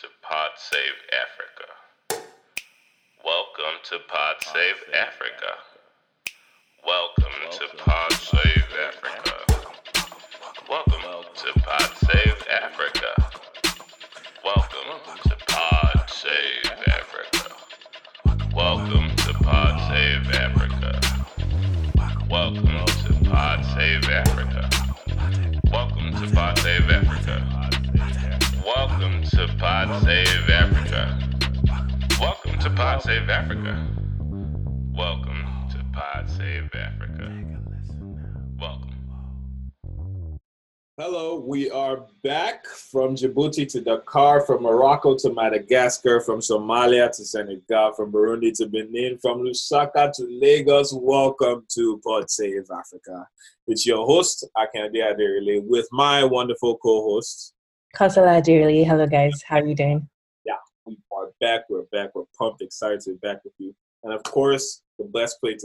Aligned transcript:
to 0.00 0.06
Pod 0.22 0.50
Save 0.56 0.98
Africa. 1.10 2.22
Welcome 3.24 3.82
to 3.90 3.98
Pod 4.06 4.36
Save 4.44 4.94
Africa. 4.94 5.58
Welcome 6.86 7.50
to 7.50 7.66
Pod 7.82 8.12
Save 8.12 8.64
Africa. 8.86 9.34
Welcome 10.70 11.24
to 11.34 11.60
Pod 11.60 11.90
Save 12.06 12.46
Africa. 12.48 13.28
Welcome 14.44 15.00
to 15.24 15.36
Pod 15.48 16.08
Save 16.08 16.74
Africa. 16.86 17.56
Welcome 18.54 19.16
to 19.16 19.34
Pod 19.42 19.80
Save 19.88 20.30
Africa. 20.30 21.00
Welcome 22.30 22.86
to 22.86 23.12
Pod 23.28 23.64
Save 23.74 24.08
Africa. 24.10 24.70
Welcome 25.72 26.12
to 26.14 26.34
Pod 26.34 26.58
Save 26.58 26.84
Africa. 26.84 26.97
Pod 29.58 30.04
Save 30.04 30.50
Africa. 30.50 31.18
Welcome 32.20 32.60
to 32.60 32.70
Pod 32.70 33.02
Save 33.02 33.28
Africa. 33.28 33.88
Welcome 34.96 35.44
to 35.72 35.84
Pod 35.92 36.30
Save 36.30 36.70
Africa. 36.76 37.44
Welcome. 38.60 38.94
Hello, 40.96 41.40
we 41.40 41.72
are 41.72 42.06
back 42.22 42.68
from 42.68 43.16
Djibouti 43.16 43.68
to 43.72 43.80
Dakar, 43.80 44.42
from 44.42 44.62
Morocco 44.62 45.16
to 45.16 45.32
Madagascar, 45.32 46.20
from 46.20 46.38
Somalia 46.38 47.08
to 47.16 47.24
Senegal, 47.24 47.92
from 47.94 48.12
Burundi 48.12 48.56
to 48.58 48.66
Benin, 48.66 49.18
from 49.18 49.40
Lusaka 49.40 50.12
to 50.12 50.28
Lagos. 50.40 50.92
Welcome 50.94 51.66
to 51.74 52.00
Pod 52.04 52.30
Save 52.30 52.68
Africa. 52.70 53.26
It's 53.66 53.84
your 53.84 54.06
host, 54.06 54.46
Akande 54.56 55.02
Aderele, 55.02 55.64
with 55.64 55.88
my 55.90 56.22
wonderful 56.22 56.78
co-host. 56.78 57.54
Kasala 57.96 58.42
dearly. 58.42 58.84
Hello, 58.84 59.06
guys. 59.06 59.42
How 59.46 59.56
are 59.56 59.66
you 59.66 59.74
doing? 59.74 60.08
Yeah, 60.44 60.54
we 60.84 60.98
are 61.10 61.30
back. 61.40 61.62
We're 61.70 61.84
back. 61.90 62.10
We're 62.14 62.24
pumped, 62.38 62.60
excited 62.60 63.00
to 63.00 63.12
be 63.12 63.16
back 63.16 63.42
with 63.44 63.54
you. 63.58 63.74
And 64.04 64.12
of 64.12 64.22
course, 64.24 64.82
the 64.98 65.04
best 65.04 65.40
place 65.40 65.62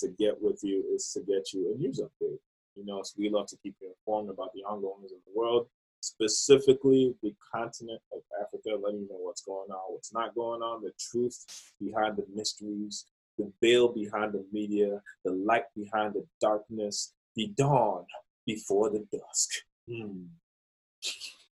to, 0.00 0.08
get 0.18 0.34
with 0.40 0.60
you 0.62 0.84
is 0.94 1.10
to 1.12 1.20
get 1.20 1.52
you 1.52 1.72
a 1.72 1.78
news 1.78 2.00
update. 2.00 2.38
You 2.76 2.84
know, 2.84 3.02
so 3.02 3.14
we 3.18 3.30
love 3.30 3.46
to 3.48 3.56
keep 3.62 3.76
you 3.80 3.88
informed 3.88 4.30
about 4.30 4.52
the 4.54 4.62
ongoings 4.64 5.12
of 5.12 5.18
the 5.26 5.38
world, 5.38 5.68
specifically 6.00 7.14
the 7.22 7.34
continent 7.54 8.00
of 8.12 8.20
Africa, 8.40 8.76
letting 8.82 9.02
you 9.02 9.08
know 9.08 9.18
what's 9.20 9.42
going 9.42 9.70
on, 9.70 9.92
what's 9.92 10.12
not 10.12 10.34
going 10.34 10.62
on, 10.62 10.82
the 10.82 10.92
truth 10.98 11.44
behind 11.80 12.16
the 12.16 12.26
mysteries, 12.34 13.06
the 13.38 13.50
veil 13.62 13.88
behind 13.88 14.32
the 14.32 14.44
media, 14.52 15.00
the 15.24 15.32
light 15.32 15.64
behind 15.76 16.14
the 16.14 16.26
darkness, 16.40 17.12
the 17.36 17.46
dawn 17.56 18.04
before 18.44 18.90
the 18.90 19.06
dusk. 19.12 19.50
Hmm. 19.88 20.24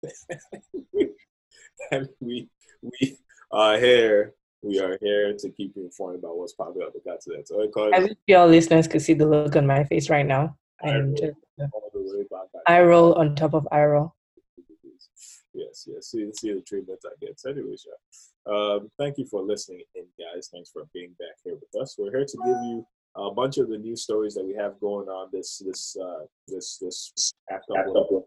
and 1.92 2.09
we 2.20 2.50
we 2.81 3.17
are 3.52 3.78
here. 3.78 4.34
We 4.64 4.80
are 4.80 4.98
here 5.02 5.36
to 5.38 5.50
keep 5.52 5.73
you 5.76 5.86
informed 5.86 6.20
about 6.20 6.38
what's 6.38 6.53
popping 6.53 6.81
up 6.81 6.94
with 6.94 7.03
that. 7.06 7.23
So 7.23 7.64
I 7.64 7.67
call 7.67 7.94
I 7.94 8.00
it 8.00 8.03
wish 8.03 8.18
your 8.25 8.48
listeners 8.48 8.88
could 8.88 9.02
see 9.02 9.14
the 9.14 9.25
look 9.25 9.56
on 9.56 9.68
my 9.68 9.84
face 9.84 10.09
right 10.09 10.25
now. 10.25 10.58
I 10.84 10.90
I'm 10.90 11.08
roll. 11.09 11.16
just 11.16 11.38
all 11.73 11.92
the 11.94 12.02
way 12.02 12.25
back. 12.30 12.48
eye 12.68 12.81
roll 12.81 13.14
on 13.14 13.36
top 13.36 13.53
of 13.53 13.68
I 13.72 13.84
roll. 13.84 14.14
Yes, 15.53 15.88
yes. 15.88 16.08
See, 16.08 16.30
see 16.34 16.53
the 16.53 16.62
treatment 16.62 17.00
I 17.06 17.14
get. 17.20 17.40
So 17.40 17.50
anyway, 17.52 17.75
sure. 17.78 17.98
Um, 18.53 18.90
thank 19.00 19.18
you 19.18 19.25
for 19.25 19.42
listening 19.42 19.81
in, 19.95 20.03
guys. 20.18 20.50
Thanks 20.53 20.72
for 20.72 20.84
being 20.94 21.16
back 21.20 21.36
here 21.44 21.56
with 21.56 21.81
us. 21.81 21.95
We're 21.98 22.12
here 22.12 22.25
to 22.25 22.38
give 22.45 22.58
you 22.64 22.86
a 23.16 23.31
bunch 23.31 23.58
of 23.58 23.70
the 23.70 23.78
news 23.78 24.03
stories 24.03 24.36
that 24.36 24.45
we 24.45 24.53
have 24.53 24.80
going 24.80 25.08
on 25.08 25.30
this 25.31 25.62
this 25.66 25.98
uh, 26.02 26.25
this 26.48 26.78
this 26.78 27.34
past 27.50 27.66
couple 27.75 27.98
of 27.98 28.23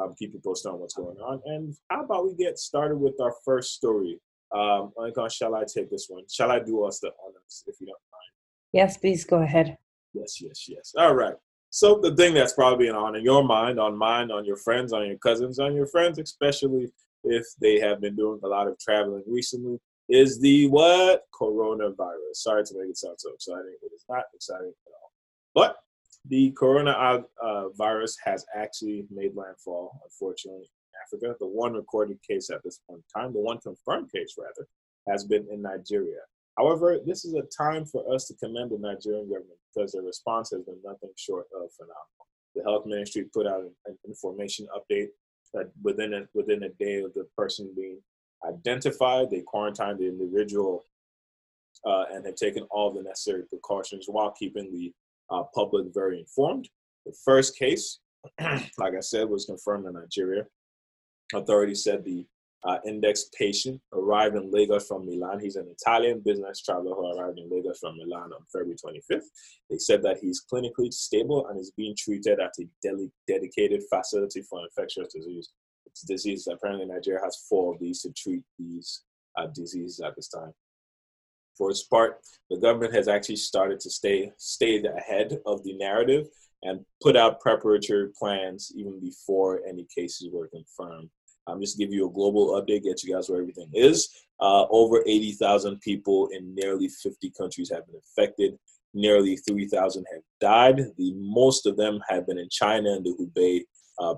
um, 0.00 0.14
keep 0.18 0.32
you 0.32 0.40
posted 0.44 0.72
on 0.72 0.78
what's 0.78 0.94
going 0.94 1.16
on. 1.18 1.40
And 1.46 1.74
how 1.90 2.04
about 2.04 2.26
we 2.26 2.34
get 2.34 2.58
started 2.58 2.96
with 2.96 3.20
our 3.20 3.34
first 3.44 3.74
story? 3.74 4.18
Um, 4.52 4.92
Onikon, 4.98 5.32
shall 5.32 5.54
I 5.54 5.64
take 5.64 5.90
this 5.90 6.06
one? 6.08 6.24
Shall 6.30 6.50
I 6.50 6.58
do 6.58 6.84
us 6.84 6.98
the 7.00 7.10
honors, 7.24 7.64
if 7.66 7.76
you 7.80 7.86
don't 7.86 7.98
mind? 8.12 8.32
Yes, 8.72 8.96
please 8.96 9.24
go 9.24 9.42
ahead. 9.42 9.78
Yes, 10.12 10.40
yes, 10.40 10.66
yes. 10.68 10.92
All 10.96 11.14
right. 11.14 11.34
So 11.70 12.00
the 12.02 12.16
thing 12.16 12.34
that's 12.34 12.52
probably 12.52 12.90
on 12.90 13.14
in 13.14 13.22
your 13.22 13.44
mind, 13.44 13.78
on 13.78 13.96
mine, 13.96 14.32
on 14.32 14.44
your 14.44 14.56
friends, 14.56 14.92
on 14.92 15.06
your 15.06 15.18
cousins, 15.18 15.60
on 15.60 15.74
your 15.74 15.86
friends, 15.86 16.18
especially 16.18 16.90
if 17.22 17.46
they 17.60 17.78
have 17.78 18.00
been 18.00 18.16
doing 18.16 18.40
a 18.42 18.48
lot 18.48 18.66
of 18.66 18.76
traveling 18.78 19.22
recently, 19.26 19.78
is 20.08 20.40
the 20.40 20.66
what? 20.66 21.26
Coronavirus. 21.32 22.34
Sorry 22.34 22.64
to 22.64 22.74
make 22.76 22.90
it 22.90 22.96
sound 22.96 23.16
so 23.18 23.32
exciting. 23.32 23.76
But 23.80 23.86
It 23.86 23.94
is 23.94 24.04
not 24.08 24.24
exciting 24.34 24.72
at 24.86 24.92
all. 25.00 25.12
But 25.54 25.76
the 26.28 26.50
corona 26.52 27.24
uh, 27.42 27.68
virus 27.70 28.16
has 28.24 28.44
actually 28.54 29.06
made 29.10 29.34
landfall, 29.34 30.00
unfortunately, 30.04 30.62
in 30.62 31.00
Africa. 31.02 31.36
The 31.40 31.46
one 31.46 31.74
recorded 31.74 32.18
case 32.22 32.50
at 32.50 32.62
this 32.62 32.80
point 32.86 33.02
in 33.14 33.20
time, 33.20 33.32
the 33.32 33.40
one 33.40 33.58
confirmed 33.58 34.12
case 34.12 34.34
rather, 34.38 34.68
has 35.08 35.24
been 35.24 35.46
in 35.50 35.62
Nigeria. 35.62 36.20
However, 36.58 36.98
this 37.06 37.24
is 37.24 37.34
a 37.34 37.42
time 37.56 37.86
for 37.86 38.04
us 38.12 38.26
to 38.26 38.34
commend 38.34 38.70
the 38.70 38.78
Nigerian 38.78 39.28
government 39.28 39.58
because 39.72 39.92
their 39.92 40.02
response 40.02 40.50
has 40.50 40.62
been 40.62 40.78
nothing 40.84 41.10
short 41.16 41.46
of 41.54 41.72
phenomenal. 41.72 42.26
The 42.54 42.62
health 42.64 42.84
ministry 42.86 43.24
put 43.32 43.46
out 43.46 43.60
an, 43.60 43.72
an 43.86 43.96
information 44.06 44.66
update 44.76 45.08
that 45.54 45.70
within 45.82 46.12
a, 46.14 46.28
within 46.34 46.64
a 46.64 46.68
day 46.68 47.00
of 47.00 47.14
the 47.14 47.26
person 47.36 47.72
being 47.74 47.98
identified, 48.46 49.30
they 49.30 49.40
quarantined 49.40 49.98
the 49.98 50.08
individual 50.08 50.84
uh, 51.86 52.04
and 52.12 52.26
have 52.26 52.34
taken 52.34 52.64
all 52.70 52.92
the 52.92 53.02
necessary 53.02 53.44
precautions 53.48 54.06
while 54.08 54.32
keeping 54.32 54.70
the 54.72 54.92
uh, 55.30 55.42
public 55.54 55.86
very 55.94 56.20
informed. 56.20 56.68
The 57.06 57.14
first 57.24 57.56
case, 57.56 57.98
like 58.40 58.94
I 58.96 59.00
said, 59.00 59.28
was 59.28 59.46
confirmed 59.46 59.86
in 59.86 59.94
Nigeria. 59.94 60.44
Authorities 61.34 61.84
said 61.84 62.04
the 62.04 62.26
uh, 62.64 62.76
index 62.86 63.30
patient 63.38 63.80
arrived 63.92 64.36
in 64.36 64.50
Lagos 64.50 64.86
from 64.86 65.06
Milan. 65.06 65.40
He's 65.40 65.56
an 65.56 65.68
Italian 65.70 66.20
business 66.20 66.60
traveler 66.60 66.94
who 66.94 67.18
arrived 67.18 67.38
in 67.38 67.48
Lagos 67.50 67.78
from 67.78 67.96
Milan 67.96 68.32
on 68.32 68.44
February 68.52 68.76
25th. 68.76 69.24
They 69.70 69.78
said 69.78 70.02
that 70.02 70.18
he's 70.20 70.44
clinically 70.52 70.92
stable 70.92 71.46
and 71.48 71.58
is 71.58 71.72
being 71.76 71.94
treated 71.96 72.38
at 72.38 72.52
a 72.60 72.64
deli- 72.82 73.12
dedicated 73.26 73.82
facility 73.88 74.42
for 74.42 74.60
infectious 74.62 75.12
disease. 75.14 75.50
It's 75.86 76.02
disease. 76.02 76.46
Apparently, 76.52 76.86
Nigeria 76.86 77.20
has 77.24 77.44
four 77.48 77.74
of 77.74 77.80
these 77.80 78.02
to 78.02 78.12
treat 78.12 78.42
these 78.58 79.02
uh, 79.38 79.46
diseases 79.46 80.00
at 80.00 80.14
this 80.16 80.28
time. 80.28 80.52
For 81.60 81.68
its 81.68 81.82
part, 81.82 82.22
the 82.48 82.56
government 82.56 82.94
has 82.94 83.06
actually 83.06 83.36
started 83.36 83.80
to 83.80 83.90
stay 83.90 84.32
stayed 84.38 84.86
ahead 84.86 85.38
of 85.44 85.62
the 85.62 85.74
narrative 85.74 86.28
and 86.62 86.86
put 87.02 87.16
out 87.16 87.38
preparatory 87.40 88.08
plans 88.18 88.72
even 88.74 88.98
before 88.98 89.60
any 89.68 89.86
cases 89.94 90.30
were 90.32 90.48
confirmed. 90.48 91.10
Um, 91.46 91.60
just 91.60 91.76
give 91.76 91.92
you 91.92 92.06
a 92.06 92.12
global 92.12 92.58
update, 92.58 92.84
get 92.84 93.02
you 93.02 93.12
guys 93.14 93.28
where 93.28 93.42
everything 93.42 93.68
is. 93.74 94.08
Uh, 94.40 94.64
over 94.70 95.02
80,000 95.06 95.78
people 95.82 96.28
in 96.32 96.54
nearly 96.54 96.88
50 96.88 97.30
countries 97.38 97.70
have 97.70 97.84
been 97.86 97.96
infected. 97.96 98.58
Nearly 98.94 99.36
3,000 99.36 100.06
have 100.14 100.22
died. 100.40 100.78
The 100.96 101.12
most 101.18 101.66
of 101.66 101.76
them 101.76 102.00
have 102.08 102.26
been 102.26 102.38
in 102.38 102.48
China 102.48 102.94
and 102.94 103.04
the 103.04 103.14
Hubei 103.20 103.64
uh, 103.98 104.14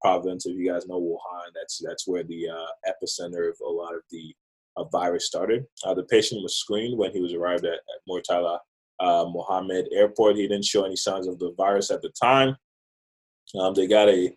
province. 0.00 0.46
If 0.46 0.56
you 0.56 0.72
guys 0.72 0.86
know 0.86 0.98
Wuhan, 0.98 1.52
that's 1.54 1.82
that's 1.84 2.08
where 2.08 2.24
the 2.24 2.48
uh, 2.48 2.90
epicenter 2.90 3.50
of 3.50 3.56
a 3.60 3.68
lot 3.70 3.94
of 3.94 4.00
the 4.10 4.34
uh, 4.78 4.84
virus 4.84 5.26
started. 5.26 5.64
Uh, 5.84 5.94
the 5.94 6.04
patient 6.04 6.42
was 6.42 6.56
screened 6.56 6.98
when 6.98 7.12
he 7.12 7.20
was 7.20 7.32
arrived 7.32 7.64
at, 7.64 7.74
at 7.74 8.08
Murtala 8.08 8.58
uh, 9.00 9.26
Mohammed 9.28 9.88
Airport. 9.92 10.36
He 10.36 10.48
didn't 10.48 10.64
show 10.64 10.84
any 10.84 10.96
signs 10.96 11.26
of 11.26 11.38
the 11.38 11.52
virus 11.56 11.90
at 11.90 12.02
the 12.02 12.10
time. 12.20 12.56
Um, 13.58 13.74
they 13.74 13.86
got 13.86 14.08
a 14.08 14.34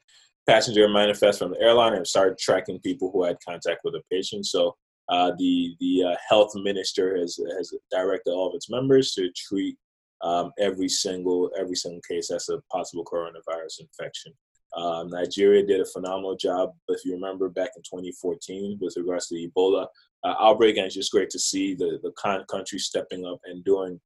passenger 0.47 0.87
manifest 0.87 1.39
from 1.39 1.51
the 1.51 1.61
airline 1.61 1.93
and 1.93 2.07
started 2.07 2.37
tracking 2.37 2.79
people 2.79 3.11
who 3.11 3.23
had 3.23 3.37
contact 3.45 3.81
with 3.83 3.93
the 3.93 4.01
patient. 4.11 4.45
So 4.45 4.75
uh, 5.09 5.31
the 5.37 5.75
the 5.79 6.03
uh, 6.03 6.15
health 6.27 6.51
minister 6.55 7.17
has 7.17 7.39
has 7.57 7.73
directed 7.91 8.31
all 8.31 8.49
of 8.49 8.55
its 8.55 8.69
members 8.69 9.13
to 9.13 9.29
treat 9.35 9.77
um, 10.21 10.51
every 10.59 10.87
single 10.87 11.51
every 11.59 11.75
single 11.75 12.01
case 12.07 12.31
as 12.31 12.49
a 12.49 12.61
possible 12.71 13.03
coronavirus 13.03 13.81
infection. 13.81 14.33
Um, 14.75 15.09
Nigeria 15.09 15.65
did 15.65 15.81
a 15.81 15.85
phenomenal 15.85 16.35
job. 16.35 16.71
If 16.87 17.03
you 17.05 17.13
remember 17.13 17.49
back 17.49 17.71
in 17.75 17.81
2014 17.83 18.77
with 18.79 18.95
regards 18.97 19.27
to 19.27 19.35
Ebola 19.35 19.87
uh, 20.23 20.35
outbreak, 20.39 20.77
and 20.77 20.85
it's 20.85 20.95
just 20.95 21.11
great 21.11 21.29
to 21.31 21.39
see 21.39 21.73
the 21.73 21.99
the 22.03 22.11
country 22.49 22.79
stepping 22.79 23.25
up 23.25 23.39
and 23.45 23.63
doing 23.63 23.99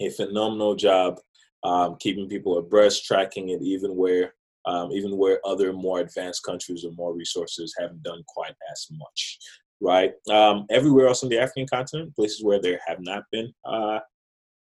a 0.00 0.10
phenomenal 0.10 0.74
job 0.74 1.18
um, 1.64 1.96
keeping 1.98 2.28
people 2.28 2.58
abreast, 2.58 3.04
tracking 3.04 3.50
it, 3.50 3.62
even 3.62 3.96
where 3.96 4.34
um, 4.66 4.92
even 4.92 5.16
where 5.16 5.40
other 5.46 5.72
more 5.72 6.00
advanced 6.00 6.42
countries 6.42 6.84
with 6.84 6.96
more 6.96 7.14
resources 7.14 7.74
haven't 7.78 8.02
done 8.02 8.22
quite 8.28 8.54
as 8.70 8.86
much. 8.90 9.38
Right. 9.80 10.12
Um, 10.30 10.66
everywhere 10.70 11.06
else 11.06 11.22
on 11.22 11.30
the 11.30 11.38
African 11.38 11.66
continent, 11.66 12.14
places 12.14 12.42
where 12.42 12.60
there 12.60 12.80
have 12.86 12.98
not 13.00 13.22
been 13.32 13.52
uh, 13.64 14.00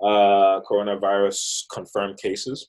uh, 0.03 0.61
coronavirus 0.69 1.63
confirmed 1.71 2.17
cases, 2.17 2.67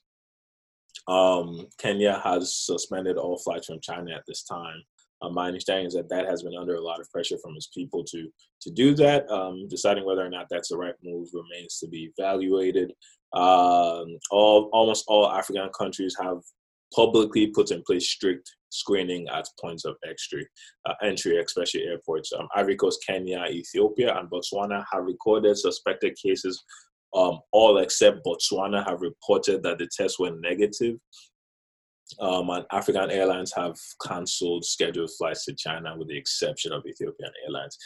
um, 1.09 1.67
Kenya 1.79 2.21
has 2.23 2.53
suspended 2.53 3.17
all 3.17 3.37
flights 3.39 3.67
from 3.67 3.79
China 3.81 4.13
at 4.13 4.23
this 4.27 4.43
time. 4.43 4.83
Uh, 5.21 5.29
my 5.29 5.47
understanding 5.47 5.85
is 5.85 5.93
that 5.93 6.07
that 6.09 6.25
has 6.25 6.43
been 6.43 6.55
under 6.55 6.75
a 6.75 6.81
lot 6.81 7.01
of 7.01 7.09
pressure 7.11 7.37
from 7.41 7.55
its 7.55 7.67
people 7.67 8.03
to 8.05 8.29
to 8.61 8.71
do 8.71 8.93
that. 8.95 9.29
Um, 9.29 9.67
deciding 9.67 10.05
whether 10.05 10.25
or 10.25 10.29
not 10.29 10.47
that's 10.49 10.69
the 10.69 10.77
right 10.77 10.93
move 11.03 11.27
remains 11.33 11.77
to 11.79 11.87
be 11.87 12.11
evaluated. 12.17 12.93
Um, 13.33 14.17
all 14.31 14.69
almost 14.71 15.05
all 15.07 15.29
African 15.29 15.69
countries 15.77 16.15
have 16.21 16.37
publicly 16.95 17.47
put 17.47 17.71
in 17.71 17.83
place 17.83 18.09
strict 18.09 18.49
screening 18.71 19.27
at 19.29 19.47
points 19.59 19.85
of 19.85 19.95
entry, 20.07 20.47
uh, 20.85 20.93
entry 21.03 21.41
especially 21.41 21.85
airports. 21.85 22.31
Um, 22.31 22.47
Ivory 22.55 22.75
Coast, 22.75 23.03
Kenya, 23.05 23.45
Ethiopia, 23.49 24.17
and 24.17 24.29
Botswana 24.29 24.83
have 24.91 25.05
recorded 25.05 25.57
suspected 25.57 26.17
cases. 26.23 26.63
Um, 27.13 27.39
all 27.51 27.79
except 27.79 28.25
Botswana 28.25 28.87
have 28.87 29.01
reported 29.01 29.63
that 29.63 29.79
the 29.79 29.87
tests 29.95 30.19
were 30.19 30.35
negative. 30.39 30.97
Um, 32.19 32.49
and 32.49 32.65
African 32.71 33.11
airlines 33.11 33.53
have 33.55 33.75
cancelled 34.05 34.65
scheduled 34.65 35.11
flights 35.17 35.45
to 35.45 35.55
China 35.55 35.95
with 35.97 36.07
the 36.07 36.17
exception 36.17 36.71
of 36.71 36.85
Ethiopian 36.85 37.31
Airlines. 37.45 37.77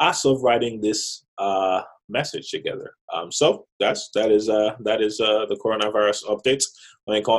As 0.00 0.24
of 0.24 0.42
writing 0.42 0.80
this 0.80 1.24
uh, 1.38 1.82
message 2.08 2.50
together, 2.50 2.92
um, 3.12 3.32
so 3.32 3.66
that's 3.80 4.10
that 4.14 4.30
is 4.30 4.48
uh, 4.48 4.74
that 4.84 5.00
is 5.00 5.20
uh, 5.20 5.44
the 5.48 5.56
coronavirus 5.56 6.24
updates. 6.24 6.64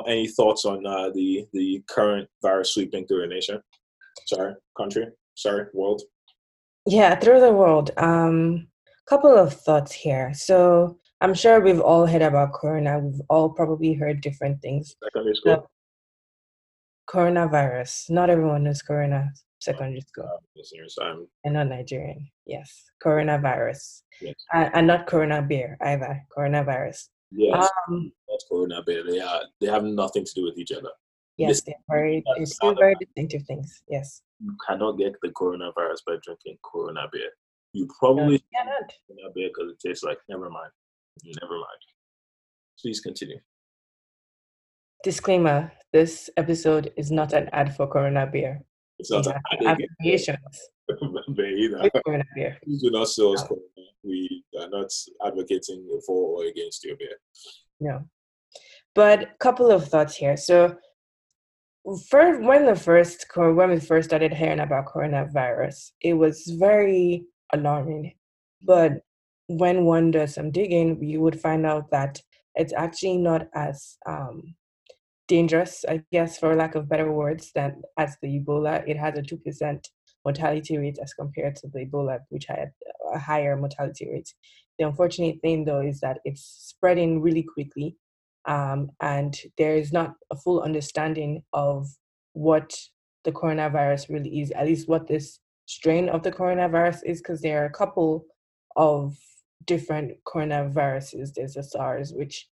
Any 0.07 0.27
thoughts 0.27 0.65
on 0.65 0.85
uh, 0.85 1.09
the 1.13 1.45
the 1.53 1.81
current 1.89 2.27
virus 2.41 2.73
sweeping 2.73 3.07
through 3.07 3.23
a 3.23 3.27
nation? 3.27 3.61
Sorry, 4.27 4.55
country. 4.77 5.07
Sorry, 5.35 5.67
world. 5.73 6.01
Yeah, 6.85 7.15
through 7.15 7.39
the 7.39 7.53
world. 7.53 7.91
Um, 7.95 8.67
couple 9.09 9.35
of 9.35 9.53
thoughts 9.53 9.91
here. 9.91 10.33
So 10.35 10.99
I'm 11.21 11.33
sure 11.33 11.59
we've 11.59 11.81
all 11.81 12.05
heard 12.05 12.21
about 12.21 12.53
corona. 12.53 12.99
We've 12.99 13.21
all 13.29 13.49
probably 13.49 13.93
heard 13.93 14.21
different 14.21 14.61
things. 14.61 14.95
Secondary 15.03 15.35
school. 15.35 15.55
So, 15.55 15.67
coronavirus. 17.09 18.09
Not 18.09 18.29
everyone 18.29 18.63
knows 18.63 18.81
corona. 18.81 19.31
Secondary 19.59 19.99
school. 19.99 20.23
Uh, 20.23 20.37
listeners, 20.55 20.95
I'm 21.01 21.27
and 21.43 21.55
not 21.55 21.67
Nigerian. 21.67 22.29
Yes, 22.45 22.85
coronavirus. 23.03 24.03
Yes. 24.21 24.35
And, 24.53 24.71
and 24.73 24.87
not 24.87 25.07
corona 25.07 25.41
beer 25.41 25.77
either. 25.81 26.25
Coronavirus. 26.35 27.09
Yes, 27.31 27.69
um, 27.89 28.13
that's 28.29 28.45
corona 28.49 28.81
beer. 28.85 29.03
They 29.05 29.19
are. 29.19 29.41
They 29.59 29.67
have 29.67 29.83
nothing 29.83 30.23
to 30.23 30.31
do 30.33 30.45
with 30.45 30.57
each 30.57 30.71
other. 30.71 30.91
Yes, 31.35 31.61
they're 31.61 31.75
very. 31.89 32.23
They're 32.37 32.45
two 32.45 32.75
very 32.75 32.95
distinctive 33.01 33.43
things. 33.43 33.81
Yes. 33.89 34.21
You 34.39 34.55
cannot 34.65 34.97
get 34.97 35.15
the 35.21 35.29
coronavirus 35.29 36.05
by 36.07 36.15
drinking 36.23 36.57
corona 36.63 37.09
beer. 37.11 37.29
You 37.73 37.89
probably 37.99 38.41
no, 38.53 38.59
cannot. 38.59 38.93
Corona 39.07 39.33
beer 39.35 39.49
because 39.53 39.73
it 39.73 39.85
tastes 39.85 40.05
like. 40.05 40.19
Never 40.29 40.49
mind. 40.49 40.71
Never 41.23 41.53
mind. 41.53 41.81
Please 42.81 42.99
continue. 42.99 43.39
Disclaimer 45.03 45.71
this 45.91 46.29
episode 46.37 46.91
is 46.97 47.11
not 47.11 47.33
an 47.33 47.49
ad 47.51 47.75
for 47.75 47.87
Corona 47.87 48.27
beer. 48.27 48.61
It's 48.99 49.11
not 49.11 49.27
an 49.27 49.33
ad. 49.67 49.77
Corona 52.05 52.23
beer. 52.35 52.57
Please 52.63 52.81
do 52.81 52.91
not 52.91 53.07
sell 53.09 53.33
us 53.33 53.43
Corona. 53.43 53.63
We 54.03 54.43
are 54.59 54.69
not 54.69 54.91
advocating 55.25 55.87
for 56.05 56.41
or 56.41 56.45
against 56.45 56.83
your 56.83 56.95
beer. 56.97 57.17
No. 57.79 58.05
But 58.95 59.21
a 59.23 59.29
couple 59.39 59.71
of 59.71 59.87
thoughts 59.87 60.15
here. 60.15 60.37
So, 60.37 60.75
first, 62.09 62.41
when 62.41 62.65
the 62.65 62.75
first 62.75 63.25
when 63.35 63.69
we 63.69 63.79
first 63.79 64.09
started 64.09 64.33
hearing 64.33 64.59
about 64.59 64.87
coronavirus, 64.87 65.91
it 66.01 66.13
was 66.13 66.43
very 66.59 67.25
alarming. 67.53 68.15
But 68.63 69.01
when 69.49 69.83
one 69.83 70.11
does 70.11 70.35
some 70.35 70.51
digging, 70.51 71.03
you 71.03 71.21
would 71.21 71.41
find 71.41 71.65
out 71.65 71.89
that 71.89 72.21
it's 72.53 72.71
actually 72.71 73.17
not 73.17 73.47
as 73.55 73.97
um, 74.05 74.53
dangerous, 75.27 75.83
I 75.89 76.03
guess, 76.11 76.37
for 76.37 76.55
lack 76.55 76.75
of 76.75 76.87
better 76.87 77.11
words, 77.11 77.51
than 77.55 77.81
as 77.97 78.15
the 78.21 78.39
Ebola. 78.39 78.87
It 78.87 78.95
has 78.97 79.17
a 79.17 79.23
2% 79.23 79.83
mortality 80.23 80.77
rate 80.77 80.99
as 81.01 81.13
compared 81.15 81.55
to 81.57 81.67
the 81.67 81.85
Ebola, 81.85 82.19
which 82.29 82.45
had 82.45 82.69
a 83.11 83.17
higher 83.17 83.57
mortality 83.57 84.07
rate. 84.11 84.31
The 84.77 84.85
unfortunate 84.85 85.41
thing, 85.41 85.65
though, 85.65 85.81
is 85.81 85.99
that 86.01 86.19
it's 86.25 86.43
spreading 86.43 87.19
really 87.19 87.43
quickly, 87.43 87.97
um, 88.47 88.91
and 89.01 89.35
there 89.57 89.75
is 89.75 89.91
not 89.91 90.13
a 90.31 90.35
full 90.35 90.61
understanding 90.61 91.41
of 91.53 91.87
what 92.33 92.77
the 93.23 93.31
coronavirus 93.31 94.09
really 94.09 94.41
is, 94.41 94.51
at 94.51 94.67
least 94.67 94.87
what 94.87 95.07
this 95.07 95.39
strain 95.65 96.07
of 96.07 96.21
the 96.21 96.31
coronavirus 96.31 96.99
is, 97.03 97.19
because 97.19 97.41
there 97.41 97.63
are 97.63 97.65
a 97.65 97.71
couple 97.71 98.25
of 98.75 99.17
different 99.65 100.11
coronaviruses. 100.25 101.33
There's 101.35 101.53
the 101.53 101.63
SARS, 101.63 102.13
which 102.13 102.47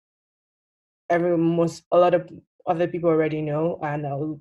every 1.09 1.37
most 1.37 1.83
a 1.91 1.97
lot 1.97 2.13
of 2.13 2.29
other 2.67 2.87
people 2.87 3.09
already 3.09 3.41
know, 3.41 3.79
and 3.83 4.05
uh, 4.05 4.35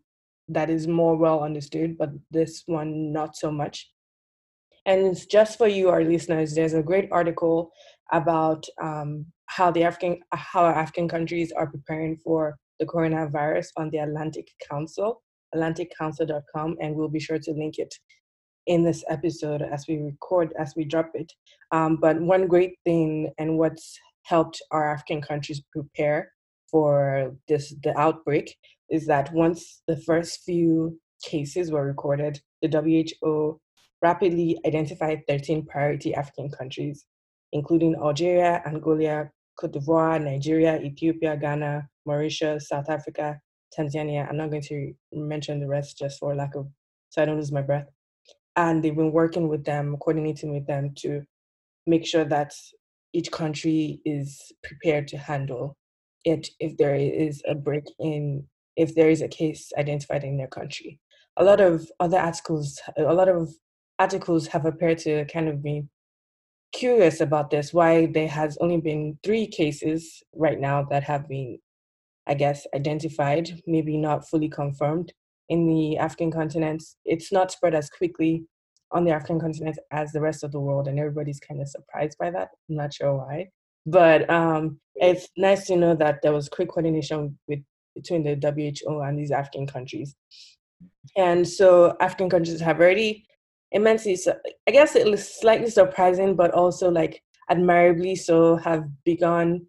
that 0.48 0.70
is 0.70 0.86
more 0.86 1.16
well 1.16 1.42
understood. 1.42 1.98
But 1.98 2.10
this 2.30 2.62
one, 2.66 3.12
not 3.12 3.36
so 3.36 3.50
much. 3.50 3.90
And 4.84 5.06
it's 5.06 5.26
just 5.26 5.58
for 5.58 5.68
you, 5.68 5.90
our 5.90 6.02
listeners. 6.02 6.54
There's 6.54 6.74
a 6.74 6.82
great 6.82 7.08
article 7.12 7.70
about 8.12 8.66
um, 8.80 9.26
how 9.46 9.70
the 9.70 9.84
African 9.84 10.20
how 10.32 10.66
African 10.66 11.08
countries 11.08 11.52
are 11.52 11.70
preparing 11.70 12.16
for 12.16 12.56
the 12.80 12.86
coronavirus 12.86 13.68
on 13.76 13.90
the 13.90 13.98
Atlantic 13.98 14.48
Council, 14.68 15.22
AtlanticCouncil.com, 15.54 16.76
and 16.80 16.96
we'll 16.96 17.08
be 17.08 17.20
sure 17.20 17.38
to 17.38 17.52
link 17.52 17.78
it 17.78 17.94
in 18.66 18.84
this 18.84 19.04
episode 19.08 19.62
as 19.62 19.86
we 19.88 19.98
record, 19.98 20.52
as 20.58 20.74
we 20.76 20.84
drop 20.84 21.10
it. 21.14 21.32
Um, 21.70 21.96
but 21.96 22.20
one 22.20 22.46
great 22.46 22.76
thing 22.84 23.32
and 23.38 23.58
what's 23.58 23.98
helped 24.24 24.62
our 24.70 24.92
African 24.92 25.20
countries 25.20 25.62
prepare 25.72 26.32
for 26.70 27.34
this 27.48 27.74
the 27.82 27.98
outbreak 27.98 28.56
is 28.90 29.06
that 29.06 29.32
once 29.32 29.82
the 29.88 29.96
first 29.96 30.40
few 30.44 30.98
cases 31.24 31.70
were 31.70 31.86
recorded, 31.86 32.40
the 32.62 32.68
WHO 32.68 33.60
rapidly 34.00 34.58
identified 34.66 35.22
13 35.28 35.66
priority 35.66 36.14
African 36.14 36.50
countries, 36.50 37.04
including 37.52 37.94
Algeria, 37.96 38.62
Angola, 38.66 39.30
Cote 39.58 39.72
d'Ivoire, 39.72 40.22
Nigeria, 40.22 40.80
Ethiopia, 40.80 41.36
Ghana, 41.36 41.88
Mauritius, 42.06 42.68
South 42.68 42.88
Africa, 42.88 43.38
Tanzania. 43.76 44.28
I'm 44.28 44.36
not 44.36 44.50
going 44.50 44.62
to 44.62 44.92
mention 45.12 45.60
the 45.60 45.68
rest 45.68 45.98
just 45.98 46.18
for 46.18 46.34
lack 46.34 46.54
of, 46.54 46.68
so 47.10 47.22
I 47.22 47.24
don't 47.26 47.36
lose 47.36 47.52
my 47.52 47.62
breath 47.62 47.86
and 48.56 48.82
they've 48.82 48.96
been 48.96 49.12
working 49.12 49.48
with 49.48 49.64
them, 49.64 49.96
coordinating 49.98 50.52
with 50.52 50.66
them 50.66 50.92
to 50.98 51.22
make 51.86 52.06
sure 52.06 52.24
that 52.24 52.52
each 53.12 53.30
country 53.30 54.00
is 54.04 54.52
prepared 54.62 55.08
to 55.08 55.18
handle 55.18 55.76
it 56.24 56.48
if 56.60 56.76
there 56.76 56.94
is 56.94 57.42
a 57.48 57.54
break 57.54 57.84
in, 57.98 58.44
if 58.76 58.94
there 58.94 59.10
is 59.10 59.22
a 59.22 59.28
case 59.28 59.70
identified 59.76 60.24
in 60.24 60.36
their 60.36 60.48
country. 60.48 60.98
A 61.36 61.44
lot 61.44 61.60
of 61.60 61.90
other 61.98 62.18
articles, 62.18 62.80
a 62.96 63.14
lot 63.14 63.28
of 63.28 63.50
articles 63.98 64.46
have 64.48 64.66
appeared 64.66 64.98
to 64.98 65.24
kind 65.26 65.48
of 65.48 65.62
be 65.62 65.84
curious 66.72 67.20
about 67.20 67.50
this, 67.50 67.72
why 67.72 68.06
there 68.06 68.28
has 68.28 68.56
only 68.60 68.80
been 68.80 69.18
three 69.22 69.46
cases 69.46 70.22
right 70.34 70.58
now 70.58 70.82
that 70.90 71.02
have 71.04 71.28
been, 71.28 71.58
I 72.26 72.34
guess, 72.34 72.66
identified, 72.74 73.60
maybe 73.66 73.96
not 73.96 74.28
fully 74.28 74.48
confirmed 74.48 75.12
in 75.52 75.66
the 75.66 75.98
African 75.98 76.30
continent. 76.30 76.82
It's 77.04 77.30
not 77.30 77.52
spread 77.52 77.74
as 77.74 77.90
quickly 77.90 78.44
on 78.90 79.04
the 79.04 79.10
African 79.10 79.38
continent 79.38 79.78
as 79.90 80.12
the 80.12 80.20
rest 80.20 80.42
of 80.44 80.52
the 80.52 80.60
world, 80.60 80.88
and 80.88 80.98
everybody's 80.98 81.40
kind 81.40 81.60
of 81.60 81.68
surprised 81.68 82.16
by 82.18 82.30
that. 82.30 82.48
I'm 82.68 82.76
not 82.76 82.94
sure 82.94 83.14
why, 83.18 83.48
but 83.84 84.28
um, 84.30 84.78
it's 84.94 85.28
nice 85.36 85.66
to 85.66 85.76
know 85.76 85.94
that 85.96 86.20
there 86.22 86.32
was 86.32 86.48
quick 86.48 86.70
coordination 86.70 87.38
with 87.48 87.60
between 87.94 88.22
the 88.22 88.34
WHO 88.40 89.00
and 89.00 89.18
these 89.18 89.30
African 89.30 89.66
countries. 89.66 90.14
And 91.16 91.46
so 91.46 91.94
African 92.00 92.30
countries 92.30 92.60
have 92.60 92.80
already 92.80 93.26
immensely, 93.72 94.18
I 94.66 94.70
guess 94.70 94.96
it 94.96 95.06
was 95.06 95.34
slightly 95.40 95.68
surprising, 95.68 96.34
but 96.34 96.52
also 96.52 96.90
like 96.90 97.22
admirably 97.50 98.16
so, 98.16 98.56
have 98.56 98.84
begun 99.04 99.66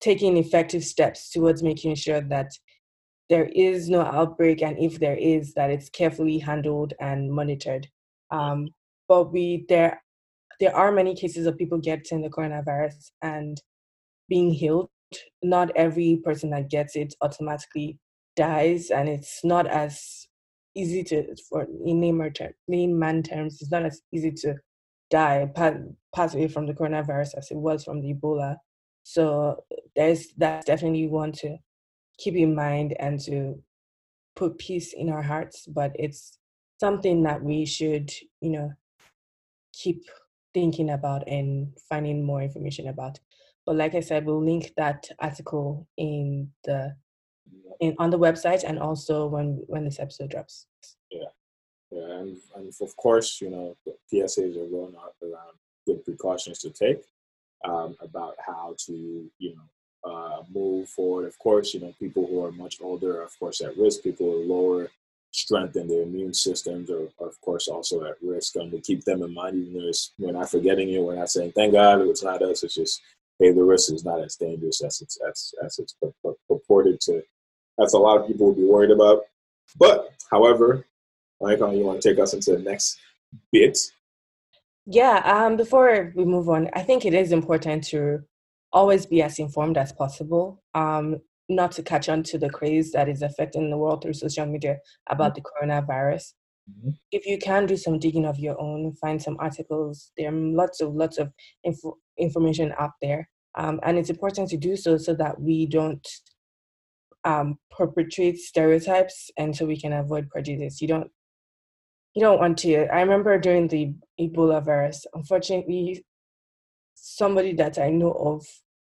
taking 0.00 0.38
effective 0.38 0.84
steps 0.84 1.30
towards 1.30 1.62
making 1.62 1.94
sure 1.96 2.22
that 2.22 2.50
there 3.28 3.50
is 3.54 3.88
no 3.88 4.02
outbreak 4.02 4.62
and 4.62 4.78
if 4.78 4.98
there 5.00 5.16
is 5.16 5.54
that 5.54 5.70
it's 5.70 5.88
carefully 5.88 6.38
handled 6.38 6.94
and 7.00 7.32
monitored. 7.32 7.88
Um, 8.30 8.68
but 9.08 9.32
we 9.32 9.64
there 9.68 10.02
there 10.60 10.74
are 10.74 10.92
many 10.92 11.14
cases 11.14 11.46
of 11.46 11.58
people 11.58 11.78
getting 11.78 12.22
the 12.22 12.30
coronavirus 12.30 13.10
and 13.22 13.60
being 14.28 14.50
healed. 14.50 14.88
Not 15.42 15.70
every 15.76 16.20
person 16.24 16.50
that 16.50 16.70
gets 16.70 16.96
it 16.96 17.14
automatically 17.20 17.98
dies 18.36 18.90
and 18.90 19.08
it's 19.08 19.44
not 19.44 19.66
as 19.66 20.26
easy 20.74 21.02
to 21.02 21.34
for 21.48 21.66
in 21.84 22.00
layman, 22.00 22.32
term, 22.32 22.52
layman 22.68 23.22
terms 23.22 23.58
it's 23.60 23.70
not 23.70 23.84
as 23.84 24.02
easy 24.12 24.30
to 24.30 24.54
die 25.10 25.48
pass 26.14 26.34
away 26.34 26.48
from 26.48 26.66
the 26.66 26.74
coronavirus 26.74 27.38
as 27.38 27.50
it 27.50 27.56
was 27.56 27.84
from 27.84 28.00
the 28.00 28.14
ebola. 28.14 28.56
So 29.04 29.64
there's 29.94 30.32
that 30.38 30.66
definitely 30.66 31.06
one 31.06 31.32
to 31.32 31.56
keep 32.18 32.34
in 32.34 32.54
mind 32.54 32.96
and 32.98 33.20
to 33.20 33.62
put 34.34 34.58
peace 34.58 34.92
in 34.92 35.08
our 35.10 35.22
hearts, 35.22 35.66
but 35.66 35.92
it's 35.94 36.38
something 36.78 37.22
that 37.22 37.42
we 37.42 37.64
should, 37.64 38.10
you 38.40 38.50
know, 38.50 38.72
keep 39.72 40.04
thinking 40.54 40.90
about 40.90 41.26
and 41.28 41.76
finding 41.88 42.24
more 42.24 42.42
information 42.42 42.88
about. 42.88 43.18
But 43.64 43.76
like 43.76 43.94
I 43.94 44.00
said, 44.00 44.24
we'll 44.24 44.44
link 44.44 44.72
that 44.76 45.08
article 45.18 45.86
in 45.96 46.50
the 46.64 46.96
in 47.80 47.94
on 47.98 48.10
the 48.10 48.18
website 48.18 48.64
and 48.64 48.78
also 48.78 49.26
when 49.26 49.62
when 49.66 49.84
this 49.84 49.98
episode 49.98 50.30
drops. 50.30 50.66
Yeah, 51.10 51.32
yeah, 51.90 52.20
and 52.20 52.36
and 52.54 52.72
of 52.80 52.96
course, 52.96 53.40
you 53.40 53.50
know, 53.50 53.76
PSAs 54.12 54.56
are 54.56 54.70
going 54.70 54.94
out 54.96 55.14
around 55.22 55.56
good 55.86 56.04
precautions 56.04 56.58
to 56.60 56.70
take 56.70 57.02
um, 57.64 57.96
about 58.00 58.34
how 58.44 58.74
to, 58.86 59.30
you 59.38 59.54
know, 59.54 59.68
uh, 60.06 60.42
move 60.52 60.88
forward. 60.88 61.26
Of 61.26 61.38
course, 61.38 61.74
you 61.74 61.80
know, 61.80 61.92
people 61.98 62.26
who 62.26 62.44
are 62.44 62.52
much 62.52 62.76
older 62.80 63.20
are, 63.20 63.24
of 63.24 63.38
course, 63.38 63.60
at 63.60 63.76
risk. 63.76 64.02
People 64.02 64.38
with 64.38 64.48
lower 64.48 64.88
strength 65.32 65.76
in 65.76 65.88
their 65.88 66.02
immune 66.02 66.32
systems 66.32 66.90
are, 66.90 67.08
are, 67.20 67.28
of 67.28 67.40
course 67.40 67.68
also 67.68 68.04
at 68.04 68.16
risk. 68.22 68.56
Um, 68.56 68.70
to 68.70 68.80
keep 68.80 69.04
them 69.04 69.22
in 69.22 69.34
mind, 69.34 69.56
even 69.56 69.74
though 69.74 69.92
we're 70.18 70.32
not 70.32 70.50
forgetting 70.50 70.88
you, 70.88 71.02
we're 71.02 71.16
not 71.16 71.30
saying 71.30 71.52
thank 71.52 71.72
God 71.72 72.00
it's 72.02 72.22
not 72.22 72.42
us. 72.42 72.62
It's 72.62 72.74
just 72.74 73.02
hey, 73.38 73.52
the 73.52 73.62
risk 73.62 73.92
is 73.92 74.04
not 74.04 74.22
as 74.22 74.36
dangerous 74.36 74.82
as 74.82 75.00
it's 75.00 75.18
as, 75.28 75.54
as 75.62 75.78
it's 75.78 75.94
purported 76.48 77.00
to. 77.02 77.22
That's 77.76 77.94
a 77.94 77.98
lot 77.98 78.18
of 78.18 78.26
people 78.26 78.46
would 78.46 78.56
be 78.56 78.64
worried 78.64 78.90
about. 78.90 79.24
But 79.76 80.14
however, 80.30 80.86
Michael, 81.40 81.74
you 81.74 81.84
want 81.84 82.00
to 82.00 82.08
take 82.08 82.18
us 82.18 82.32
into 82.32 82.52
the 82.52 82.62
next 82.62 82.98
bit? 83.52 83.78
Yeah. 84.86 85.20
Um. 85.24 85.56
Before 85.56 86.12
we 86.14 86.24
move 86.24 86.48
on, 86.48 86.70
I 86.72 86.82
think 86.82 87.04
it 87.04 87.12
is 87.12 87.32
important 87.32 87.84
to 87.88 88.22
always 88.78 89.06
be 89.06 89.22
as 89.22 89.38
informed 89.38 89.76
as 89.78 89.92
possible. 89.92 90.62
Um 90.74 91.06
not 91.48 91.72
to 91.72 91.82
catch 91.82 92.08
on 92.08 92.22
to 92.24 92.38
the 92.38 92.50
craze 92.50 92.92
that 92.92 93.08
is 93.08 93.22
affecting 93.22 93.70
the 93.70 93.76
world 93.76 94.02
through 94.02 94.12
social 94.12 94.46
media 94.46 94.78
about 95.08 95.34
mm-hmm. 95.34 95.42
the 95.42 95.66
coronavirus. 95.66 96.32
Mm-hmm. 96.70 96.90
If 97.12 97.26
you 97.26 97.38
can 97.38 97.66
do 97.66 97.76
some 97.76 97.98
digging 97.98 98.26
of 98.26 98.38
your 98.38 98.60
own, 98.60 98.94
find 99.00 99.22
some 99.22 99.36
articles. 99.38 100.10
There 100.16 100.28
are 100.28 100.36
lots 100.36 100.80
of 100.80 100.94
lots 100.94 101.18
of 101.18 101.32
info, 101.64 101.96
information 102.18 102.72
out 102.78 102.92
there, 103.00 103.28
um, 103.56 103.78
and 103.84 103.98
it's 103.98 104.10
important 104.10 104.50
to 104.50 104.56
do 104.56 104.76
so 104.76 104.96
so 104.98 105.14
that 105.14 105.40
we 105.40 105.66
don't 105.66 106.06
um, 107.24 107.58
perpetrate 107.70 108.38
stereotypes, 108.38 109.30
and 109.38 109.54
so 109.54 109.66
we 109.66 109.80
can 109.80 109.92
avoid 109.92 110.28
prejudice. 110.28 110.80
You 110.80 110.88
don't 110.88 111.10
you 112.14 112.22
don't 112.22 112.40
want 112.40 112.58
to. 112.58 112.86
I 112.92 113.00
remember 113.00 113.38
during 113.38 113.68
the 113.68 113.94
Ebola 114.20 114.64
virus, 114.64 115.06
unfortunately, 115.14 116.04
somebody 116.94 117.52
that 117.54 117.78
I 117.78 117.90
know 117.90 118.10
of 118.12 118.44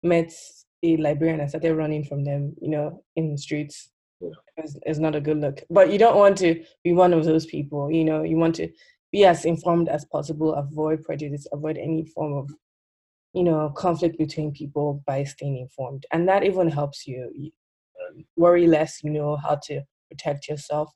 met 0.03 0.31
a 0.83 0.97
librarian 0.97 1.39
and 1.39 1.49
started 1.49 1.75
running 1.75 2.03
from 2.03 2.23
them, 2.23 2.55
you 2.61 2.69
know, 2.69 3.03
in 3.15 3.31
the 3.31 3.37
streets. 3.37 3.91
Yeah. 4.19 4.29
It's, 4.57 4.77
it's 4.83 4.99
not 4.99 5.15
a 5.15 5.21
good 5.21 5.37
look. 5.37 5.61
But 5.69 5.91
you 5.91 5.97
don't 5.97 6.17
want 6.17 6.37
to 6.39 6.63
be 6.83 6.93
one 6.93 7.13
of 7.13 7.25
those 7.25 7.45
people, 7.45 7.91
you 7.91 8.03
know, 8.03 8.23
you 8.23 8.37
want 8.37 8.55
to 8.55 8.69
be 9.11 9.25
as 9.25 9.45
informed 9.45 9.89
as 9.89 10.05
possible, 10.05 10.53
avoid 10.53 11.03
prejudice, 11.03 11.47
avoid 11.51 11.77
any 11.77 12.05
form 12.05 12.33
of, 12.33 12.49
you 13.33 13.43
know, 13.43 13.69
conflict 13.75 14.17
between 14.17 14.51
people 14.51 15.03
by 15.05 15.23
staying 15.23 15.57
informed. 15.57 16.05
And 16.11 16.27
that 16.29 16.43
even 16.43 16.69
helps 16.69 17.07
you, 17.07 17.31
you 17.35 17.51
worry 18.37 18.67
less, 18.67 19.03
you 19.03 19.09
know 19.09 19.35
how 19.35 19.59
to 19.63 19.81
protect 20.09 20.47
yourself. 20.47 20.91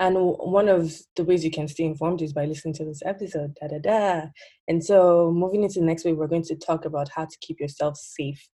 And 0.00 0.16
one 0.16 0.68
of 0.68 0.94
the 1.14 1.24
ways 1.24 1.44
you 1.44 1.50
can 1.50 1.68
stay 1.68 1.84
informed 1.84 2.22
is 2.22 2.32
by 2.32 2.46
listening 2.46 2.72
to 2.74 2.86
this 2.86 3.02
episode. 3.04 3.54
Da 3.60 3.68
da 3.68 3.78
da. 3.78 4.22
And 4.66 4.82
so, 4.82 5.30
moving 5.30 5.62
into 5.62 5.78
the 5.80 5.84
next 5.84 6.06
week, 6.06 6.16
we're 6.16 6.26
going 6.26 6.44
to 6.44 6.56
talk 6.56 6.86
about 6.86 7.10
how 7.14 7.26
to 7.26 7.36
keep 7.42 7.60
yourself 7.60 7.98
safe 7.98 8.48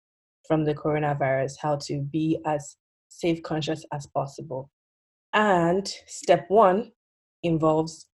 from 0.49 0.65
the 0.65 0.75
coronavirus, 0.75 1.53
how 1.63 1.77
to 1.85 2.03
be 2.03 2.41
as 2.45 2.77
safe 3.09 3.45
conscious 3.45 3.85
as 3.93 4.09
possible. 4.09 4.71
And 5.33 5.89
step 6.09 6.47
one 6.49 6.91
involves 7.45 8.09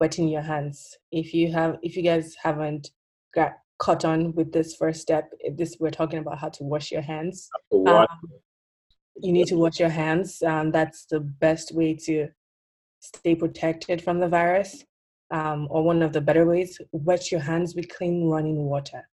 wetting 0.00 0.26
your 0.26 0.42
hands. 0.42 0.98
If 1.12 1.32
you 1.32 1.52
have, 1.52 1.78
if 1.82 1.96
you 1.96 2.02
guys 2.02 2.34
haven't 2.42 2.90
got 3.32 3.52
caught 3.78 4.04
on 4.04 4.34
with 4.34 4.52
this 4.52 4.74
first 4.74 5.00
step, 5.00 5.30
this 5.56 5.76
we're 5.78 5.90
talking 5.90 6.18
about 6.18 6.38
how 6.40 6.48
to 6.48 6.64
wash 6.64 6.90
your 6.90 7.02
hands. 7.02 7.48
Um, 7.86 8.06
you 9.20 9.32
need 9.32 9.46
to 9.46 9.56
wash 9.56 9.78
your 9.78 9.88
hands. 9.88 10.42
Um, 10.42 10.72
that's 10.72 11.06
the 11.06 11.20
best 11.20 11.72
way 11.76 11.94
to 12.06 12.28
stay 13.02 13.34
protected 13.34 14.00
from 14.00 14.20
the 14.20 14.28
virus. 14.28 14.84
Um, 15.30 15.66
or 15.70 15.82
one 15.82 16.02
of 16.02 16.12
the 16.12 16.20
better 16.20 16.44
ways, 16.44 16.78
wet 16.92 17.32
your 17.32 17.40
hands 17.40 17.74
with 17.74 17.88
clean 17.88 18.28
running 18.28 18.64
water. 18.64 19.08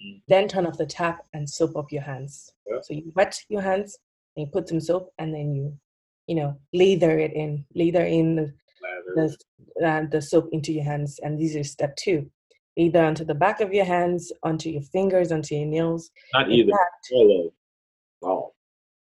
Mm. 0.00 0.20
Then 0.28 0.46
turn 0.46 0.66
off 0.66 0.78
the 0.78 0.86
tap 0.86 1.26
and 1.34 1.50
soap 1.50 1.76
up 1.76 1.90
your 1.90 2.02
hands. 2.02 2.52
Yeah. 2.66 2.78
So 2.82 2.94
you 2.94 3.12
wet 3.16 3.36
your 3.48 3.60
hands 3.62 3.98
and 4.36 4.46
you 4.46 4.52
put 4.52 4.68
some 4.68 4.80
soap 4.80 5.12
and 5.18 5.34
then 5.34 5.56
you, 5.56 5.76
you 6.28 6.36
know, 6.36 6.56
lather 6.72 7.18
it 7.18 7.32
in, 7.32 7.64
lather 7.74 8.04
in 8.04 8.36
the 8.36 8.52
the, 9.14 9.36
uh, 9.84 10.02
the 10.10 10.22
soap 10.22 10.48
into 10.52 10.72
your 10.72 10.84
hands. 10.84 11.18
And 11.22 11.38
these 11.38 11.56
are 11.56 11.64
step 11.64 11.96
two. 11.96 12.30
Either 12.76 13.04
onto 13.04 13.24
the 13.24 13.34
back 13.34 13.60
of 13.60 13.72
your 13.72 13.84
hands, 13.84 14.32
onto 14.44 14.70
your 14.70 14.82
fingers, 14.82 15.32
onto 15.32 15.56
your 15.56 15.66
nails. 15.66 16.10
Not 16.32 16.50
either. 16.50 16.70
Fact, 16.70 17.08
all, 17.12 17.54
all. 18.22 18.54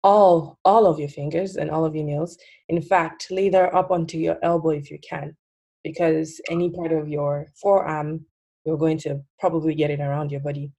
All, 0.03 0.59
all 0.65 0.85
of 0.85 0.99
your 0.99 1.09
fingers 1.09 1.55
and 1.55 1.71
all 1.71 1.85
of 1.85 1.95
your 1.95 2.05
nails. 2.05 2.37
In 2.69 2.81
fact, 2.81 3.27
lather 3.31 3.73
up 3.75 3.91
onto 3.91 4.17
your 4.17 4.37
elbow 4.43 4.71
if 4.71 4.91
you 4.91 4.99
can, 5.07 5.35
because 5.83 6.41
any 6.49 6.69
part 6.69 6.91
of 6.91 7.07
your 7.07 7.47
forearm, 7.61 8.25
you're 8.65 8.77
going 8.77 8.97
to 8.99 9.21
probably 9.39 9.75
get 9.75 9.91
it 9.91 10.01
around 10.01 10.31
your 10.31 10.41
body 10.41 10.71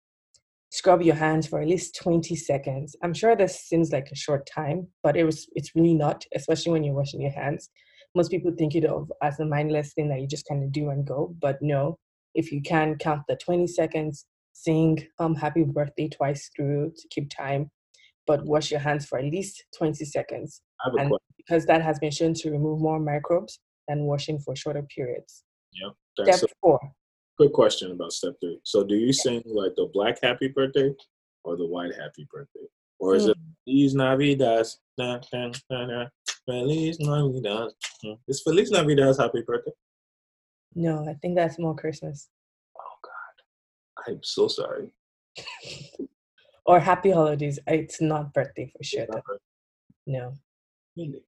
scrub 0.74 1.02
your 1.02 1.14
hands 1.14 1.46
for 1.46 1.60
at 1.60 1.68
least 1.68 1.94
20 2.02 2.34
seconds. 2.34 2.96
I'm 3.00 3.14
sure 3.14 3.36
this 3.36 3.60
seems 3.60 3.92
like 3.92 4.08
a 4.10 4.16
short 4.16 4.44
time, 4.52 4.88
but 5.04 5.16
it 5.16 5.22
was 5.22 5.46
it's 5.54 5.72
really 5.76 5.94
not, 5.94 6.24
especially 6.34 6.72
when 6.72 6.82
you're 6.82 6.96
washing 6.96 7.20
your 7.20 7.30
hands. 7.30 7.70
Most 8.16 8.32
people 8.32 8.52
think 8.58 8.74
it 8.74 8.84
of 8.84 9.10
as 9.22 9.38
a 9.38 9.44
mindless 9.44 9.92
thing 9.92 10.08
that 10.08 10.20
you 10.20 10.26
just 10.26 10.48
kind 10.48 10.64
of 10.64 10.72
do 10.72 10.90
and 10.90 11.06
go, 11.06 11.32
but 11.40 11.58
no. 11.62 11.96
If 12.34 12.50
you 12.50 12.60
can 12.60 12.96
count 12.96 13.22
the 13.28 13.36
20 13.36 13.68
seconds, 13.68 14.26
sing 14.52 15.06
um 15.20 15.36
happy 15.36 15.62
birthday 15.62 16.08
twice 16.08 16.50
through 16.56 16.92
to 16.96 17.08
keep 17.08 17.30
time, 17.30 17.70
but 18.26 18.44
wash 18.44 18.70
your 18.70 18.80
hands 18.80 19.06
for 19.06 19.18
at 19.18 19.24
least 19.24 19.64
20 19.76 20.04
seconds. 20.04 20.62
And 20.84 20.94
question. 20.94 21.18
because 21.36 21.66
that 21.66 21.82
has 21.82 21.98
been 21.98 22.10
shown 22.10 22.34
to 22.34 22.50
remove 22.50 22.80
more 22.80 23.00
microbes 23.00 23.58
than 23.88 24.00
washing 24.04 24.38
for 24.38 24.54
shorter 24.56 24.86
periods. 24.94 25.44
Yep. 25.72 26.36
Step 26.36 26.50
four 26.60 26.80
Quick 27.36 27.52
question 27.52 27.90
about 27.90 28.12
step 28.12 28.34
three. 28.40 28.60
So, 28.62 28.84
do 28.84 28.94
you 28.94 29.12
sing 29.12 29.42
like 29.46 29.74
the 29.76 29.90
black 29.92 30.18
happy 30.22 30.48
birthday 30.48 30.94
or 31.42 31.56
the 31.56 31.66
white 31.66 31.92
happy 31.92 32.28
birthday? 32.32 32.66
Or 33.00 33.16
is 33.16 33.26
mm. 33.26 33.30
it 33.30 33.38
Feliz 33.64 33.94
Navidad? 33.94 34.66
Na, 34.96 35.18
na, 35.32 35.50
na, 35.68 35.86
na, 35.86 36.06
Feliz 36.48 37.00
Navidad. 37.00 37.70
Mm. 38.04 38.18
Is 38.28 38.40
Feliz 38.42 38.70
Navidad 38.70 39.16
happy 39.18 39.42
birthday? 39.44 39.72
No, 40.76 41.04
I 41.08 41.14
think 41.14 41.34
that's 41.34 41.58
more 41.58 41.74
Christmas. 41.74 42.28
Oh, 42.78 42.98
God. 43.02 44.12
I'm 44.12 44.20
so 44.22 44.46
sorry. 44.46 44.94
or 46.66 46.80
happy 46.80 47.10
holidays. 47.10 47.58
It's 47.66 48.00
not 48.00 48.32
birthday 48.32 48.70
for 48.76 48.82
sure. 48.82 49.06
No. 50.06 50.34
Really? 50.96 51.24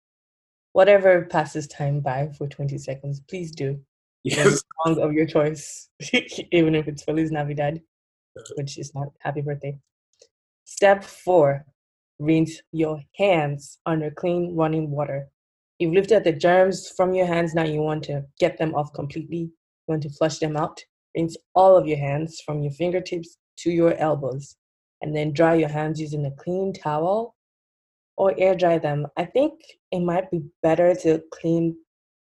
Whatever 0.73 1.25
passes 1.25 1.67
time 1.67 2.01
by 2.01 2.31
for 2.37 2.47
20 2.47 2.77
seconds, 2.79 3.21
please 3.29 3.51
do 3.51 3.81
yes. 4.25 4.63
song 4.85 5.01
of 5.01 5.13
your 5.13 5.27
choice, 5.27 5.89
even 6.53 6.75
if 6.75 6.89
it's 6.89 7.03
Feliz 7.03 7.31
Navidad, 7.31 7.81
which 8.57 8.79
is 8.79 8.95
not 8.95 9.09
Happy 9.21 9.41
Birthday. 9.41 9.79
Step 10.65 11.05
four, 11.05 11.65
rinse 12.19 12.61
your 12.73 13.01
hands 13.17 13.79
under 13.87 14.11
clean 14.11 14.55
running 14.55 14.91
water. 14.91 15.29
You've 15.79 15.95
lifted 15.95 16.25
the 16.25 16.33
germs 16.33 16.93
from 16.97 17.15
your 17.15 17.27
hands, 17.27 17.55
now 17.55 17.65
you 17.65 17.81
want 17.81 18.03
to 18.05 18.25
get 18.41 18.59
them 18.59 18.75
off 18.75 18.93
completely. 18.93 19.39
You 19.39 19.53
want 19.89 20.03
to 20.03 20.11
flush 20.11 20.39
them 20.39 20.57
out. 20.57 20.81
Rinse 21.17 21.37
all 21.55 21.77
of 21.77 21.87
your 21.87 21.99
hands 21.99 22.43
from 22.45 22.63
your 22.63 22.73
fingertips 22.73 23.39
to 23.59 23.71
your 23.71 23.95
elbows, 23.95 24.57
and 25.07 25.15
then 25.15 25.33
dry 25.33 25.55
your 25.55 25.69
hands 25.69 26.01
using 26.01 26.27
a 26.27 26.33
clean 26.33 26.73
towel 26.73 27.37
or 28.17 28.35
air 28.39 28.57
dry 28.57 28.77
them. 28.77 29.07
I 29.17 29.25
think 29.25 29.53
it 29.93 30.01
might 30.01 30.29
be 30.33 30.43
better 30.65 30.97
to 30.97 31.23
clean 31.33 31.77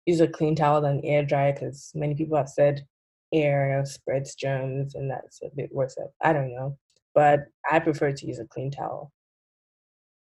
use 0.06 0.22
a 0.22 0.28
clean 0.28 0.56
towel 0.56 0.82
than 0.82 1.02
air 1.04 1.26
dry 1.26 1.52
because 1.52 1.92
many 1.96 2.14
people 2.14 2.38
have 2.38 2.48
said 2.48 2.86
air 3.34 3.84
spreads 3.86 4.36
germs 4.36 4.94
and 4.94 5.10
that's 5.10 5.42
a 5.42 5.50
bit 5.56 5.74
worse. 5.74 5.98
I 6.22 6.32
don't 6.32 6.54
know, 6.54 6.78
but 7.16 7.48
I 7.70 7.80
prefer 7.80 8.12
to 8.12 8.28
use 8.28 8.38
a 8.38 8.46
clean 8.46 8.70
towel. 8.70 9.12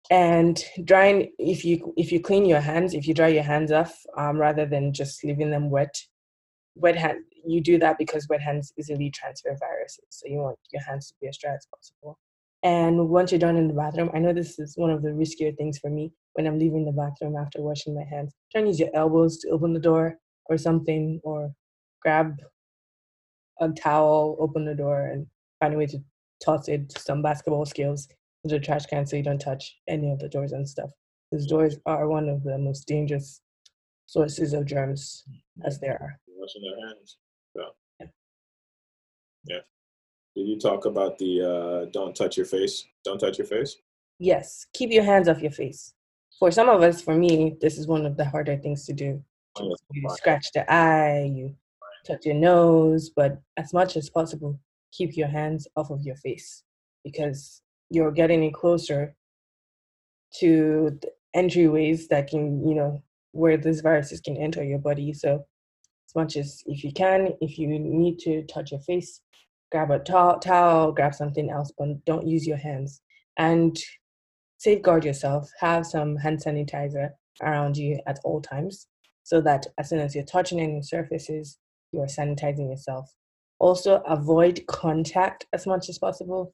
And 0.10 0.60
drying, 0.84 1.34
if 1.38 1.64
you 1.64 1.94
if 1.98 2.12
you 2.12 2.20
clean 2.20 2.46
your 2.46 2.62
hands, 2.62 2.96
if 2.96 3.08
you 3.08 3.14
dry 3.14 3.28
your 3.28 3.44
hands 3.44 3.72
off, 3.72 3.96
um, 4.18 4.38
rather 4.38 4.66
than 4.66 4.92
just 4.92 5.24
leaving 5.24 5.52
them 5.52 5.70
wet, 5.70 5.96
wet 6.76 6.98
hand, 6.98 7.20
you 7.46 7.62
do 7.62 7.78
that 7.78 8.00
because 8.00 8.28
wet 8.28 8.42
hands 8.42 8.74
easily 8.80 9.12
transfer 9.12 9.56
viruses. 9.60 10.06
So 10.10 10.28
you 10.28 10.38
want 10.38 10.58
your 10.74 10.82
hands 10.82 11.10
to 11.10 11.14
be 11.22 11.28
as 11.28 11.38
dry 11.38 11.54
as 11.54 11.68
possible. 11.72 12.18
And 12.66 13.10
once 13.10 13.32
you're 13.32 13.38
done 13.38 13.58
in 13.58 13.68
the 13.68 13.76
bathroom, 13.76 14.10
I 14.16 14.18
know 14.18 14.34
this 14.34 14.58
is 14.58 14.76
one 14.76 14.90
of 14.90 15.04
the 15.04 15.10
riskier 15.10 15.56
things 15.56 15.78
for 15.78 15.92
me 15.92 16.12
when 16.34 16.48
I'm 16.48 16.58
leaving 16.58 16.84
the 16.84 16.92
bathroom 16.92 17.36
after 17.36 17.62
washing 17.62 17.94
my 17.94 18.04
hands. 18.04 18.34
Try 18.52 18.62
and 18.62 18.68
use 18.68 18.80
your 18.80 18.90
elbows 18.96 19.38
to 19.42 19.50
open 19.50 19.72
the 19.72 19.80
door 19.80 20.18
or 20.50 20.58
something, 20.58 21.22
or 21.24 21.54
grab 22.02 22.36
a 23.62 23.70
towel, 23.70 24.36
open 24.40 24.66
the 24.66 24.74
door, 24.74 25.06
and 25.06 25.28
find 25.60 25.76
a 25.76 25.78
way 25.78 25.86
to 25.86 26.00
toss 26.44 26.68
it 26.68 26.90
to 26.90 27.00
some 27.00 27.22
basketball 27.22 27.68
skills 27.68 28.08
into 28.44 28.56
the 28.56 28.66
trash 28.66 28.88
can 28.88 29.06
so 29.06 29.16
you 29.16 29.22
don't 29.22 29.38
touch 29.38 29.78
any 29.88 30.12
of 30.12 30.18
the 30.18 30.28
doors 30.28 30.52
and 30.52 30.68
stuff. 30.68 30.90
Because 31.30 31.46
doors 31.46 31.78
are 31.86 32.08
one 32.08 32.28
of 32.28 32.44
the 32.44 32.58
most 32.58 32.88
dangerous 32.88 33.42
sources 34.08 34.54
of 34.54 34.66
germs 34.66 35.24
as 35.64 35.80
there 35.80 36.02
are. 36.02 36.20
Washing 36.28 36.64
their 36.64 36.88
hands. 36.88 37.18
So. 37.56 37.64
Yeah. 38.00 38.08
yeah. 39.46 39.75
Did 40.36 40.48
you 40.48 40.60
talk 40.60 40.86
about 40.86 41.18
the 41.18 41.42
uh, 41.42 41.90
don't 41.92 42.16
touch 42.16 42.36
your 42.38 42.46
face? 42.46 42.86
Don't 43.04 43.20
touch 43.20 43.38
your 43.38 43.48
face? 43.48 43.78
Yes. 44.20 44.68
Keep 44.74 44.92
your 44.92 45.04
hands 45.04 45.30
off 45.30 45.42
your 45.42 45.52
face. 45.52 45.94
For 46.40 46.52
some 46.52 46.68
of 46.68 46.82
us, 46.82 47.02
for 47.02 47.16
me, 47.16 47.56
this 47.62 47.78
is 47.78 47.88
one 47.88 48.06
of 48.06 48.18
the 48.18 48.26
harder 48.26 48.58
things 48.58 48.86
to 48.86 48.94
do. 48.94 49.24
You 49.58 50.10
scratch 50.10 50.52
the 50.54 50.70
eye, 50.72 51.32
you 51.34 51.56
touch 52.06 52.26
your 52.26 52.36
nose, 52.36 53.10
but 53.10 53.40
as 53.56 53.74
much 53.74 53.96
as 53.96 54.10
possible, 54.10 54.60
keep 54.92 55.16
your 55.16 55.30
hands 55.30 55.68
off 55.78 55.90
of 55.92 56.02
your 56.02 56.18
face 56.18 56.64
because 57.06 57.62
you're 57.90 58.12
getting 58.12 58.52
closer 58.52 59.16
to 60.40 61.00
the 61.02 61.12
entryways 61.36 62.08
that 62.10 62.28
can, 62.28 62.68
you 62.68 62.76
know, 62.76 63.02
where 63.32 63.56
these 63.56 63.80
viruses 63.82 64.20
can 64.20 64.36
enter 64.36 64.64
your 64.64 64.80
body. 64.80 65.14
So, 65.14 65.46
as 66.10 66.16
much 66.16 66.36
as 66.36 66.64
if 66.66 66.84
you 66.84 66.92
can, 66.92 67.34
if 67.40 67.58
you 67.58 67.68
need 67.68 68.20
to 68.20 68.44
touch 68.44 68.72
your 68.72 68.82
face, 68.82 69.22
grab 69.76 69.92
a 69.92 70.00
towel, 70.00 70.40
towel 70.40 70.94
grab 70.94 71.14
something 71.14 71.50
else, 71.50 71.70
but 71.78 72.06
don't 72.06 72.26
use 72.26 72.48
your 72.48 72.56
hands. 72.56 73.02
And 73.38 73.78
safeguard 74.58 75.04
yourself. 75.04 75.52
Have 75.60 75.86
some 75.86 76.16
hand 76.16 76.40
sanitizer 76.42 77.10
around 77.42 77.76
you 77.76 78.00
at 78.08 78.20
all 78.24 78.42
times 78.42 78.88
so 79.24 79.42
that 79.42 79.68
as 79.78 79.90
soon 79.90 80.00
as 80.00 80.16
you're 80.16 80.24
touching 80.24 80.62
any 80.62 80.82
surfaces, 80.82 81.58
you 81.92 82.00
are 82.00 82.06
sanitizing 82.06 82.70
yourself. 82.70 83.12
Also, 83.60 84.02
avoid 84.08 84.66
contact 84.68 85.46
as 85.52 85.68
much 85.68 85.90
as 85.90 85.98
possible. 85.98 86.54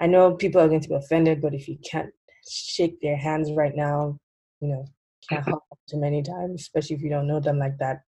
I 0.00 0.06
know 0.06 0.34
people 0.34 0.60
are 0.60 0.68
going 0.68 0.80
to 0.82 0.88
be 0.88 0.94
offended, 0.94 1.42
but 1.42 1.54
if 1.54 1.66
you 1.66 1.78
can't 1.84 2.10
shake 2.48 3.00
their 3.00 3.16
hands 3.16 3.50
right 3.50 3.74
now, 3.74 4.18
you 4.60 4.68
know, 4.68 4.84
can't 5.28 5.42
mm-hmm. 5.42 5.50
hug 5.50 5.62
too 5.90 5.98
many 5.98 6.22
times, 6.22 6.60
especially 6.60 6.94
if 6.94 7.02
you 7.02 7.10
don't 7.10 7.26
know 7.26 7.40
them 7.40 7.58
like 7.58 7.76
that, 7.78 8.02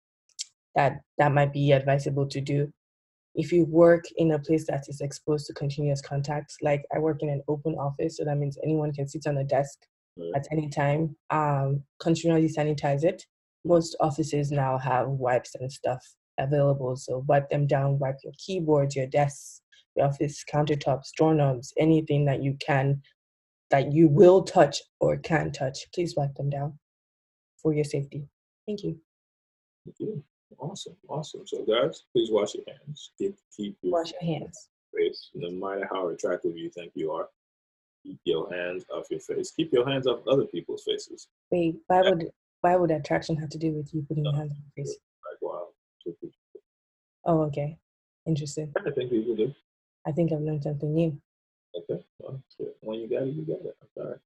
that 0.77 1.01
that 1.19 1.33
might 1.33 1.53
be 1.53 1.73
advisable 1.73 2.29
to 2.29 2.41
do. 2.41 2.73
If 3.35 3.53
you 3.53 3.65
work 3.65 4.05
in 4.17 4.33
a 4.33 4.39
place 4.39 4.67
that 4.69 4.85
is 4.89 5.01
exposed 5.01 5.47
to 5.47 5.55
continuous 5.55 6.01
contact, 6.01 6.55
like 6.63 6.85
I 6.95 6.99
work 6.99 7.19
in 7.21 7.29
an 7.29 7.43
open 7.49 7.75
office, 7.75 8.17
so 8.17 8.25
that 8.25 8.39
means 8.39 8.59
anyone 8.63 8.93
can 8.93 9.09
sit 9.09 9.27
on 9.27 9.39
a 9.39 9.45
desk 9.45 9.79
at 10.37 10.47
any 10.53 10.69
time. 10.69 11.17
Um, 11.31 11.83
continually 12.01 12.49
sanitize 12.49 13.03
it. 13.03 13.25
Most 13.65 13.97
offices 14.01 14.51
now 14.51 14.79
have 14.79 15.09
wipes 15.09 15.55
and 15.59 15.73
stuff 15.73 16.05
available, 16.39 16.97
so 16.97 17.25
wipe 17.27 17.49
them 17.49 17.67
down. 17.67 17.99
Wipe 17.99 18.19
your 18.23 18.35
keyboards, 18.39 18.95
your 18.95 19.07
desks, 19.07 19.63
your 19.97 20.07
office 20.07 20.45
countertops, 20.53 21.09
doorknobs, 21.17 21.73
anything 21.79 22.25
that 22.27 22.43
you 22.43 22.57
can, 22.65 23.03
that 23.71 23.93
you 23.93 24.09
will 24.09 24.43
touch 24.43 24.81
or 25.01 25.17
can 25.17 25.51
touch. 25.51 25.79
Please 25.93 26.15
wipe 26.17 26.35
them 26.35 26.51
down 26.51 26.79
for 27.61 27.73
your 27.73 27.85
safety. 27.85 28.29
Thank 28.67 28.85
you. 28.85 29.01
Thank 29.85 29.97
you. 29.99 30.25
Awesome, 30.59 30.97
awesome. 31.09 31.47
So, 31.47 31.65
guys, 31.65 32.05
please 32.13 32.31
wash 32.31 32.55
your 32.55 32.65
hands. 32.67 33.11
Keep, 33.19 33.37
keep 33.57 33.77
your 33.83 33.93
Wash 33.93 34.13
your 34.13 34.39
hands. 34.39 34.69
face, 34.97 35.31
no 35.35 35.51
matter 35.51 35.89
how 35.93 36.09
attractive 36.09 36.57
you 36.57 36.71
think 36.71 36.93
you 36.95 37.13
are. 37.13 37.29
Keep 38.05 38.21
your 38.25 38.53
hands 38.53 38.85
off 38.93 39.07
your 39.11 39.21
face. 39.21 39.51
Keep 39.53 39.73
your 39.73 39.89
hands 39.89 40.07
off 40.07 40.21
other 40.29 40.45
people's 40.45 40.85
faces. 40.85 41.29
Wait, 41.51 41.77
why 41.87 42.03
would 42.03 42.31
why 42.61 42.77
would 42.77 42.91
attraction 42.91 43.37
have 43.37 43.51
to 43.51 43.59
do 43.59 43.73
with 43.73 43.93
you 43.95 44.03
putting 44.09 44.25
your 44.25 44.35
hands 44.35 44.53
on 44.53 44.59
your 44.77 44.85
face? 44.85 44.97
Like, 45.31 45.43
wow. 45.43 45.69
Oh, 47.27 47.43
okay. 47.45 47.79
Interesting. 48.27 48.73
I 48.77 48.91
think 48.91 49.11
people 49.11 49.35
do. 49.37 49.55
I 50.07 50.13
think 50.13 50.33
I've 50.33 50.41
learned 50.41 50.63
something 50.63 50.95
new. 50.95 51.19
Okay. 51.77 52.03
Well, 52.19 52.43
when 52.81 53.01
you 53.01 53.09
got 53.09 53.23
it, 53.23 53.35
you 53.35 53.43
got 53.43 53.65
it. 53.65 53.77
I'm 53.83 53.89
sorry. 53.97 54.19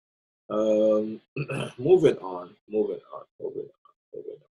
Um, 0.51 1.21
moving 1.79 2.17
on, 2.19 2.55
moving 2.69 3.01
on, 3.15 3.23
moving 3.41 3.63
on, 3.63 3.93
moving 4.15 4.33
on. 4.33 4.48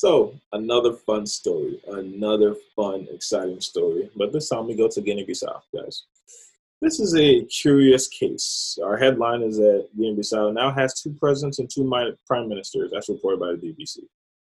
So 0.00 0.34
another 0.54 0.94
fun 0.94 1.26
story, 1.26 1.78
another 1.88 2.54
fun, 2.74 3.06
exciting 3.12 3.60
story. 3.60 4.08
But 4.16 4.32
this 4.32 4.48
time 4.48 4.66
we 4.66 4.74
go 4.74 4.88
to 4.88 5.00
Guinea-Bissau, 5.02 5.60
guys. 5.76 6.04
This 6.80 7.00
is 7.00 7.14
a 7.16 7.44
curious 7.44 8.08
case. 8.08 8.78
Our 8.82 8.96
headline 8.96 9.42
is 9.42 9.58
that 9.58 9.88
Guinea-Bissau 9.94 10.54
now 10.54 10.70
has 10.70 10.98
two 10.98 11.12
presidents 11.20 11.58
and 11.58 11.68
two 11.68 11.86
prime 12.26 12.48
ministers, 12.48 12.94
as 12.96 13.10
reported 13.10 13.40
by 13.40 13.48
the 13.48 13.58
BBC. 13.58 13.98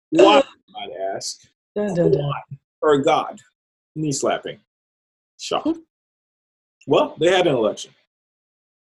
Why, 0.09 0.41
might 0.71 0.89
ask? 1.15 1.41
Dun, 1.75 1.93
dun, 1.93 2.09
dun. 2.09 2.23
Why? 2.23 2.41
Or 2.81 2.97
God? 3.03 3.39
Knee 3.95 4.11
slapping. 4.11 4.57
Shock. 5.39 5.65
Hmm. 5.65 5.81
Well, 6.87 7.15
they 7.19 7.29
had 7.29 7.45
an 7.45 7.53
election. 7.53 7.91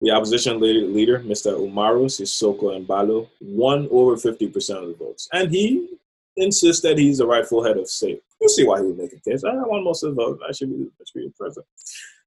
The 0.01 0.11
opposition 0.11 0.59
leader, 0.59 1.21
Mr. 1.21 1.57
Umaro 1.61 2.07
Sissoco 2.07 2.77
Embaló, 2.77 3.29
won 3.41 3.87
over 3.93 4.17
50% 4.17 4.83
of 4.83 4.89
the 4.89 4.95
votes. 4.99 5.29
And 5.33 5.49
he 5.49 5.91
insists 6.37 6.83
that 6.83 6.99
he's 6.99 7.19
the 7.19 7.27
rightful 7.27 7.65
head 7.65 7.77
of 7.77 7.89
state. 7.89 8.21
We'll 8.41 8.49
see 8.49 8.65
why 8.65 8.81
he 8.81 8.87
would 8.87 8.99
make 8.99 9.13
a 9.13 9.21
case. 9.21 9.45
I 9.45 9.55
want 9.55 9.85
most 9.85 10.03
of 10.03 10.15
the 10.15 10.23
votes. 10.23 10.43
I 10.47 10.53
should 10.53 10.71
be, 10.71 10.85
I 10.85 11.05
should 11.07 11.21
be 11.21 11.27
the 11.29 11.35
president. 11.39 11.67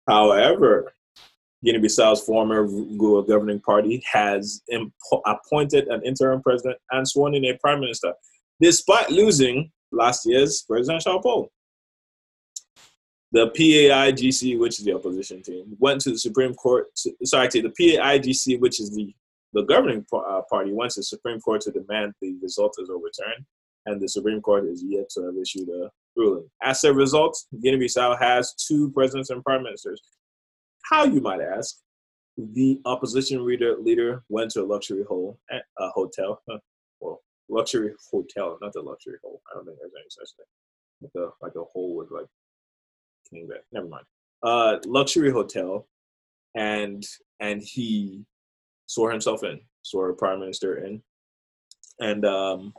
However, 0.07 0.93
Guinea-Bissau's 1.63 2.21
former 2.21 2.65
governing 3.23 3.59
party 3.59 4.03
has 4.11 4.61
impo- 4.71 5.21
appointed 5.25 5.87
an 5.89 6.01
interim 6.03 6.41
president 6.41 6.77
and 6.91 7.07
sworn 7.07 7.35
in 7.35 7.45
a 7.45 7.57
prime 7.57 7.79
minister, 7.79 8.13
despite 8.61 9.09
losing 9.09 9.71
last 9.91 10.25
year's 10.25 10.63
presidential 10.63 11.21
poll. 11.21 11.51
The 13.31 13.51
PAIGC, 13.51 14.57
which 14.57 14.79
is 14.79 14.85
the 14.85 14.93
opposition 14.93 15.43
team, 15.43 15.75
went 15.77 16.01
to 16.01 16.11
the 16.11 16.17
Supreme 16.17 16.55
Court. 16.55 16.87
To, 17.03 17.13
sorry, 17.25 17.49
to 17.49 17.61
the 17.61 17.69
PAIGC, 17.69 18.59
which 18.59 18.79
is 18.79 18.95
the 18.95 19.13
the 19.53 19.63
governing 19.63 20.05
uh, 20.13 20.41
party, 20.49 20.71
went 20.71 20.91
to 20.91 20.99
the 20.99 21.03
Supreme 21.03 21.39
Court 21.41 21.61
to 21.61 21.71
demand 21.71 22.13
the 22.21 22.35
result 22.41 22.75
is 22.79 22.89
overturned, 22.89 23.45
and 23.85 24.01
the 24.01 24.09
Supreme 24.09 24.41
Court 24.41 24.65
is 24.65 24.83
yet 24.85 25.09
to 25.11 25.23
have 25.23 25.37
issued 25.41 25.69
a 25.69 25.89
ruling. 26.15 26.49
As 26.61 26.83
a 26.83 26.93
result, 26.93 27.37
Guinea-Bissau 27.61 28.19
has 28.19 28.53
two 28.53 28.91
presidents 28.91 29.29
and 29.29 29.43
prime 29.43 29.63
ministers. 29.63 30.01
How 30.83 31.05
you 31.05 31.21
might 31.21 31.41
ask? 31.41 31.77
The 32.37 32.79
opposition 32.85 33.45
leader 33.45 33.75
leader 33.77 34.23
went 34.29 34.51
to 34.51 34.61
a 34.61 34.65
luxury 34.65 35.03
hole, 35.03 35.37
a 35.51 35.89
hotel, 35.89 36.41
well, 37.01 37.21
luxury 37.49 37.93
hotel, 38.11 38.57
not 38.61 38.73
the 38.73 38.81
luxury 38.81 39.17
hole. 39.21 39.41
I 39.51 39.55
don't 39.55 39.65
think 39.65 39.77
there's 39.79 39.91
any 39.97 40.09
such 40.09 40.29
thing. 40.37 40.45
Like 41.01 41.11
a 41.15 41.45
like 41.45 41.55
a 41.55 41.65
hole 41.73 41.97
with 41.97 42.11
like 42.11 42.27
king 43.29 43.47
bed. 43.47 43.59
Never 43.71 43.87
mind. 43.87 44.05
Uh, 44.41 44.77
luxury 44.85 45.31
hotel, 45.31 45.87
and 46.55 47.05
and 47.41 47.61
he 47.61 48.23
swore 48.85 49.11
himself 49.11 49.43
in, 49.43 49.59
swore 49.81 50.13
prime 50.13 50.39
minister 50.39 50.85
in, 50.85 51.01
and 51.99 52.25
um, 52.25 52.73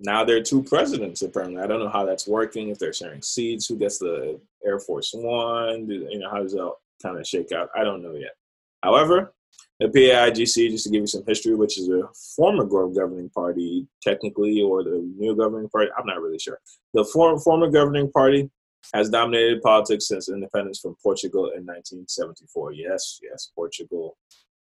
now 0.00 0.24
there 0.24 0.36
are 0.36 0.42
two 0.42 0.62
presidents. 0.62 1.22
Apparently, 1.22 1.60
I 1.62 1.66
don't 1.66 1.78
know 1.80 1.88
how 1.88 2.04
that's 2.04 2.26
working. 2.26 2.68
If 2.68 2.78
they're 2.78 2.92
sharing 2.92 3.22
seats, 3.22 3.66
who 3.66 3.76
gets 3.76 3.98
the 3.98 4.40
Air 4.66 4.78
Force 4.80 5.10
One? 5.14 5.86
Do- 5.86 6.08
You 6.10 6.18
know, 6.18 6.30
how 6.30 6.42
does 6.42 6.52
that 6.52 6.72
kind 7.02 7.18
of 7.18 7.26
shake 7.26 7.52
out? 7.52 7.68
I 7.76 7.84
don't 7.84 8.02
know 8.02 8.14
yet. 8.14 8.32
However, 8.82 9.32
the 9.80 9.86
PAIGC, 9.86 10.70
just 10.70 10.84
to 10.84 10.90
give 10.90 11.00
you 11.02 11.06
some 11.06 11.24
history, 11.26 11.54
which 11.54 11.78
is 11.78 11.88
a 11.88 12.02
former 12.36 12.64
governing 12.64 13.30
party, 13.30 13.86
technically, 14.02 14.62
or 14.62 14.84
the 14.84 14.98
new 15.18 15.34
governing 15.36 15.68
party, 15.68 15.90
I'm 15.98 16.06
not 16.06 16.20
really 16.20 16.38
sure. 16.38 16.58
The 16.92 17.04
for- 17.04 17.38
former 17.40 17.70
governing 17.70 18.10
party 18.10 18.50
has 18.92 19.08
dominated 19.08 19.62
politics 19.62 20.08
since 20.08 20.28
independence 20.28 20.78
from 20.80 20.94
Portugal 21.02 21.46
in 21.46 21.64
1974. 21.64 22.72
Yes, 22.72 23.18
yes, 23.22 23.50
Portugal 23.54 24.16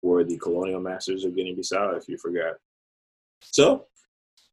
were 0.03 0.23
the 0.25 0.37
colonial 0.39 0.81
masters 0.81 1.25
of 1.25 1.35
Guinea-Bissau, 1.35 1.97
if 1.97 2.09
you 2.09 2.19
forgot. 2.19 2.57
So, 3.41 3.87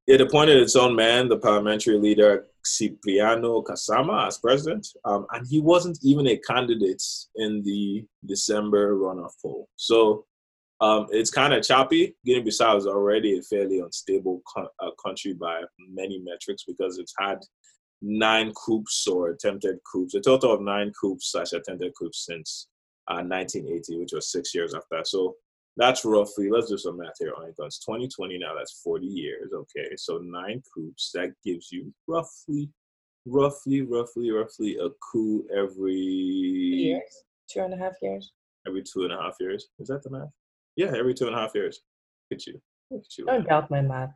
it 0.10 0.22
appointed 0.22 0.58
its 0.58 0.76
own 0.76 0.95
man, 0.95 1.30
the 1.30 1.38
parliamentary 1.38 1.95
leader 2.00 2.48
Cipriano 2.65 3.62
Cassamá, 3.62 4.26
as 4.26 4.39
president, 4.39 4.88
um, 5.06 5.28
and 5.34 5.45
he 5.48 5.62
wasn't 5.62 6.00
even 6.02 6.26
a 6.28 6.38
candidate 6.38 7.04
in 7.36 7.62
the 7.62 8.04
December 8.26 8.95
runoff 8.95 9.34
poll. 9.39 9.69
So, 9.76 10.26
um, 10.82 11.06
it's 11.12 11.30
kind 11.30 11.54
of 11.54 11.62
choppy. 11.62 12.15
Guinea-Bissau 12.26 12.78
is 12.78 12.88
already 12.88 13.38
a 13.38 13.43
fairly 13.43 13.82
unstable 13.82 14.41
co- 14.52 14.69
uh, 14.80 14.89
country 15.04 15.34
by 15.34 15.62
many 15.78 16.19
metrics 16.19 16.63
because 16.63 16.98
it's 16.98 17.13
had 17.19 17.38
nine 18.02 18.52
coups 18.54 19.06
or 19.08 19.30
attempted 19.30 19.78
coups, 19.91 20.15
a 20.15 20.22
total 20.22 20.54
of 20.54 20.62
nine 20.62 20.91
coups 21.00 21.32
slash 21.32 21.54
attempted 21.54 21.93
coups 21.95 22.26
since 22.26 22.67
uh, 23.10 23.22
1980, 23.22 24.00
which 24.00 24.13
was 24.13 24.32
six 24.32 24.56
years 24.56 24.74
after. 24.74 25.02
So 25.04 25.36
that's 25.80 26.04
roughly, 26.04 26.50
let's 26.52 26.70
do 26.70 26.78
some 26.78 26.98
math 26.98 27.13
here 27.20 27.34
on 27.38 27.46
it. 27.48 27.56
It's 27.58 27.80
2020 27.80 28.38
now, 28.38 28.54
that's 28.56 28.82
40 28.84 29.06
years. 29.08 29.52
Okay, 29.54 29.96
so 29.96 30.18
nine 30.22 30.62
coups, 30.74 31.10
that 31.13 31.34
gives 31.46 31.72
you 31.72 31.92
roughly, 32.06 32.70
roughly, 33.26 33.82
roughly, 33.84 34.30
roughly 34.30 34.78
a 34.78 34.89
coup 35.12 35.46
every 35.56 35.94
Years, 35.94 37.24
two 37.50 37.62
and 37.62 37.74
a 37.74 37.78
half 37.78 37.94
years. 38.02 38.32
every 38.68 38.84
two 38.84 39.04
and 39.06 39.13
a 39.13 39.18
half 39.22 39.36
years. 39.39 39.70
Is 39.80 39.88
that 39.88 40.04
the 40.04 40.10
math? 40.10 40.28
Yeah, 40.76 40.92
every 40.98 41.13
two 41.13 41.28
and 41.28 41.36
a 41.36 41.39
half 41.39 41.56
years. 41.56 41.80
Look 42.30 42.39
at 42.42 42.48
you. 42.48 42.62
Look 42.92 43.02
at 43.06 43.18
you. 43.18 43.26
Don't 43.26 43.48
doubt 43.48 43.72
my 43.72 43.82
math. 43.82 44.13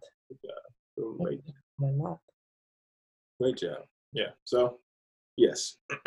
Great, 1.18 1.40
My 1.80 1.92
math. 1.92 2.18
great 3.42 3.56
job. 3.58 3.80
Yeah. 4.12 4.32
So, 4.44 4.80
yes. 5.38 5.78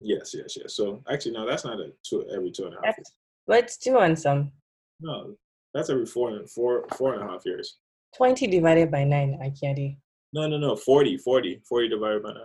yes, 0.00 0.34
yes, 0.34 0.56
yes. 0.56 0.74
So, 0.74 1.02
actually, 1.10 1.32
no, 1.32 1.46
that's 1.46 1.64
not 1.64 1.80
a 1.80 1.92
two 2.08 2.26
every 2.34 2.50
two 2.50 2.64
and 2.64 2.74
a 2.74 2.76
half. 2.84 2.96
That's, 2.96 3.12
let's 3.46 3.76
do 3.76 3.98
on 3.98 4.16
some. 4.16 4.52
No, 5.00 5.36
that's 5.72 5.90
every 5.90 6.06
four 6.06 6.30
and 6.30 6.48
four 6.48 6.86
four 6.96 7.14
and 7.14 7.22
a 7.22 7.26
half 7.26 7.44
years. 7.44 7.78
20 8.16 8.46
divided 8.46 8.90
by 8.90 9.02
9, 9.02 9.38
I 9.42 9.50
can't 9.60 9.76
do. 9.76 9.92
No, 10.32 10.46
no, 10.46 10.56
no. 10.56 10.76
40, 10.76 11.18
40, 11.18 11.62
40 11.68 11.88
divided 11.88 12.22
by 12.22 12.32
nine. 12.32 12.42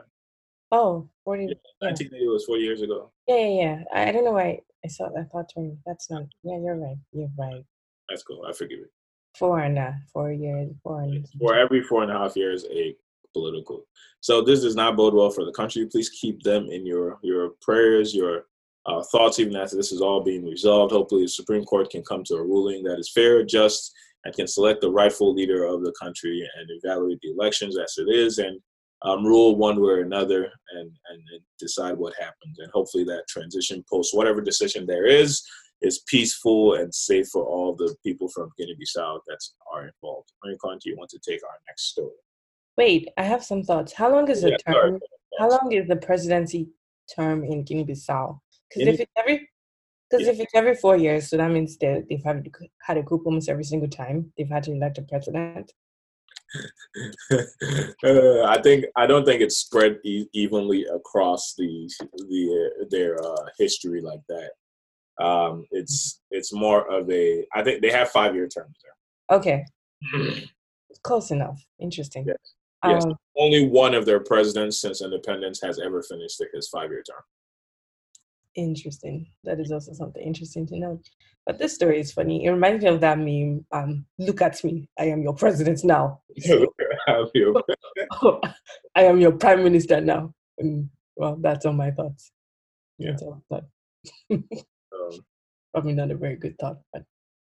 Oh, 0.71 1.07
40. 1.25 1.43
Yeah, 1.43 1.53
1980 1.79 2.27
was 2.27 2.45
40 2.45 2.61
years 2.63 2.81
ago. 2.81 3.11
yeah, 3.27 3.37
yeah. 3.37 3.47
yeah. 3.47 3.83
I, 3.93 4.09
I 4.09 4.11
don't 4.11 4.25
know 4.25 4.31
why 4.31 4.59
I 4.83 4.87
saw 4.87 5.09
that 5.09 5.31
thought 5.31 5.51
20. 5.53 5.77
That's 5.85 6.09
not. 6.09 6.23
Yeah, 6.43 6.57
you're 6.59 6.75
right. 6.75 6.97
You're 7.11 7.29
right. 7.37 7.63
That's 8.09 8.23
cool. 8.23 8.45
I 8.47 8.53
forgive 8.53 8.79
it. 8.79 8.91
Four 9.37 9.59
and 9.59 9.77
a 9.77 9.95
four 10.11 10.31
years. 10.31 10.71
Four 10.83 11.01
and 11.01 11.27
For 11.39 11.55
every 11.55 11.83
four 11.83 12.01
and 12.01 12.11
a 12.11 12.17
half 12.17 12.35
years, 12.35 12.65
a 12.71 12.95
political. 13.33 13.85
So 14.21 14.41
this 14.41 14.61
does 14.61 14.75
not 14.75 14.97
bode 14.97 15.13
well 15.13 15.29
for 15.29 15.45
the 15.45 15.51
country. 15.51 15.85
Please 15.85 16.09
keep 16.09 16.41
them 16.41 16.65
in 16.71 16.85
your 16.85 17.19
your 17.21 17.51
prayers, 17.61 18.15
your 18.15 18.45
uh, 18.85 19.03
thoughts, 19.11 19.39
even 19.39 19.55
after 19.55 19.75
this 19.75 19.91
is 19.91 20.01
all 20.01 20.23
being 20.23 20.45
resolved. 20.45 20.91
Hopefully, 20.91 21.23
the 21.23 21.29
Supreme 21.29 21.65
Court 21.65 21.89
can 21.89 22.03
come 22.03 22.23
to 22.25 22.35
a 22.35 22.43
ruling 22.43 22.83
that 22.83 22.99
is 22.99 23.11
fair, 23.11 23.43
just, 23.43 23.91
and 24.25 24.33
can 24.33 24.47
select 24.47 24.81
the 24.81 24.91
rightful 24.91 25.33
leader 25.33 25.63
of 25.65 25.83
the 25.83 25.93
country 26.01 26.47
and 26.57 26.69
evaluate 26.83 27.19
the 27.21 27.31
elections 27.31 27.77
as 27.77 27.95
it 27.97 28.09
is 28.09 28.37
and 28.37 28.59
um, 29.03 29.25
rule 29.25 29.55
one 29.55 29.79
way 29.79 29.91
or 29.91 30.01
another 30.01 30.43
and, 30.75 30.91
and, 31.09 31.21
and 31.33 31.41
decide 31.57 31.97
what 31.97 32.13
happens. 32.19 32.59
And 32.59 32.69
hopefully 32.71 33.05
that 33.05 33.23
transition 33.29 33.83
post 33.89 34.15
whatever 34.15 34.41
decision 34.41 34.85
there 34.85 35.05
is 35.05 35.41
is 35.81 36.03
peaceful 36.07 36.73
and 36.73 36.93
safe 36.93 37.27
for 37.29 37.45
all 37.45 37.73
the 37.73 37.95
people 38.03 38.27
from 38.29 38.51
Guinea-Bissau 38.57 39.19
that 39.27 39.39
are 39.73 39.87
involved. 39.87 40.29
Mariconte, 40.45 40.85
you 40.85 40.97
want 40.97 41.09
to 41.11 41.19
take 41.19 41.41
our 41.45 41.57
next 41.69 41.91
story? 41.91 42.11
Wait, 42.77 43.07
I 43.17 43.23
have 43.23 43.43
some 43.43 43.63
thoughts. 43.63 43.93
How 43.93 44.11
long 44.11 44.29
is 44.29 44.41
the 44.41 44.49
Yeah, 44.49 44.57
term? 44.57 44.73
sorry. 44.73 44.99
How 45.39 45.49
long 45.49 45.71
is 45.71 45.87
the 45.87 45.95
presidency 45.95 46.67
term 47.15 47.45
in 47.45 47.63
Guinea-Bissau? 47.63 48.37
Because 48.69 48.87
if 48.87 48.99
it's 48.99 49.11
every, 49.17 49.49
because 50.09 50.27
if 50.27 50.39
it's 50.39 50.53
every 50.55 50.75
four 50.75 50.97
years, 50.97 51.29
so 51.29 51.37
that 51.37 51.51
means 51.51 51.77
they 51.77 52.03
they've 52.09 52.23
had 52.23 52.47
had 52.81 52.97
a 52.97 53.03
coup 53.03 53.21
almost 53.25 53.49
every 53.49 53.63
single 53.63 53.89
time 53.89 54.31
they've 54.37 54.49
had 54.49 54.63
to 54.63 54.71
elect 54.71 54.97
a 54.97 55.01
president. 55.03 55.71
uh, 57.31 58.43
I 58.43 58.59
think 58.63 58.85
I 58.95 59.05
don't 59.05 59.25
think 59.25 59.41
it's 59.41 59.57
spread 59.57 59.99
e- 60.03 60.27
evenly 60.33 60.85
across 60.85 61.53
the 61.55 61.89
the 62.27 62.71
uh, 62.81 62.85
their 62.89 63.23
uh, 63.23 63.45
history 63.57 64.01
like 64.01 64.21
that. 64.29 64.51
Um, 65.23 65.65
it's 65.71 66.21
it's 66.31 66.53
more 66.53 66.89
of 66.91 67.09
a. 67.11 67.45
I 67.53 67.63
think 67.63 67.81
they 67.81 67.91
have 67.91 68.09
five 68.09 68.33
year 68.33 68.47
terms 68.47 68.77
there. 68.83 69.37
Okay, 69.37 69.65
close 71.03 71.31
enough. 71.31 71.63
Interesting. 71.79 72.25
Yes. 72.27 72.37
Yes. 72.85 73.03
Um, 73.05 73.15
Only 73.37 73.67
one 73.67 73.93
of 73.93 74.05
their 74.05 74.21
presidents 74.21 74.81
since 74.81 75.01
independence 75.01 75.59
has 75.61 75.79
ever 75.79 76.01
finished 76.01 76.41
his 76.53 76.69
five 76.69 76.89
year 76.89 77.03
term. 77.03 77.21
Interesting. 78.63 79.27
That 79.43 79.59
is 79.59 79.71
also 79.71 79.93
something 79.93 80.21
interesting 80.21 80.67
to 80.67 80.77
know. 80.77 81.01
But 81.45 81.57
this 81.57 81.73
story 81.75 81.99
is 81.99 82.11
funny. 82.11 82.45
It 82.45 82.49
reminds 82.51 82.83
me 82.83 82.89
of 82.89 83.01
that 83.01 83.17
meme. 83.17 83.65
Um, 83.71 84.05
look 84.19 84.41
at 84.41 84.63
me. 84.63 84.87
I 84.99 85.05
am 85.05 85.21
your 85.23 85.33
president 85.33 85.83
now. 85.83 86.21
Have 87.07 87.29
you- 87.33 87.61
I 88.95 89.03
am 89.03 89.19
your 89.19 89.31
prime 89.33 89.63
minister 89.63 89.99
now. 90.01 90.33
And, 90.57 90.89
well, 91.15 91.37
that's 91.41 91.65
all 91.65 91.73
my 91.73 91.91
thoughts. 91.91 92.31
Yeah. 92.97 93.11
That's 93.11 93.23
all 93.23 93.41
I 93.51 93.55
thought. 93.55 93.65
um, 94.31 94.43
Probably 95.73 95.93
not 95.93 96.11
a 96.11 96.15
very 96.15 96.35
good 96.35 96.57
thought, 96.59 96.79
but 96.91 97.03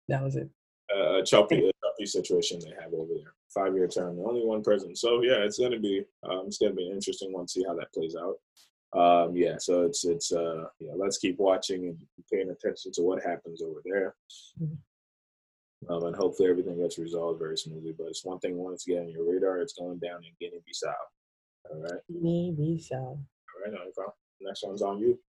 that 0.07 0.23
was 0.23 0.35
it. 0.35 0.49
a 0.93 1.21
choppy, 1.23 1.59
a 1.69 1.71
choppy 1.83 2.05
situation 2.05 2.59
they 2.59 2.73
have 2.81 2.93
over 2.93 3.13
there. 3.13 3.33
Five 3.53 3.75
year 3.75 3.87
term, 3.87 4.19
only 4.25 4.43
one 4.45 4.63
president. 4.63 4.97
So 4.97 5.21
yeah, 5.21 5.37
it's 5.43 5.57
gonna 5.59 5.79
be 5.79 6.03
um, 6.23 6.43
it's 6.47 6.57
gonna 6.57 6.73
be 6.73 6.87
an 6.87 6.93
interesting 6.93 7.31
one 7.33 7.45
to 7.45 7.51
see 7.51 7.63
how 7.67 7.75
that 7.75 7.91
plays 7.93 8.15
out. 8.15 8.35
Um, 8.93 9.35
yeah, 9.35 9.57
so 9.59 9.83
it's 9.83 10.03
it's 10.03 10.31
uh 10.31 10.65
yeah, 10.79 10.93
let's 10.95 11.19
keep 11.19 11.37
watching 11.37 11.85
and 11.89 11.97
paying 12.31 12.49
attention 12.49 12.91
to 12.93 13.01
what 13.03 13.23
happens 13.23 13.61
over 13.61 13.81
there. 13.85 14.15
Mhm. 14.61 14.77
Um, 15.89 16.03
and 16.05 16.15
hopefully 16.15 16.49
everything 16.49 16.77
gets 16.77 16.97
resolved 16.97 17.39
very 17.39 17.57
smoothly. 17.57 17.93
But 17.97 18.07
it's 18.07 18.25
one 18.25 18.39
thing 18.39 18.57
once 18.57 18.65
wanted 18.65 18.79
to 18.79 18.91
get 18.91 18.99
on 19.01 19.09
your 19.09 19.31
radar. 19.31 19.59
It's 19.61 19.73
going 19.73 19.99
down 19.99 20.23
in 20.23 20.31
Guinea 20.39 20.61
Bissau. 20.67 20.93
All 21.71 21.81
right, 21.81 22.01
Maybe 22.09 22.79
so. 22.79 22.95
all 22.97 23.17
right, 23.63 23.73
Anka. 23.73 24.11
Next 24.41 24.63
one's 24.65 24.81
on 24.81 24.99
you. 24.99 25.19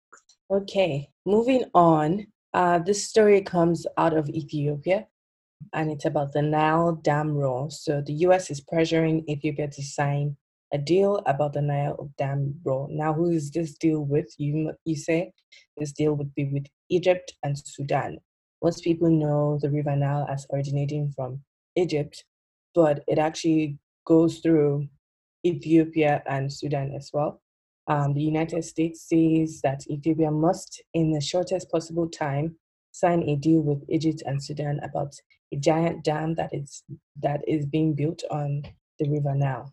Okay, 0.51 1.11
moving 1.27 1.64
on. 1.75 2.27
Uh, 2.55 2.79
this 2.79 3.07
story 3.07 3.42
comes 3.42 3.87
out 3.96 4.16
of 4.16 4.29
Ethiopia 4.29 5.07
and 5.73 5.90
it's 5.90 6.05
about 6.05 6.33
the 6.33 6.42
Nile 6.42 6.92
Dam 6.96 7.37
Roll. 7.37 7.70
So 7.70 8.01
the 8.01 8.12
US 8.27 8.51
is 8.51 8.61
pressuring 8.61 9.29
Ethiopia 9.29 9.68
to 9.68 9.83
sign 9.83 10.37
a 10.72 10.78
deal 10.78 11.20
about 11.26 11.52
the 11.52 11.62
Nile 11.62 12.11
Dam 12.16 12.54
Roll. 12.64 12.88
Now, 12.90 13.12
who 13.12 13.30
is 13.30 13.50
this 13.50 13.74
deal 13.74 14.00
with? 14.00 14.33
You, 14.38 14.72
you 14.85 14.96
say 14.96 15.33
this 15.76 15.92
deal 15.92 16.14
would 16.14 16.35
be 16.35 16.44
with 16.44 16.66
Egypt 16.88 17.35
and 17.42 17.59
Sudan. 17.59 18.18
Most 18.62 18.85
people 18.85 19.11
know 19.11 19.59
the 19.61 19.70
River 19.70 19.96
Nile 19.96 20.26
as 20.28 20.46
originating 20.52 21.12
from 21.16 21.40
Egypt, 21.76 22.24
but 22.74 23.02
it 23.09 23.18
actually 23.18 23.78
goes 24.06 24.38
through 24.38 24.88
Ethiopia 25.44 26.22
and 26.26 26.52
Sudan 26.52 26.92
as 26.94 27.11
well. 27.12 27.40
Um, 27.87 28.14
the 28.14 28.22
United 28.22 28.64
States 28.64 29.09
says 29.09 29.61
that 29.62 29.83
Ethiopia 29.90 30.30
must, 30.30 30.83
in 30.94 31.12
the 31.12 31.20
shortest 31.20 31.70
possible 31.70 32.09
time, 32.09 32.56
sign 32.92 33.22
a 33.28 33.37
deal 33.37 33.61
with 33.61 33.83
Egypt 33.88 34.22
and 34.26 34.42
Sudan 34.42 34.80
about 34.83 35.14
a 35.52 35.56
giant 35.56 36.04
dam 36.04 36.35
that 36.37 36.50
is 36.52 36.85
that 37.20 37.40
is 37.48 37.66
being 37.66 37.94
built 37.94 38.22
on 38.30 38.62
the 38.98 39.09
River 39.09 39.35
Nile. 39.35 39.72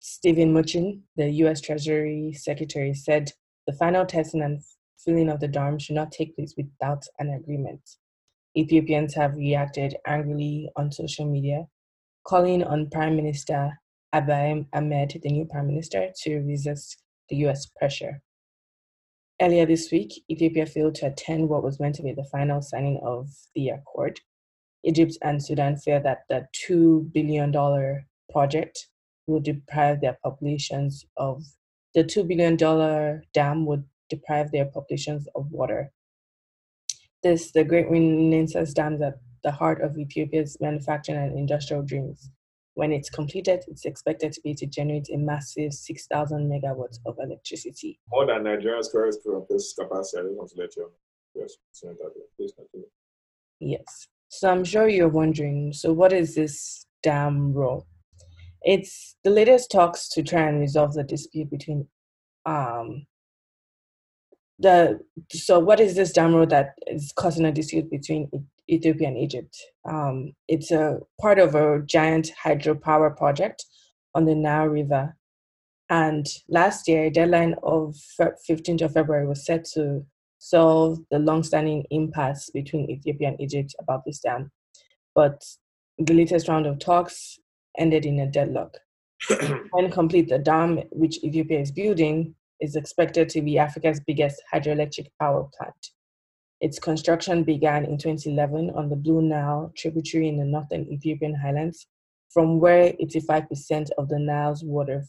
Steven 0.00 0.52
Mnuchin, 0.52 1.00
the 1.16 1.30
U.S. 1.30 1.60
Treasury 1.60 2.32
Secretary, 2.34 2.92
said 2.92 3.32
the 3.66 3.72
final 3.72 4.04
testing 4.04 4.42
and 4.42 4.62
filling 4.98 5.30
of 5.30 5.40
the 5.40 5.48
dam 5.48 5.78
should 5.78 5.94
not 5.94 6.12
take 6.12 6.36
place 6.36 6.54
without 6.56 7.04
an 7.18 7.30
agreement. 7.30 7.80
Ethiopians 8.56 9.14
have 9.14 9.36
reacted 9.36 9.96
angrily 10.06 10.70
on 10.76 10.92
social 10.92 11.24
media, 11.24 11.66
calling 12.26 12.62
on 12.62 12.90
Prime 12.90 13.16
Minister 13.16 13.78
Abiy 14.14 14.66
Ahmed, 14.72 15.20
the 15.22 15.30
new 15.30 15.44
prime 15.44 15.68
minister, 15.68 16.10
to 16.22 16.40
resist 16.40 17.02
the 17.28 17.36
US 17.46 17.66
pressure. 17.66 18.22
Earlier 19.40 19.64
this 19.64 19.90
week, 19.90 20.22
Ethiopia 20.28 20.66
failed 20.66 20.96
to 20.96 21.06
attend 21.06 21.48
what 21.48 21.62
was 21.62 21.80
meant 21.80 21.94
to 21.94 22.02
be 22.02 22.12
the 22.12 22.24
final 22.24 22.60
signing 22.60 23.00
of 23.02 23.28
the 23.54 23.70
accord. 23.70 24.20
Egypt 24.84 25.16
and 25.22 25.42
Sudan 25.42 25.76
fear 25.76 26.00
that 26.00 26.24
the 26.28 26.46
$2 26.68 27.12
billion 27.12 27.52
project 28.30 28.88
will 29.30 29.40
deprive 29.40 30.00
their 30.00 30.18
populations 30.22 31.06
of 31.16 31.44
the 31.94 32.04
$2 32.04 32.26
billion 32.26 32.56
dam 33.32 33.66
would 33.66 33.84
deprive 34.08 34.50
their 34.52 34.66
populations 34.66 35.26
of 35.34 35.50
water. 35.50 35.92
This, 37.22 37.52
the 37.52 37.64
Great 37.64 37.90
Renaissance 37.90 38.72
Dam, 38.72 38.94
is 38.94 39.02
at 39.02 39.18
the 39.42 39.50
heart 39.50 39.82
of 39.82 39.98
Ethiopia's 39.98 40.56
manufacturing 40.60 41.18
and 41.18 41.38
industrial 41.38 41.82
dreams. 41.82 42.30
When 42.74 42.92
it's 42.92 43.10
completed, 43.10 43.64
it's 43.66 43.84
expected 43.84 44.32
to 44.32 44.40
be 44.42 44.54
to 44.54 44.66
generate 44.66 45.08
a 45.12 45.18
massive 45.18 45.72
6,000 45.72 46.48
megawatts 46.48 46.98
of 47.04 47.16
electricity. 47.18 47.98
More 48.10 48.26
than 48.26 48.44
Nigeria's 48.44 48.88
current 48.90 49.16
capacity. 49.22 50.20
I 50.20 50.22
just 50.22 50.36
want 50.36 50.50
to 50.50 50.60
let 50.60 50.76
you 50.76 50.82
know. 50.82 51.46
Please 52.36 52.52
continue. 52.56 52.86
Yes. 53.60 54.08
So 54.28 54.50
I'm 54.50 54.64
sure 54.64 54.88
you're 54.88 55.08
wondering 55.08 55.72
so, 55.72 55.92
what 55.92 56.12
is 56.12 56.34
this 56.34 56.86
dam 57.02 57.52
roll? 57.52 57.86
It's 58.62 59.16
the 59.24 59.30
latest 59.30 59.70
talks 59.70 60.08
to 60.10 60.22
try 60.22 60.42
and 60.42 60.60
resolve 60.60 60.94
the 60.94 61.04
dispute 61.04 61.50
between 61.50 61.88
um, 62.46 63.06
the 64.58 65.00
so 65.30 65.58
what 65.58 65.80
is 65.80 65.96
this 65.96 66.12
dam 66.12 66.34
roll 66.34 66.46
that 66.46 66.74
is 66.86 67.12
causing 67.16 67.46
a 67.46 67.52
dispute 67.52 67.90
between 67.90 68.30
Ethiopia 68.70 69.08
and 69.08 69.16
Egypt? 69.16 69.56
Um, 69.88 70.32
it's 70.48 70.70
a 70.70 70.98
part 71.20 71.38
of 71.38 71.54
a 71.54 71.82
giant 71.86 72.30
hydropower 72.44 73.16
project 73.16 73.64
on 74.14 74.26
the 74.26 74.34
Nile 74.34 74.66
River. 74.66 75.16
And 75.88 76.26
last 76.48 76.86
year, 76.86 77.04
a 77.04 77.10
deadline 77.10 77.56
of 77.62 77.96
15th 78.20 78.82
of 78.82 78.92
February 78.92 79.26
was 79.26 79.44
set 79.44 79.64
to 79.74 80.04
solve 80.38 80.98
the 81.10 81.18
long-standing 81.18 81.84
impasse 81.90 82.48
between 82.50 82.90
Ethiopia 82.90 83.28
and 83.28 83.40
Egypt 83.40 83.74
about 83.80 84.04
this 84.04 84.20
dam. 84.20 84.52
But 85.14 85.42
the 85.98 86.14
latest 86.14 86.48
round 86.48 86.66
of 86.66 86.78
talks 86.78 87.38
ended 87.80 88.06
in 88.06 88.20
a 88.20 88.26
deadlock. 88.26 88.76
when 89.72 89.90
complete, 89.90 90.28
the 90.28 90.38
dam 90.38 90.78
which 90.90 91.22
Ethiopia 91.24 91.60
is 91.60 91.72
building 91.72 92.34
is 92.60 92.76
expected 92.76 93.28
to 93.30 93.42
be 93.42 93.58
Africa's 93.58 94.00
biggest 94.00 94.40
hydroelectric 94.52 95.08
power 95.18 95.48
plant. 95.56 95.90
Its 96.60 96.78
construction 96.78 97.42
began 97.42 97.84
in 97.84 97.96
2011 97.96 98.70
on 98.70 98.90
the 98.90 98.96
Blue 98.96 99.22
Nile 99.22 99.72
tributary 99.76 100.28
in 100.28 100.36
the 100.36 100.44
northern 100.44 100.86
Ethiopian 100.92 101.34
highlands, 101.34 101.86
from 102.28 102.60
where 102.60 102.92
85% 102.92 103.88
of 103.96 104.08
the 104.08 104.18
Nile's 104.18 104.62
water 104.62 105.04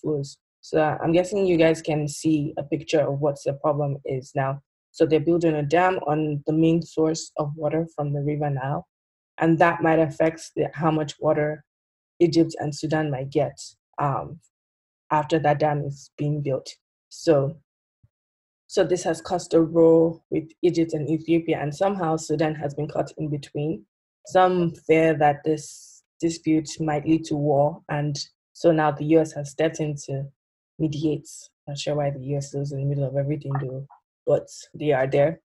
flows. 0.00 0.38
So 0.60 0.80
I'm 1.02 1.12
guessing 1.12 1.46
you 1.46 1.56
guys 1.56 1.82
can 1.82 2.08
see 2.08 2.54
a 2.56 2.62
picture 2.62 3.00
of 3.00 3.20
what 3.20 3.36
the 3.44 3.54
problem 3.54 3.98
is 4.04 4.32
now. 4.34 4.62
So 4.92 5.04
they're 5.04 5.20
building 5.20 5.56
a 5.56 5.62
dam 5.62 5.98
on 6.06 6.42
the 6.46 6.52
main 6.52 6.80
source 6.80 7.32
of 7.36 7.52
water 7.56 7.86
from 7.96 8.12
the 8.12 8.22
River 8.22 8.48
Nile, 8.48 8.86
and 9.38 9.58
that 9.58 9.82
might 9.82 9.98
affect 9.98 10.52
the, 10.54 10.70
how 10.72 10.92
much 10.92 11.14
water 11.18 11.64
Egypt 12.20 12.54
and 12.58 12.74
Sudan 12.74 13.10
might 13.10 13.30
get 13.30 13.58
um, 13.98 14.38
after 15.10 15.38
that 15.38 15.58
dam 15.58 15.84
is 15.84 16.10
being 16.16 16.42
built. 16.42 16.68
So, 17.08 17.56
so 18.66 18.84
this 18.84 19.04
has 19.04 19.20
caused 19.20 19.54
a 19.54 19.60
row 19.60 20.22
with 20.30 20.44
Egypt 20.62 20.92
and 20.94 21.08
Ethiopia, 21.08 21.58
and 21.60 21.74
somehow 21.74 22.16
Sudan 22.16 22.54
has 22.56 22.74
been 22.74 22.88
caught 22.88 23.12
in 23.18 23.30
between. 23.30 23.84
Some 24.26 24.72
fear 24.86 25.16
that 25.18 25.44
this 25.44 26.02
dispute 26.20 26.68
might 26.80 27.06
lead 27.06 27.24
to 27.26 27.36
war, 27.36 27.82
and 27.88 28.16
so 28.52 28.72
now 28.72 28.90
the 28.90 29.04
US 29.16 29.32
has 29.32 29.50
stepped 29.50 29.80
in 29.80 29.94
to 30.06 30.24
mediate. 30.78 31.28
Not 31.68 31.78
sure 31.78 31.96
why 31.96 32.10
the 32.10 32.24
US 32.36 32.54
is 32.54 32.72
in 32.72 32.80
the 32.80 32.86
middle 32.86 33.04
of 33.04 33.16
everything, 33.16 33.52
though, 33.60 33.86
but 34.26 34.48
they 34.74 34.92
are 34.92 35.06
there. 35.06 35.40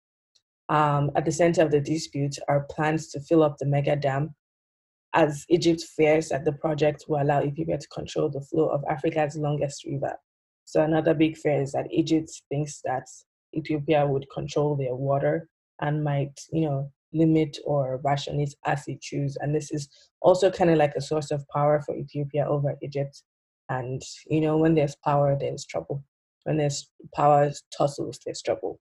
Um, 0.68 1.10
at 1.16 1.24
the 1.24 1.32
center 1.32 1.62
of 1.62 1.70
the 1.70 1.80
dispute 1.80 2.36
are 2.46 2.66
plans 2.70 3.08
to 3.08 3.20
fill 3.20 3.42
up 3.42 3.56
the 3.58 3.66
mega 3.66 3.96
dam, 3.96 4.34
as 5.18 5.44
Egypt 5.48 5.82
fears 5.96 6.28
that 6.28 6.44
the 6.44 6.52
project 6.52 7.06
will 7.08 7.20
allow 7.20 7.42
Ethiopia 7.42 7.76
to 7.76 7.88
control 7.88 8.30
the 8.30 8.40
flow 8.40 8.68
of 8.68 8.84
Africa's 8.88 9.36
longest 9.36 9.84
river. 9.84 10.14
So 10.64 10.84
another 10.84 11.12
big 11.12 11.36
fear 11.36 11.60
is 11.60 11.72
that 11.72 11.92
Egypt 11.92 12.30
thinks 12.48 12.80
that 12.84 13.02
Ethiopia 13.52 14.06
would 14.06 14.26
control 14.32 14.76
their 14.76 14.94
water 14.94 15.48
and 15.80 16.04
might, 16.04 16.38
you 16.52 16.60
know, 16.60 16.92
limit 17.12 17.58
or 17.64 18.00
ration 18.04 18.38
it 18.38 18.54
as 18.64 18.84
they 18.84 18.96
choose. 19.02 19.36
And 19.40 19.52
this 19.52 19.72
is 19.72 19.88
also 20.22 20.52
kind 20.52 20.70
of 20.70 20.76
like 20.76 20.94
a 20.96 21.00
source 21.00 21.32
of 21.32 21.44
power 21.52 21.82
for 21.84 21.96
Ethiopia 21.96 22.46
over 22.46 22.76
Egypt. 22.80 23.22
And, 23.68 24.00
you 24.26 24.40
know, 24.40 24.56
when 24.56 24.76
there's 24.76 24.96
power, 25.04 25.36
there's 25.38 25.66
trouble. 25.66 26.04
When 26.44 26.58
there's 26.58 26.88
power 27.12 27.50
tussles, 27.76 28.20
there's 28.24 28.40
trouble. 28.40 28.78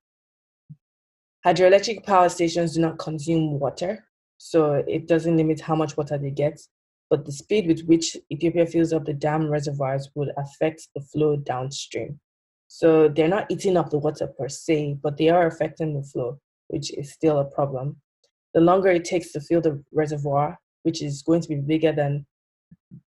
Hydroelectric 1.44 2.06
power 2.06 2.30
stations 2.30 2.76
do 2.76 2.82
not 2.82 3.00
consume 3.00 3.60
water, 3.60 4.06
so 4.38 4.84
it 4.88 5.08
doesn't 5.08 5.38
limit 5.38 5.62
how 5.62 5.76
much 5.76 5.98
water 5.98 6.18
they 6.18 6.32
get. 6.32 6.60
But 7.10 7.26
the 7.26 7.32
speed 7.32 7.68
with 7.68 7.86
which 7.86 8.18
Ethiopia 8.32 8.66
fills 8.66 8.92
up 8.94 9.06
the 9.06 9.14
dam 9.14 9.50
reservoirs 9.50 10.10
would 10.16 10.32
affect 10.38 10.90
the 10.94 11.02
flow 11.02 11.38
downstream. 11.38 12.20
So 12.68 13.08
they're 13.08 13.30
not 13.30 13.50
eating 13.50 13.78
up 13.78 13.90
the 13.90 13.98
water 13.98 14.28
per 14.28 14.50
se, 14.50 14.98
but 15.02 15.18
they 15.18 15.30
are 15.30 15.48
affecting 15.48 15.94
the 15.94 16.04
flow, 16.04 16.40
which 16.68 16.94
is 16.98 17.14
still 17.14 17.40
a 17.40 17.46
problem. 17.46 17.98
The 18.54 18.62
longer 18.62 18.90
it 18.90 19.06
takes 19.06 19.32
to 19.32 19.40
fill 19.40 19.62
the 19.62 19.82
reservoir, 19.94 20.60
which 20.84 21.02
is 21.02 21.22
going 21.22 21.42
to 21.42 21.50
be 21.50 21.56
bigger 21.56 21.94
than 21.94 22.26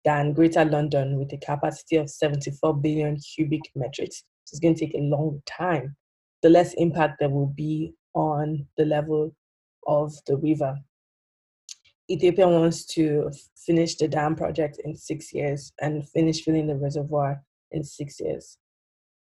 than 0.05 0.33
Greater 0.35 0.65
London 0.65 1.19
with 1.19 1.33
a 1.33 1.39
capacity 1.39 1.97
of 1.97 2.11
74 2.11 2.77
billion 2.77 3.17
cubic 3.17 3.63
metrics, 3.75 4.25
so 4.45 4.55
it's 4.55 4.61
going 4.61 4.75
to 4.75 4.87
take 4.87 4.95
a 4.95 4.99
long 4.99 5.43
time. 5.47 5.97
The 6.43 6.51
less 6.51 6.75
impact 6.75 7.17
there 7.19 7.31
will 7.31 7.47
be 7.47 7.95
on 8.15 8.67
the 8.77 8.85
level 8.85 9.35
of 9.87 10.13
the 10.27 10.37
river. 10.37 10.77
Ethiopia 12.11 12.49
wants 12.49 12.85
to 12.87 13.31
finish 13.57 13.95
the 13.97 14.09
dam 14.09 14.35
project 14.35 14.81
in 14.85 14.97
six 14.97 15.33
years 15.33 15.73
and 15.81 16.09
finish 16.09 16.43
filling 16.43 16.67
the 16.67 16.77
reservoir 16.77 17.43
in 17.71 17.85
six 17.85 18.19
years. 18.21 18.59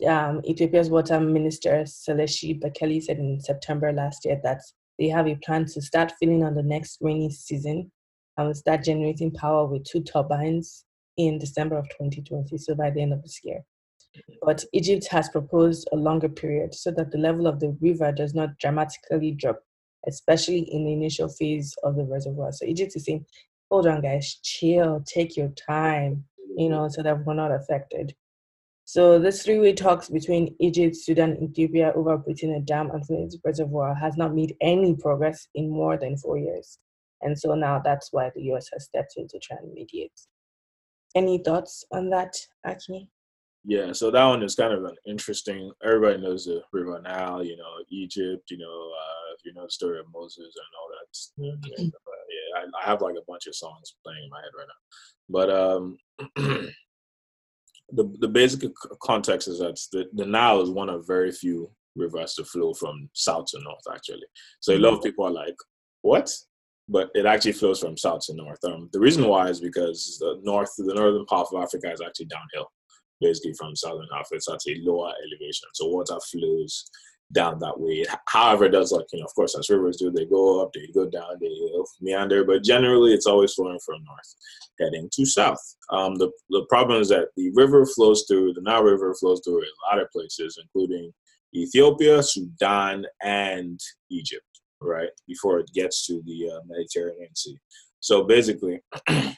Um, 0.06 0.42
Ethiopia's 0.44 0.90
water 0.90 1.18
minister 1.18 1.82
Seleshi 1.82 2.60
Bekele 2.60 3.02
said 3.02 3.18
in 3.18 3.40
September 3.40 3.92
last 3.92 4.24
year 4.24 4.40
that 4.44 4.60
they 4.98 5.08
have 5.08 5.26
a 5.26 5.34
plan 5.36 5.64
to 5.66 5.82
start 5.82 6.12
filling 6.20 6.44
on 6.44 6.54
the 6.54 6.62
next 6.62 6.98
rainy 7.00 7.30
season 7.30 7.90
and 8.36 8.56
start 8.56 8.84
generating 8.84 9.32
power 9.32 9.66
with 9.66 9.84
two 9.84 10.02
turbines 10.02 10.84
in 11.16 11.38
December 11.38 11.76
of 11.76 11.88
2020, 11.90 12.56
so 12.58 12.74
by 12.76 12.90
the 12.90 13.02
end 13.02 13.12
of 13.12 13.22
this 13.22 13.40
year. 13.42 13.64
But 14.42 14.64
Egypt 14.72 15.08
has 15.10 15.28
proposed 15.28 15.88
a 15.92 15.96
longer 15.96 16.28
period 16.28 16.74
so 16.74 16.90
that 16.92 17.10
the 17.10 17.18
level 17.18 17.46
of 17.46 17.60
the 17.60 17.76
river 17.80 18.12
does 18.12 18.34
not 18.34 18.58
dramatically 18.58 19.32
drop, 19.32 19.60
especially 20.08 20.60
in 20.60 20.84
the 20.84 20.92
initial 20.92 21.28
phase 21.28 21.74
of 21.84 21.96
the 21.96 22.04
reservoir. 22.04 22.52
So 22.52 22.64
Egypt 22.64 22.92
is 22.96 23.04
saying, 23.04 23.26
hold 23.70 23.86
on, 23.86 24.00
guys, 24.00 24.40
chill, 24.42 25.04
take 25.06 25.36
your 25.36 25.48
time, 25.50 26.24
you 26.56 26.68
know, 26.68 26.88
so 26.88 27.02
that 27.02 27.24
we're 27.24 27.34
not 27.34 27.52
affected. 27.52 28.14
So 28.84 29.18
this 29.18 29.42
three-way 29.42 29.74
talks 29.74 30.08
between 30.08 30.56
Egypt, 30.60 30.96
Sudan, 30.96 31.32
and 31.32 31.50
Ethiopia 31.50 31.92
over 31.94 32.12
operating 32.12 32.54
a 32.54 32.60
dam 32.60 32.90
and 32.90 33.06
filling 33.06 33.28
the 33.28 33.38
reservoir 33.44 33.94
has 33.94 34.16
not 34.16 34.34
made 34.34 34.56
any 34.62 34.94
progress 34.96 35.46
in 35.54 35.68
more 35.68 35.98
than 35.98 36.16
four 36.16 36.38
years. 36.38 36.78
And 37.20 37.38
so 37.38 37.54
now 37.54 37.82
that's 37.84 38.12
why 38.12 38.30
the 38.34 38.42
US 38.52 38.68
has 38.72 38.84
stepped 38.84 39.14
in 39.16 39.28
to 39.28 39.38
try 39.40 39.58
and 39.60 39.74
mediate. 39.74 40.18
Any 41.14 41.38
thoughts 41.38 41.84
on 41.92 42.08
that, 42.10 42.34
Aki? 42.64 43.10
Yeah, 43.64 43.92
so 43.92 44.10
that 44.10 44.24
one 44.24 44.42
is 44.42 44.54
kind 44.54 44.72
of 44.72 44.84
an 44.84 44.96
interesting. 45.04 45.70
Everybody 45.84 46.22
knows 46.22 46.46
the 46.46 46.62
River 46.72 46.98
Nile, 47.02 47.44
you 47.44 47.58
know, 47.58 47.72
Egypt, 47.90 48.50
you 48.50 48.56
know, 48.56 48.90
uh, 48.90 49.27
you 49.44 49.54
know 49.54 49.64
the 49.64 49.70
story 49.70 49.98
of 49.98 50.06
Moses 50.12 50.54
and 50.56 50.72
all 50.78 50.88
that. 50.94 51.08
Mm-hmm. 51.42 51.84
Yeah, 51.84 52.60
I, 52.60 52.84
I, 52.84 52.90
have 52.90 53.02
like 53.02 53.16
a 53.16 53.24
bunch 53.26 53.46
of 53.46 53.54
songs 53.54 53.94
playing 54.04 54.24
in 54.24 54.30
my 54.30 54.40
head 54.40 54.50
right 54.56 54.66
now. 54.68 54.80
But 55.28 55.50
um, 55.50 55.98
the 57.92 58.16
the 58.20 58.28
basic 58.28 58.70
context 59.02 59.48
is 59.48 59.58
that 59.58 59.80
the, 59.92 60.06
the 60.14 60.26
Nile 60.26 60.60
is 60.60 60.70
one 60.70 60.88
of 60.88 61.06
very 61.06 61.32
few 61.32 61.70
rivers 61.96 62.34
to 62.34 62.44
flow 62.44 62.74
from 62.74 63.08
south 63.14 63.46
to 63.48 63.60
north. 63.62 63.82
Actually, 63.92 64.26
so 64.60 64.74
a 64.74 64.78
lot 64.78 64.90
of 64.90 64.94
mm-hmm. 64.96 65.04
people 65.04 65.26
are 65.26 65.30
like, 65.30 65.56
"What?" 66.02 66.30
But 66.88 67.10
it 67.14 67.26
actually 67.26 67.52
flows 67.52 67.80
from 67.80 67.98
south 67.98 68.22
to 68.26 68.34
north. 68.34 68.60
Um, 68.64 68.88
the 68.92 69.00
reason 69.00 69.26
why 69.26 69.48
is 69.48 69.60
because 69.60 70.16
the 70.20 70.40
north, 70.42 70.70
the 70.78 70.94
northern 70.94 71.26
part 71.26 71.48
of 71.52 71.62
Africa 71.62 71.92
is 71.92 72.00
actually 72.00 72.26
downhill, 72.26 72.70
basically 73.20 73.52
from 73.54 73.76
southern 73.76 74.08
Africa. 74.14 74.36
It's 74.36 74.48
at 74.48 74.60
a 74.66 74.76
lower 74.80 75.12
elevation, 75.22 75.68
so 75.74 75.88
water 75.88 76.18
flows 76.30 76.90
down 77.32 77.58
that 77.58 77.78
way. 77.78 78.04
However, 78.26 78.66
it 78.66 78.70
does 78.70 78.92
like 78.92 79.06
you 79.12 79.20
know, 79.20 79.26
of 79.26 79.34
course, 79.34 79.56
as 79.58 79.68
rivers 79.68 79.96
do, 79.96 80.10
they 80.10 80.24
go 80.24 80.62
up, 80.62 80.72
they 80.72 80.86
go 80.94 81.08
down, 81.08 81.36
they 81.40 81.50
meander, 82.00 82.44
but 82.44 82.64
generally, 82.64 83.12
it's 83.12 83.26
always 83.26 83.54
flowing 83.54 83.78
from 83.84 84.02
north, 84.04 84.34
heading 84.80 85.08
to 85.12 85.26
south. 85.26 85.60
Um, 85.90 86.16
the 86.16 86.30
the 86.50 86.64
problem 86.68 87.00
is 87.00 87.08
that 87.08 87.28
the 87.36 87.50
river 87.54 87.84
flows 87.86 88.24
through 88.28 88.54
the 88.54 88.62
Nile 88.62 88.82
River 88.82 89.14
flows 89.14 89.40
through 89.44 89.62
a 89.62 89.90
lot 89.90 90.00
of 90.00 90.10
places, 90.10 90.58
including 90.60 91.12
Ethiopia, 91.54 92.22
Sudan, 92.22 93.04
and 93.22 93.80
Egypt. 94.10 94.44
Right 94.80 95.10
before 95.26 95.58
it 95.58 95.68
gets 95.74 96.06
to 96.06 96.22
the 96.24 96.52
uh, 96.52 96.60
Mediterranean 96.64 97.34
Sea. 97.34 97.58
So 97.98 98.22
basically, 98.22 98.80
the 99.08 99.34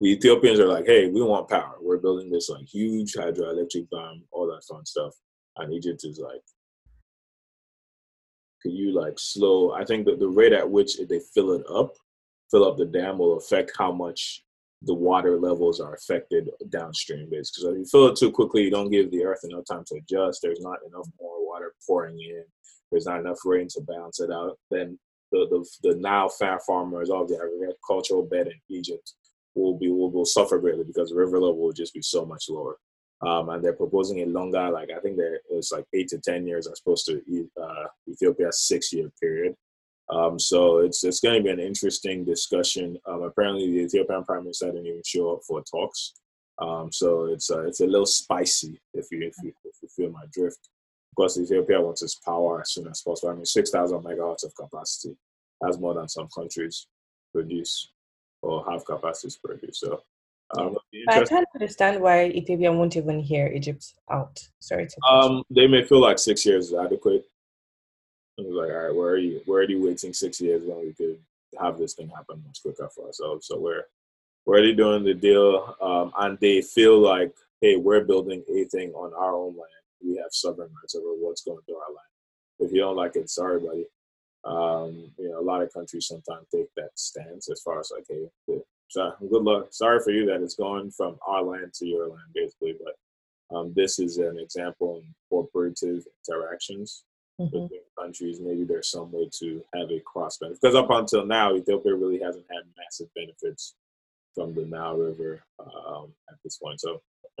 the 0.00 0.12
Ethiopians 0.12 0.60
are 0.60 0.66
like, 0.66 0.86
hey, 0.86 1.08
we 1.08 1.22
want 1.22 1.50
power. 1.50 1.76
We're 1.80 1.98
building 1.98 2.30
this 2.30 2.48
like 2.48 2.64
huge 2.66 3.12
hydroelectric 3.14 3.90
dam, 3.90 4.22
all 4.32 4.46
that 4.46 4.64
fun 4.64 4.84
stuff 4.86 5.14
and 5.58 5.72
Egypt 5.72 6.04
is 6.04 6.18
like, 6.18 6.42
can 8.62 8.72
you 8.72 8.92
like 8.92 9.18
slow? 9.18 9.72
I 9.72 9.84
think 9.84 10.06
that 10.06 10.18
the 10.18 10.28
rate 10.28 10.52
at 10.52 10.68
which 10.68 10.98
they 11.08 11.20
fill 11.34 11.52
it 11.52 11.64
up, 11.70 11.94
fill 12.50 12.64
up 12.64 12.76
the 12.76 12.86
dam, 12.86 13.18
will 13.18 13.38
affect 13.38 13.72
how 13.78 13.92
much 13.92 14.42
the 14.82 14.94
water 14.94 15.38
levels 15.38 15.80
are 15.80 15.94
affected 15.94 16.50
downstream. 16.70 17.28
Basically, 17.30 17.62
Because 17.62 17.72
if 17.72 17.78
you 17.78 17.84
fill 17.86 18.08
it 18.08 18.16
too 18.16 18.30
quickly, 18.30 18.62
you 18.62 18.70
don't 18.70 18.90
give 18.90 19.10
the 19.10 19.24
earth 19.24 19.44
enough 19.44 19.64
time 19.70 19.84
to 19.86 19.96
adjust. 19.96 20.40
There's 20.42 20.60
not 20.60 20.78
enough 20.86 21.06
more 21.20 21.46
water 21.46 21.74
pouring 21.86 22.18
in. 22.18 22.44
There's 22.90 23.06
not 23.06 23.20
enough 23.20 23.38
rain 23.44 23.68
to 23.70 23.80
balance 23.82 24.20
it 24.20 24.30
out. 24.30 24.58
Then 24.70 24.98
the 25.32 25.46
the, 25.50 25.88
the 25.88 25.96
Nile 25.96 26.32
farmers, 26.66 27.10
all 27.10 27.26
the 27.26 27.36
agricultural 27.36 28.24
bed 28.24 28.48
in 28.48 28.60
Egypt, 28.68 29.14
will 29.54 29.78
be 29.78 29.90
will, 29.90 30.10
will 30.10 30.24
suffer 30.24 30.58
greatly 30.58 30.84
because 30.84 31.10
the 31.10 31.16
river 31.16 31.40
level 31.40 31.58
will 31.58 31.72
just 31.72 31.94
be 31.94 32.02
so 32.02 32.24
much 32.24 32.46
lower 32.48 32.78
um, 33.22 33.48
and 33.48 33.62
they're 33.62 33.72
proposing 33.72 34.20
a 34.20 34.26
longer, 34.26 34.70
like 34.70 34.90
I 34.90 35.00
think 35.00 35.16
there 35.16 35.40
it's 35.50 35.72
like 35.72 35.84
eight 35.94 36.08
to 36.08 36.18
ten 36.18 36.46
years 36.46 36.66
as 36.66 36.80
opposed 36.80 37.06
to 37.06 37.48
uh, 37.60 37.84
Ethiopia's 38.08 38.60
six-year 38.60 39.10
period. 39.20 39.54
Um, 40.08 40.38
so 40.38 40.78
it's 40.78 41.02
it's 41.02 41.20
going 41.20 41.36
to 41.36 41.42
be 41.42 41.50
an 41.50 41.58
interesting 41.58 42.24
discussion. 42.24 42.98
Um, 43.06 43.22
apparently, 43.22 43.70
the 43.70 43.84
Ethiopian 43.84 44.24
prime 44.24 44.44
minister 44.44 44.66
didn't 44.66 44.86
even 44.86 45.02
show 45.04 45.34
up 45.34 45.40
for 45.46 45.62
talks. 45.62 46.14
Um, 46.58 46.92
so 46.92 47.26
it's 47.26 47.50
uh, 47.50 47.64
it's 47.66 47.80
a 47.80 47.86
little 47.86 48.06
spicy 48.06 48.80
if 48.94 49.06
you, 49.10 49.22
if 49.22 49.34
you 49.42 49.52
if 49.64 49.74
you 49.82 49.88
feel 49.88 50.10
my 50.10 50.24
drift. 50.32 50.68
Of 51.10 51.16
course, 51.16 51.38
Ethiopia 51.38 51.80
wants 51.80 52.02
its 52.02 52.16
power 52.16 52.60
as 52.60 52.72
soon 52.72 52.86
as 52.88 53.02
possible. 53.02 53.32
I 53.32 53.34
mean, 53.34 53.46
six 53.46 53.70
thousand 53.70 54.02
megawatts 54.02 54.44
of 54.44 54.54
capacity. 54.54 55.16
That's 55.60 55.78
more 55.78 55.94
than 55.94 56.08
some 56.08 56.28
countries 56.34 56.86
produce 57.34 57.90
or 58.42 58.64
have 58.70 58.84
capacities 58.84 59.38
produce. 59.42 59.80
So 59.80 60.02
um, 60.50 60.76
I 61.08 61.24
can't 61.24 61.46
understand 61.54 62.00
why 62.00 62.26
Ethiopia 62.26 62.72
won't 62.72 62.96
even 62.96 63.18
hear 63.18 63.48
Egypt 63.48 63.94
out. 64.10 64.40
Sorry 64.60 64.86
to. 64.86 64.96
Um, 65.10 65.42
they 65.50 65.66
may 65.66 65.84
feel 65.84 66.00
like 66.00 66.18
six 66.18 66.46
years 66.46 66.68
is 66.68 66.74
adequate. 66.74 67.24
And 68.38 68.54
like, 68.54 68.70
all 68.70 68.76
right, 68.76 68.94
where 68.94 69.10
are 69.10 69.18
you? 69.18 69.40
Where 69.46 69.62
are 69.62 69.68
you 69.68 69.82
waiting 69.82 70.12
six 70.12 70.40
years 70.40 70.62
when 70.64 70.78
we 70.78 70.92
could 70.92 71.18
have 71.58 71.78
this 71.78 71.94
thing 71.94 72.08
happen 72.08 72.42
much 72.46 72.62
quicker 72.62 72.88
for 72.94 73.06
ourselves? 73.06 73.46
So 73.48 73.58
we're 73.58 73.84
we're 74.44 74.54
already 74.54 74.74
doing 74.74 75.04
the 75.04 75.14
deal, 75.14 75.74
um, 75.80 76.12
and 76.18 76.38
they 76.38 76.62
feel 76.62 76.98
like, 76.98 77.34
hey, 77.60 77.76
we're 77.76 78.04
building 78.04 78.44
a 78.48 78.64
thing 78.64 78.92
on 78.92 79.12
our 79.14 79.34
own 79.34 79.56
land. 79.56 79.70
We 80.04 80.16
have 80.18 80.30
sovereign 80.30 80.70
rights 80.80 80.94
over 80.94 81.08
what's 81.18 81.42
going 81.42 81.62
through 81.66 81.76
our 81.76 81.88
land. 81.88 82.60
If 82.60 82.72
you 82.72 82.80
don't 82.80 82.96
like 82.96 83.16
it, 83.16 83.28
sorry, 83.28 83.58
buddy. 83.58 83.86
Um, 84.44 85.10
you 85.18 85.30
know, 85.30 85.40
a 85.40 85.42
lot 85.42 85.62
of 85.62 85.72
countries 85.72 86.06
sometimes 86.06 86.46
take 86.54 86.68
that 86.76 86.90
stance 86.94 87.50
as 87.50 87.60
far 87.62 87.80
as 87.80 87.90
like, 87.92 88.04
hey, 88.08 88.28
so 88.88 89.12
good 89.20 89.42
luck. 89.42 89.68
Sorry 89.70 90.00
for 90.00 90.10
you 90.10 90.26
that 90.26 90.42
it's 90.42 90.54
going 90.54 90.90
from 90.90 91.18
our 91.26 91.42
land 91.42 91.72
to 91.74 91.86
your 91.86 92.08
land, 92.08 92.32
basically. 92.34 92.76
But 92.82 93.56
um, 93.56 93.72
this 93.74 93.98
is 93.98 94.18
an 94.18 94.38
example 94.38 94.98
in 94.98 95.14
cooperative 95.28 96.04
interactions 96.28 97.04
mm-hmm. 97.40 97.50
between 97.50 97.80
countries. 97.98 98.40
Maybe 98.40 98.64
there's 98.64 98.90
some 98.90 99.10
way 99.12 99.28
to 99.40 99.62
have 99.74 99.90
a 99.90 100.00
cross 100.00 100.38
benefit 100.38 100.60
because 100.60 100.74
up 100.74 100.90
until 100.90 101.26
now, 101.26 101.54
Ethiopia 101.54 101.94
really 101.94 102.20
hasn't 102.20 102.46
had 102.50 102.62
massive 102.76 103.08
benefits 103.14 103.74
from 104.34 104.54
the 104.54 104.64
Nile 104.64 104.96
River 104.96 105.42
um, 105.58 106.12
at 106.28 106.36
this 106.44 106.58
point. 106.58 106.80
So 106.80 107.00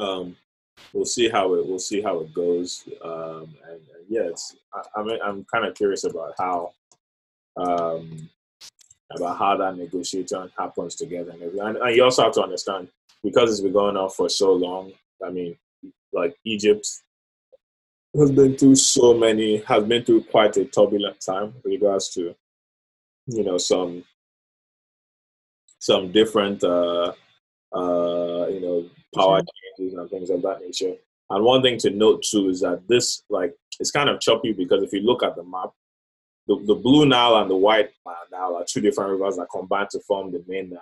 um, 0.00 0.36
we'll 0.92 1.06
see 1.06 1.28
how 1.28 1.54
it 1.54 1.66
we'll 1.66 1.78
see 1.78 2.02
how 2.02 2.20
it 2.20 2.34
goes. 2.34 2.84
Um, 3.02 3.54
and, 3.68 3.80
and, 3.80 4.04
yeah, 4.08 4.22
it's 4.22 4.56
I, 4.74 4.82
I'm 4.96 5.08
I'm 5.24 5.44
kind 5.52 5.66
of 5.66 5.74
curious 5.74 6.04
about 6.04 6.34
how 6.38 6.72
um, 7.56 8.28
about 9.16 9.38
how 9.38 9.56
that 9.56 9.76
negotiation 9.76 10.50
happens 10.58 10.94
together. 10.94 11.32
And, 11.32 11.76
and 11.76 11.96
you 11.96 12.04
also 12.04 12.24
have 12.24 12.32
to 12.34 12.42
understand 12.42 12.88
because 13.22 13.50
it's 13.50 13.60
been 13.60 13.72
going 13.72 13.96
on 13.96 14.10
for 14.10 14.28
so 14.28 14.52
long. 14.52 14.92
I 15.24 15.30
mean, 15.30 15.56
like 16.12 16.36
Egypt 16.44 16.86
has 18.18 18.30
been 18.30 18.56
through 18.56 18.76
so 18.76 19.14
many, 19.14 19.58
has 19.62 19.84
been 19.84 20.04
through 20.04 20.24
quite 20.24 20.56
a 20.56 20.64
turbulent 20.64 21.20
time 21.20 21.54
with 21.64 21.72
regards 21.72 22.10
to, 22.14 22.34
you 23.26 23.44
know, 23.44 23.58
some 23.58 24.04
some 25.80 26.10
different, 26.10 26.62
uh, 26.64 27.12
uh, 27.72 28.46
you 28.48 28.60
know, 28.60 28.90
power 29.14 29.40
changes 29.78 29.96
and 29.96 30.10
things 30.10 30.28
of 30.28 30.42
that 30.42 30.60
nature. 30.60 30.94
And 31.30 31.44
one 31.44 31.62
thing 31.62 31.78
to 31.78 31.90
note 31.90 32.22
too 32.22 32.48
is 32.48 32.60
that 32.62 32.82
this, 32.88 33.22
like, 33.30 33.54
it's 33.78 33.92
kind 33.92 34.08
of 34.08 34.20
choppy 34.20 34.52
because 34.52 34.82
if 34.82 34.92
you 34.92 35.02
look 35.02 35.22
at 35.22 35.36
the 35.36 35.44
map, 35.44 35.70
the, 36.48 36.64
the 36.64 36.74
blue 36.74 37.06
Nile 37.06 37.36
and 37.36 37.50
the 37.50 37.56
white 37.56 37.90
Nile 38.32 38.56
are 38.56 38.64
two 38.66 38.80
different 38.80 39.10
rivers 39.10 39.36
that 39.36 39.48
combine 39.52 39.86
to 39.90 40.00
form 40.00 40.32
the 40.32 40.42
main 40.48 40.70
Nile. 40.70 40.80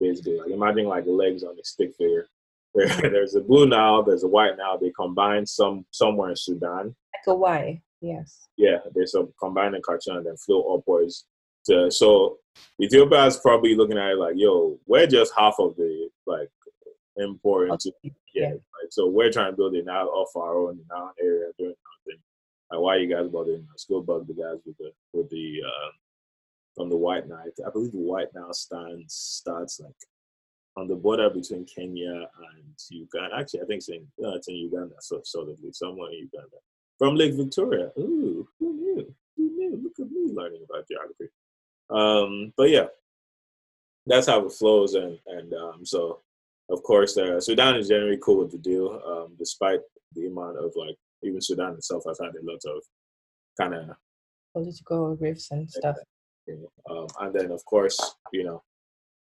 Basically, 0.00 0.38
like 0.38 0.50
imagine 0.50 0.86
like 0.86 1.04
legs 1.06 1.42
on 1.42 1.58
a 1.58 1.64
stick 1.64 1.94
figure. 1.96 2.26
there's 2.74 3.34
a 3.34 3.40
blue 3.40 3.66
Nile, 3.66 4.02
there's 4.02 4.22
a 4.22 4.28
white 4.28 4.56
Nile. 4.56 4.78
They 4.78 4.90
combine 4.90 5.44
some 5.44 5.84
somewhere 5.90 6.30
in 6.30 6.36
Sudan. 6.36 6.94
Like 7.12 7.26
a 7.26 7.34
Y, 7.34 7.82
yes. 8.00 8.46
Yeah, 8.56 8.78
they 8.94 9.06
so 9.06 9.32
combined 9.40 9.74
in 9.74 9.82
Khartoum 9.82 10.18
and 10.18 10.26
then 10.26 10.36
flow 10.36 10.74
upwards. 10.74 11.26
To, 11.66 11.90
so 11.90 12.38
Ethiopia 12.80 13.26
is 13.26 13.36
probably 13.38 13.74
looking 13.74 13.98
at 13.98 14.12
it 14.12 14.18
like, 14.18 14.34
yo, 14.36 14.78
we're 14.86 15.06
just 15.06 15.32
half 15.36 15.56
of 15.58 15.76
the 15.76 16.08
like 16.26 16.48
import 17.16 17.70
into 17.70 17.92
yeah. 18.02 18.12
yeah. 18.34 18.50
Like, 18.52 18.90
so 18.90 19.08
we're 19.08 19.32
trying 19.32 19.50
to 19.50 19.56
build 19.56 19.74
it 19.74 19.84
now 19.84 20.06
off 20.06 20.34
our 20.36 20.56
own 20.56 20.80
now 20.90 21.10
area. 21.20 21.47
Why 22.88 22.96
you 22.96 23.14
guys 23.14 23.28
bothering 23.28 23.68
us? 23.74 23.84
Go 23.86 24.00
bug 24.00 24.26
the 24.26 24.32
guys 24.32 24.60
with 24.64 24.78
the 24.78 24.90
with 25.12 25.28
the 25.28 25.60
uh, 25.62 25.90
from 26.74 26.88
the 26.88 26.96
White 26.96 27.28
Nile. 27.28 27.52
I 27.66 27.68
believe 27.68 27.92
the 27.92 27.98
White 27.98 28.28
Nile 28.34 28.54
stands 28.54 29.12
starts 29.12 29.78
like 29.78 29.92
on 30.74 30.88
the 30.88 30.94
border 30.94 31.28
between 31.28 31.66
Kenya 31.66 32.14
and 32.14 32.74
Uganda. 32.88 33.36
Actually, 33.36 33.60
I 33.60 33.64
think 33.66 33.78
it's 33.80 33.90
in, 33.90 34.06
no, 34.18 34.36
it's 34.36 34.48
in 34.48 34.54
Uganda, 34.54 34.94
so 35.00 35.16
of 35.16 35.58
somewhere 35.72 36.12
in 36.12 36.30
Uganda. 36.32 36.56
From 36.98 37.14
Lake 37.14 37.34
Victoria. 37.34 37.90
Ooh, 37.98 38.48
who 38.58 38.72
knew? 38.72 39.14
Who 39.36 39.50
knew? 39.50 39.80
Look 39.82 40.00
at 40.00 40.10
me 40.10 40.32
learning 40.32 40.64
about 40.64 40.88
geography. 40.88 41.28
Um, 41.90 42.54
but 42.56 42.70
yeah, 42.70 42.86
that's 44.06 44.28
how 44.28 44.46
it 44.46 44.52
flows, 44.52 44.94
and 44.94 45.18
and 45.26 45.52
um, 45.52 45.84
so 45.84 46.20
of 46.70 46.82
course, 46.82 47.18
uh, 47.18 47.38
Sudan 47.38 47.76
is 47.76 47.88
generally 47.88 48.18
cool 48.22 48.38
with 48.38 48.52
the 48.52 48.56
deal, 48.56 48.98
um, 49.06 49.34
despite 49.38 49.80
the 50.14 50.28
amount 50.28 50.56
of 50.56 50.72
like 50.74 50.96
even 51.22 51.40
Sudan 51.40 51.74
itself 51.74 52.04
has 52.06 52.18
had 52.20 52.34
a 52.34 52.44
lot 52.44 52.60
of 52.66 52.82
kind 53.60 53.74
of 53.74 53.96
political 54.54 55.16
rifts 55.16 55.50
and 55.50 55.70
stuff. 55.70 55.96
Um, 56.90 57.06
and 57.20 57.34
then, 57.34 57.50
of 57.50 57.64
course, 57.64 57.98
you 58.32 58.44
know, 58.44 58.62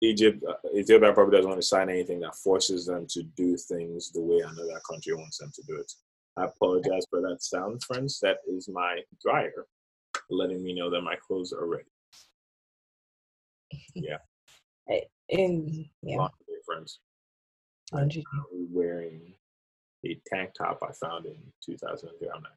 Egypt, 0.01 0.43
uh, 0.47 0.55
Ethiopia 0.75 1.13
probably 1.13 1.37
doesn't 1.37 1.49
want 1.49 1.61
to 1.61 1.67
sign 1.67 1.89
anything 1.89 2.19
that 2.21 2.35
forces 2.35 2.85
them 2.85 3.05
to 3.09 3.23
do 3.37 3.55
things 3.55 4.11
the 4.11 4.21
way 4.21 4.39
another 4.39 4.81
country 4.89 5.13
wants 5.13 5.37
them 5.37 5.51
to 5.53 5.61
do 5.67 5.77
it. 5.77 5.91
I 6.35 6.45
apologize 6.45 7.05
for 7.09 7.21
that 7.21 7.37
sound, 7.41 7.83
friends. 7.83 8.19
That 8.21 8.37
is 8.47 8.67
my 8.67 8.99
dryer 9.21 9.67
letting 10.29 10.63
me 10.63 10.73
know 10.73 10.89
that 10.89 11.01
my 11.01 11.15
clothes 11.15 11.53
are 11.53 11.67
ready. 11.67 11.83
Yeah. 13.95 14.17
In 15.29 15.85
yeah. 16.01 16.27
Friends. 16.65 16.99
I'm 17.93 18.09
wearing 18.51 19.33
a 20.05 20.19
tank 20.27 20.51
top 20.57 20.79
I 20.83 20.91
found 20.93 21.25
in 21.25 21.37
2003. 21.65 22.27
I'm 22.33 22.41
not. 22.41 22.51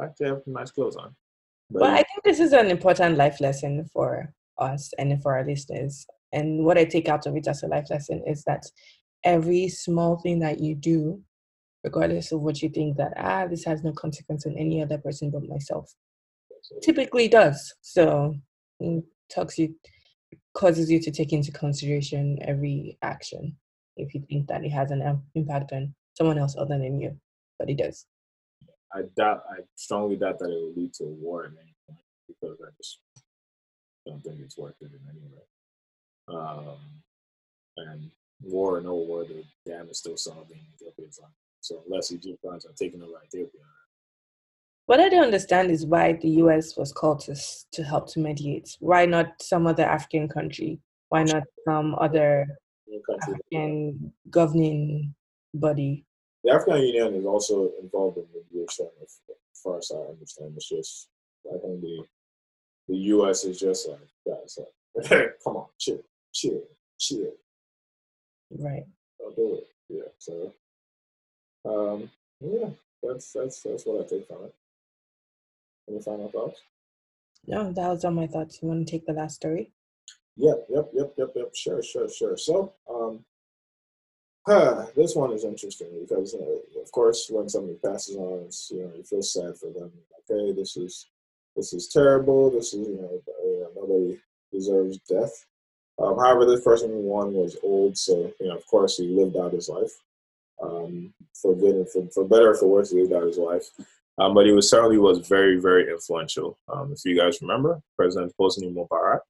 i 0.00 0.04
actually 0.04 0.28
have 0.28 0.42
nice 0.46 0.70
clothes 0.70 0.96
on. 0.96 1.14
But 1.70 1.82
well, 1.82 1.90
I 1.92 2.02
think 2.02 2.22
this 2.24 2.40
is 2.40 2.52
an 2.52 2.70
important 2.70 3.16
life 3.16 3.40
lesson 3.40 3.88
for 3.92 4.32
us 4.58 4.92
and 4.98 5.20
for 5.22 5.36
our 5.36 5.44
listeners. 5.44 6.06
And 6.32 6.64
what 6.64 6.78
I 6.78 6.84
take 6.84 7.08
out 7.08 7.26
of 7.26 7.36
it 7.36 7.48
as 7.48 7.62
a 7.62 7.66
life 7.66 7.90
lesson 7.90 8.22
is 8.26 8.44
that 8.44 8.64
every 9.24 9.68
small 9.68 10.18
thing 10.18 10.38
that 10.40 10.60
you 10.60 10.74
do, 10.74 11.20
regardless 11.82 12.32
of 12.32 12.40
what 12.40 12.62
you 12.62 12.68
think 12.68 12.96
that 12.96 13.12
ah 13.16 13.46
this 13.46 13.64
has 13.64 13.82
no 13.82 13.92
consequence 13.92 14.46
on 14.46 14.56
any 14.56 14.82
other 14.82 14.98
person 14.98 15.30
but 15.30 15.48
myself, 15.48 15.92
typically 16.82 17.28
does. 17.28 17.74
So 17.80 18.34
it 18.80 19.04
talks 19.32 19.58
you 19.58 19.74
causes 20.54 20.90
you 20.90 21.00
to 21.00 21.10
take 21.10 21.32
into 21.32 21.52
consideration 21.52 22.38
every 22.42 22.96
action 23.02 23.56
if 23.96 24.14
you 24.14 24.22
think 24.28 24.48
that 24.48 24.64
it 24.64 24.70
has 24.70 24.90
an 24.90 25.22
impact 25.34 25.72
on 25.72 25.94
someone 26.16 26.38
else 26.38 26.56
other 26.56 26.78
than 26.78 27.00
you, 27.00 27.16
but 27.58 27.70
it 27.70 27.78
does. 27.78 28.06
I 28.92 29.02
doubt, 29.16 29.42
I 29.50 29.62
strongly 29.76 30.16
doubt 30.16 30.38
that 30.38 30.50
it 30.50 30.54
will 30.54 30.72
lead 30.74 30.94
to 30.94 31.04
a 31.04 31.08
war 31.08 31.44
at 31.44 31.52
any 31.60 31.74
point 31.86 32.00
because 32.28 32.58
I 32.62 32.70
just 32.76 32.98
don't 34.06 34.22
think 34.22 34.40
it's 34.40 34.56
worth 34.56 34.74
it 34.80 34.90
in 34.92 35.00
any 35.10 35.20
way. 35.20 35.42
Um, 36.28 36.78
and 37.76 38.10
war 38.42 38.78
or 38.78 38.80
no 38.80 38.94
war, 38.94 39.24
the 39.24 39.44
dam 39.66 39.88
is 39.90 39.98
still 39.98 40.16
solving 40.16 40.60
Ethiopia's 40.74 41.18
on. 41.22 41.30
So 41.60 41.82
unless 41.86 42.10
Egyptians 42.10 42.64
are 42.64 42.72
taking 42.76 43.02
over 43.02 43.20
Ethiopia. 43.24 43.60
What 44.86 45.00
I 45.00 45.08
don't 45.08 45.24
understand 45.24 45.72
is 45.72 45.84
why 45.84 46.12
the 46.12 46.28
U.S. 46.42 46.76
was 46.76 46.92
called 46.92 47.20
to 47.20 47.34
to 47.72 47.82
help 47.82 48.08
to 48.12 48.20
mediate. 48.20 48.76
Why 48.78 49.04
not 49.04 49.42
some 49.42 49.66
other 49.66 49.84
African 49.84 50.28
country? 50.28 50.78
Why 51.08 51.24
not 51.24 51.42
some 51.66 51.96
other 52.00 52.46
African 53.20 54.12
governing 54.30 55.14
body. 55.56 56.04
The 56.44 56.52
African 56.52 56.82
Union 56.82 57.14
is 57.14 57.26
also 57.26 57.70
involved 57.82 58.18
in 58.18 58.24
the 58.32 58.42
mediation, 58.50 58.88
as 59.02 59.20
far 59.62 59.78
as 59.78 59.90
I 59.92 59.98
understand. 60.10 60.52
It's 60.56 60.68
just, 60.68 61.08
I 61.46 61.58
think 61.58 61.80
the 61.80 62.04
the 62.88 62.96
U.S. 62.96 63.44
is 63.44 63.58
just 63.58 63.88
like, 63.88 63.98
guys, 64.26 64.58
like, 64.58 65.32
come 65.44 65.56
on, 65.56 65.66
chill, 65.78 66.02
chill, 66.32 66.62
chill. 66.98 67.32
Right. 68.56 68.84
I'll 69.20 69.32
do 69.32 69.58
it. 69.58 69.66
Yeah. 69.88 70.10
So, 70.18 70.52
um, 71.64 72.10
yeah, 72.40 72.68
that's 73.02 73.32
that's 73.32 73.62
that's 73.62 73.84
what 73.84 74.06
I 74.06 74.08
take 74.08 74.26
from 74.28 74.44
it. 74.44 74.54
Any 75.88 76.00
final 76.00 76.30
thoughts? 76.30 76.60
No, 77.46 77.72
that 77.72 77.88
was 77.88 78.04
all 78.04 78.10
my 78.12 78.26
thoughts. 78.26 78.60
You 78.60 78.68
want 78.68 78.86
to 78.86 78.90
take 78.90 79.06
the 79.06 79.12
last 79.12 79.36
story? 79.36 79.70
Yep, 80.36 80.66
yep, 80.68 80.90
yep, 80.92 81.14
yep, 81.16 81.32
yep. 81.34 81.50
Sure, 81.54 81.82
sure, 81.82 82.08
sure. 82.08 82.36
So, 82.36 82.72
um, 82.90 83.24
huh, 84.46 84.86
this 84.94 85.14
one 85.14 85.32
is 85.32 85.44
interesting 85.44 85.88
because, 86.00 86.34
uh, 86.34 86.80
of 86.80 86.90
course, 86.92 87.28
when 87.30 87.48
somebody 87.48 87.78
passes 87.84 88.16
on, 88.16 88.44
it's, 88.46 88.70
you 88.70 88.82
know, 88.82 88.92
you 88.96 89.02
feel 89.02 89.22
sad 89.22 89.56
for 89.56 89.70
them. 89.70 89.90
Okay, 90.30 90.52
this 90.52 90.76
is 90.76 91.06
this 91.54 91.72
is 91.72 91.88
terrible. 91.88 92.50
This 92.50 92.74
is, 92.74 92.88
you 92.88 92.96
know, 92.96 93.20
uh, 93.28 93.68
nobody 93.74 94.18
deserves 94.52 94.98
death. 95.08 95.46
Um, 95.98 96.18
however, 96.18 96.44
this 96.44 96.62
person 96.62 96.90
one 96.90 97.32
was 97.32 97.56
old, 97.62 97.96
so 97.96 98.32
you 98.40 98.48
know, 98.48 98.56
of 98.56 98.66
course, 98.66 98.98
he 98.98 99.08
lived 99.08 99.36
out 99.36 99.52
his 99.52 99.68
life. 99.68 99.92
Um, 100.62 101.12
for 101.34 101.54
good 101.54 101.74
and 101.74 101.88
for, 101.88 102.06
for 102.14 102.24
better 102.24 102.50
or 102.50 102.54
for 102.54 102.66
worse, 102.66 102.90
he 102.90 103.00
lived 103.00 103.12
out 103.12 103.26
his 103.26 103.36
life. 103.38 103.64
Um, 104.18 104.32
but 104.32 104.46
he 104.46 104.52
was 104.52 104.70
certainly 104.70 104.96
was 104.96 105.26
very, 105.26 105.60
very 105.60 105.90
influential. 105.90 106.56
Um, 106.72 106.92
if 106.92 107.04
you 107.04 107.14
guys 107.14 107.42
remember, 107.42 107.82
President 107.96 108.32
Hosni 108.40 108.74
Mubarak 108.74 109.20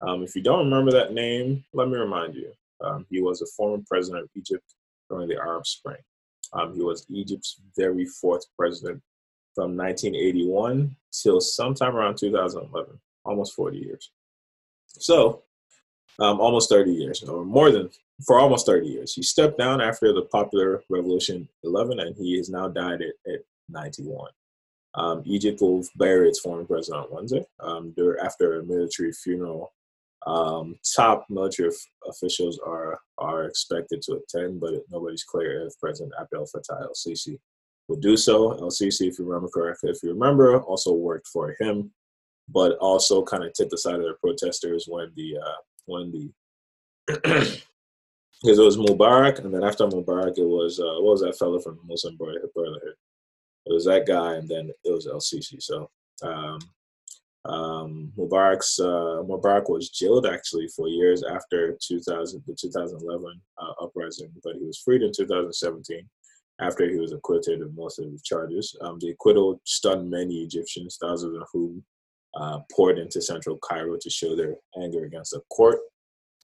um, 0.00 0.22
if 0.22 0.36
you 0.36 0.42
don't 0.42 0.64
remember 0.64 0.92
that 0.92 1.12
name, 1.12 1.64
let 1.72 1.88
me 1.88 1.96
remind 1.96 2.34
you. 2.34 2.52
Um, 2.80 3.06
he 3.10 3.20
was 3.20 3.42
a 3.42 3.46
former 3.56 3.82
president 3.88 4.24
of 4.24 4.30
Egypt 4.34 4.64
during 5.10 5.28
the 5.28 5.36
Arab 5.36 5.66
Spring. 5.66 5.98
Um, 6.52 6.74
he 6.74 6.82
was 6.82 7.06
Egypt's 7.08 7.60
very 7.76 8.06
fourth 8.06 8.44
president 8.56 9.02
from 9.54 9.76
1981 9.76 10.94
till 11.12 11.40
sometime 11.40 11.96
around 11.96 12.18
2011, 12.18 13.00
almost 13.24 13.54
40 13.54 13.78
years. 13.78 14.12
So, 14.86 15.42
um, 16.18 16.40
almost 16.40 16.70
30 16.70 16.92
years, 16.92 17.22
or 17.22 17.44
more 17.44 17.70
than 17.70 17.90
for 18.24 18.38
almost 18.38 18.66
30 18.66 18.86
years. 18.86 19.12
He 19.12 19.22
stepped 19.22 19.58
down 19.58 19.80
after 19.80 20.12
the 20.12 20.22
popular 20.22 20.82
revolution 20.88 21.48
11, 21.64 22.00
and 22.00 22.16
he 22.16 22.36
has 22.38 22.48
now 22.48 22.68
died 22.68 23.02
at, 23.02 23.32
at 23.32 23.40
91. 23.68 24.30
Um, 24.94 25.22
Egypt 25.26 25.60
will 25.60 25.84
bury 25.96 26.28
its 26.28 26.40
former 26.40 26.64
president 26.64 27.04
on 27.04 27.14
Wednesday 27.14 27.44
um, 27.60 27.94
after 28.22 28.58
a 28.58 28.64
military 28.64 29.12
funeral 29.12 29.74
um, 30.26 30.76
top 30.96 31.26
military 31.30 31.70
officials 32.08 32.58
are 32.66 32.98
are 33.18 33.44
expected 33.44 34.02
to 34.02 34.20
attend, 34.20 34.60
but 34.60 34.74
nobody's 34.90 35.24
clear 35.24 35.66
if 35.66 35.78
President 35.80 36.12
Abdel 36.20 36.46
Fattah 36.54 36.82
el-Sisi 36.82 37.38
will 37.88 37.96
do 37.96 38.16
so. 38.16 38.52
El-Sisi, 38.52 39.08
if 39.08 39.18
you 39.18 39.24
remember 39.24 39.48
correctly, 39.48 39.90
if 39.90 40.02
you 40.02 40.10
remember, 40.10 40.60
also 40.62 40.92
worked 40.92 41.28
for 41.28 41.54
him, 41.60 41.92
but 42.48 42.76
also 42.78 43.22
kind 43.22 43.44
of 43.44 43.52
took 43.52 43.70
the 43.70 43.78
side 43.78 43.94
of 43.94 44.02
the 44.02 44.14
protesters 44.20 44.86
when 44.88 45.12
the 45.14 45.38
uh, 45.38 45.60
when 45.86 46.10
the 46.10 46.30
because 47.06 47.62
it 48.42 48.62
was 48.62 48.76
Mubarak, 48.76 49.44
and 49.44 49.54
then 49.54 49.62
after 49.62 49.86
Mubarak, 49.86 50.38
it 50.38 50.44
was 50.44 50.80
uh, 50.80 51.00
what 51.00 51.12
was 51.12 51.20
that 51.20 51.38
fellow 51.38 51.60
from 51.60 51.76
the 51.76 51.86
Muslim 51.86 52.16
Brotherhood? 52.16 52.50
It 53.66 53.72
was 53.72 53.84
that 53.84 54.06
guy, 54.06 54.34
and 54.34 54.48
then 54.48 54.70
it 54.84 54.92
was 54.92 55.06
El-Sisi. 55.06 55.62
So 55.62 55.88
um, 56.22 56.58
um, 57.48 58.12
Mubarak's 58.16 58.78
uh, 58.78 59.22
Mubarak 59.22 59.68
was 59.68 59.90
jailed 59.90 60.26
actually 60.26 60.68
for 60.68 60.88
years 60.88 61.22
after 61.22 61.76
2000, 61.80 62.42
the 62.46 62.54
2011 62.54 63.40
uh, 63.58 63.84
uprising, 63.84 64.30
but 64.42 64.56
he 64.56 64.64
was 64.64 64.78
freed 64.78 65.02
in 65.02 65.12
2017 65.16 66.08
after 66.60 66.88
he 66.88 66.96
was 66.96 67.12
acquitted 67.12 67.60
of 67.60 67.74
most 67.74 67.98
of 67.98 68.06
the 68.06 68.18
charges. 68.24 68.74
Um, 68.80 68.98
the 69.00 69.10
acquittal 69.10 69.60
stunned 69.64 70.10
many 70.10 70.42
Egyptians, 70.42 70.98
thousands 71.00 71.36
of 71.36 71.46
whom 71.52 71.84
uh, 72.34 72.60
poured 72.72 72.98
into 72.98 73.20
central 73.20 73.58
Cairo 73.58 73.96
to 74.00 74.10
show 74.10 74.34
their 74.34 74.56
anger 74.82 75.04
against 75.04 75.32
the 75.32 75.40
court. 75.50 75.78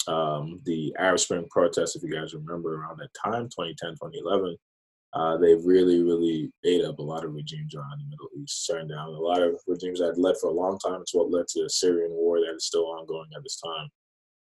Um, 0.09 0.61
the 0.65 0.95
Arab 0.99 1.21
Spring 1.21 1.47
protests, 1.51 1.97
if 1.97 2.03
you 2.03 2.13
guys 2.13 2.35
remember 2.35 2.77
around 2.77 2.99
that 2.99 3.11
time, 3.25 3.45
2010, 3.45 3.93
2011, 3.93 4.57
uh, 5.15 5.37
they've 5.37 5.65
really, 5.65 6.03
really 6.03 6.51
ate 6.65 6.85
up 6.85 6.99
a 6.99 7.03
lot 7.03 7.25
of 7.25 7.35
regimes 7.35 7.75
around 7.75 7.99
the 8.01 8.09
Middle 8.09 8.29
East, 8.43 8.67
turned 8.71 8.89
down 8.91 9.09
a 9.09 9.11
lot 9.11 9.43
of 9.43 9.61
regimes 9.67 9.99
that 10.01 10.19
led 10.19 10.37
for 10.41 10.49
a 10.51 10.55
long 10.55 10.79
time. 10.79 11.01
It's 11.03 11.15
what 11.15 11.31
led 11.31 11.47
to 11.49 11.63
the 11.65 11.71
Syrian 11.71 12.13
war 12.13 12.41
that 12.41 12.55
is 12.57 12.67
still 12.67 12.87
ongoing 12.87 13.29
at 13.37 13.43
this 13.43 13.61
time. 13.61 13.89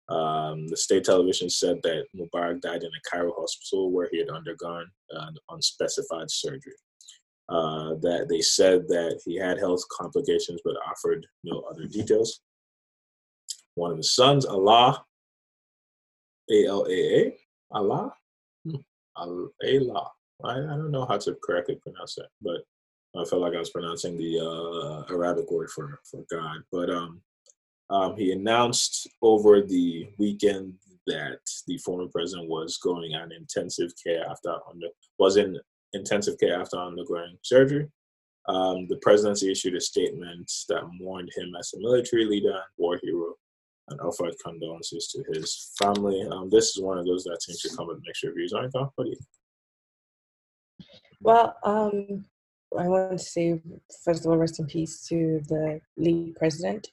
Um, 0.09 0.69
the 0.69 0.77
state 0.77 1.05
television 1.05 1.51
said 1.51 1.79
that 1.83 2.07
Mubarak 2.17 2.61
died 2.61 2.83
in 2.83 2.91
a 2.91 3.11
Cairo 3.11 3.33
hospital 3.37 3.91
where 3.93 4.09
he 4.11 4.19
had 4.19 4.29
undergone 4.31 4.87
uh, 5.17 5.31
unspecified 5.51 6.31
surgery. 6.31 6.75
Uh, 7.49 7.95
that 8.03 8.27
they 8.29 8.41
said 8.41 8.89
that 8.89 9.21
he 9.25 9.37
had 9.37 9.59
health 9.59 9.83
complications, 9.97 10.61
but 10.65 10.75
offered 10.91 11.25
no 11.45 11.61
other 11.71 11.87
details. 11.87 12.41
One 13.77 13.93
of 13.93 13.99
his 13.99 14.15
sons, 14.17 14.45
Allah, 14.45 15.05
A 16.51 16.67
L 16.67 16.87
A 16.89 17.19
A, 17.21 17.37
Allah, 17.71 18.13
Hmm. 18.65 18.77
Al- 19.17 19.51
Allah. 19.65 20.11
I, 20.45 20.53
I 20.53 20.77
don't 20.77 20.91
know 20.91 21.07
how 21.07 21.19
to 21.19 21.37
correctly 21.43 21.79
pronounce 21.83 22.15
that, 22.17 22.29
but 22.43 22.63
I 23.21 23.25
felt 23.25 23.43
like 23.43 23.55
I 23.55 23.59
was 23.59 23.71
pronouncing 23.71 24.17
the 24.17 24.41
uh, 24.41 25.13
Arabic 25.13 25.51
word 25.51 25.71
for, 25.71 26.01
for 26.11 26.25
God. 26.31 26.59
But 26.71 26.91
um, 26.91 27.21
um, 27.91 28.17
he 28.17 28.33
announced 28.33 29.09
over 29.23 29.63
the 29.63 30.09
weekend 30.19 30.75
that 31.07 31.39
the 31.67 31.79
former 31.79 32.09
president 32.09 32.49
was 32.49 32.79
going 32.79 33.15
on 33.15 33.33
intensive 33.33 33.93
care 34.05 34.29
after 34.29 34.51
under 34.69 34.89
was 35.19 35.37
in 35.37 35.59
intensive 35.93 36.39
care 36.39 36.61
after 36.61 36.77
undergoing 36.77 37.39
surgery. 37.43 37.89
Um, 38.49 38.87
the 38.89 38.99
presidency 39.03 39.51
issued 39.51 39.75
a 39.75 39.81
statement 39.81 40.51
that 40.69 40.89
mourned 41.01 41.31
him 41.37 41.55
as 41.59 41.73
a 41.75 41.81
military 41.81 42.25
leader 42.25 42.51
and 42.51 42.63
war 42.77 42.99
hero 43.03 43.35
and 43.89 44.01
offered 44.01 44.35
condolences 44.45 45.09
to 45.09 45.25
his 45.33 45.73
family. 45.81 46.27
Um, 46.31 46.51
this 46.51 46.71
is 46.71 46.83
one 46.83 46.99
of 46.99 47.07
those 47.07 47.25
that 47.25 47.43
seems 47.43 47.61
to 47.63 47.77
come 47.77 47.87
with 47.87 48.03
mixed 48.05 48.25
reviews. 48.25 48.53
Aren't 48.53 48.75
you? 48.75 48.91
What 48.95 49.05
do 49.05 49.11
you 49.11 49.17
Well, 51.21 51.57
um, 51.65 52.25
I 52.79 52.89
want 52.89 53.13
to 53.13 53.19
say 53.19 53.61
first 54.05 54.25
of 54.25 54.31
all, 54.31 54.37
rest 54.37 54.61
in 54.61 54.67
peace 54.67 55.07
to 55.09 55.41
the 55.49 55.81
lead 55.97 56.37
president, 56.37 56.89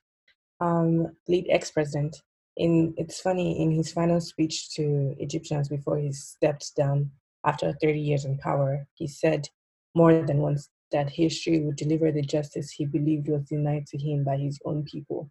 um, 0.59 1.15
lead 1.27 1.47
ex-president. 1.49 2.21
In 2.57 2.93
it's 2.97 3.19
funny 3.19 3.61
in 3.61 3.71
his 3.71 3.91
final 3.91 4.21
speech 4.21 4.73
to 4.75 5.15
Egyptians 5.19 5.69
before 5.69 5.97
he 5.97 6.11
stepped 6.13 6.75
down 6.75 7.09
after 7.45 7.73
30 7.81 7.99
years 7.99 8.25
in 8.25 8.37
power, 8.37 8.87
he 8.93 9.07
said 9.07 9.49
more 9.95 10.21
than 10.25 10.37
once 10.37 10.69
that 10.91 11.09
history 11.09 11.59
would 11.59 11.75
deliver 11.75 12.11
the 12.11 12.21
justice 12.21 12.71
he 12.71 12.85
believed 12.85 13.27
was 13.27 13.43
denied 13.43 13.87
to 13.87 13.97
him 13.97 14.23
by 14.23 14.37
his 14.37 14.59
own 14.65 14.83
people 14.83 15.29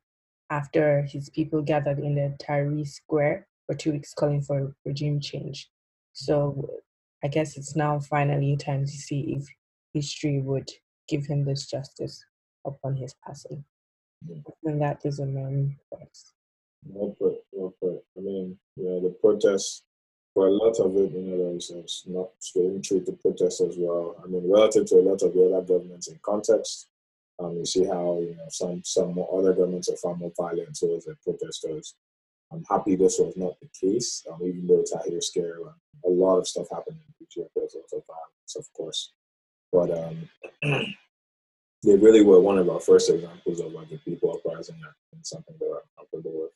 after 0.50 1.02
his 1.02 1.30
people 1.30 1.62
gathered 1.62 2.00
in 2.00 2.16
the 2.16 2.36
Tahrir 2.44 2.86
Square 2.86 3.46
for 3.66 3.74
two 3.74 3.92
weeks 3.92 4.12
calling 4.12 4.42
for 4.42 4.74
regime 4.84 5.20
change. 5.20 5.70
So 6.12 6.68
I 7.24 7.28
guess 7.28 7.56
it's 7.56 7.76
now 7.76 8.00
finally 8.00 8.56
time 8.56 8.84
to 8.84 8.90
see 8.90 9.36
if 9.36 9.46
history 9.94 10.40
would 10.40 10.70
give 11.08 11.26
him 11.26 11.44
this 11.44 11.66
justice 11.66 12.24
upon 12.64 12.96
his 12.96 13.14
passing. 13.24 13.64
And 14.64 14.80
that 14.80 15.00
is 15.04 15.18
a 15.18 15.26
man 15.26 15.76
thoughts. 15.90 16.32
Well 16.84 17.14
put, 17.18 17.38
well 17.52 17.74
put. 17.80 18.02
I 18.16 18.20
mean, 18.20 18.58
you 18.76 18.84
know, 18.84 19.00
the 19.00 19.10
protests, 19.20 19.82
for 20.34 20.46
a 20.46 20.50
lot 20.50 20.80
of 20.80 20.96
it, 20.96 21.12
you 21.12 21.20
know, 21.20 21.50
there's, 21.50 21.68
there's 21.68 22.04
not 22.06 22.30
didn't 22.54 22.82
treat 22.82 23.06
the 23.06 23.12
protests 23.12 23.60
as 23.60 23.76
well. 23.78 24.16
I 24.22 24.26
mean, 24.26 24.50
relative 24.50 24.86
to 24.86 24.96
a 24.96 25.02
lot 25.02 25.22
of 25.22 25.34
the 25.34 25.52
other 25.54 25.66
governments 25.66 26.08
in 26.08 26.18
context, 26.22 26.88
um, 27.38 27.56
you 27.56 27.66
see 27.66 27.84
how 27.84 28.18
you 28.20 28.34
know 28.36 28.46
some 28.48 28.82
some 28.84 29.18
other 29.32 29.52
governments 29.52 29.88
are 29.90 29.96
far 29.96 30.16
more 30.16 30.32
violent 30.36 30.78
towards 30.78 31.04
the 31.04 31.16
protesters. 31.22 31.94
I'm 32.52 32.64
happy 32.68 32.96
this 32.96 33.18
was 33.18 33.36
not 33.36 33.54
the 33.60 33.68
case, 33.78 34.24
um, 34.30 34.40
even 34.42 34.66
though 34.66 34.84
Square. 35.20 35.60
Um, 35.62 35.74
a 36.04 36.08
lot 36.08 36.38
of 36.38 36.48
stuff 36.48 36.66
happened 36.70 36.98
There's 37.36 37.74
also 37.74 38.04
violence, 38.06 38.56
of 38.56 38.72
course, 38.72 39.12
but 39.72 39.90
um, 39.90 40.28
they 41.82 41.96
really 41.96 42.24
were 42.24 42.40
one 42.40 42.58
of 42.58 42.68
our 42.68 42.80
first 42.80 43.10
examples 43.10 43.60
of 43.60 43.72
like 43.72 43.88
the 43.88 43.98
people 43.98 44.32
uprising 44.34 44.80
and 45.12 45.26
something 45.26 45.54
that 45.58 45.68
we're 45.68 45.80
comfortable 45.96 46.42
with. 46.42 46.50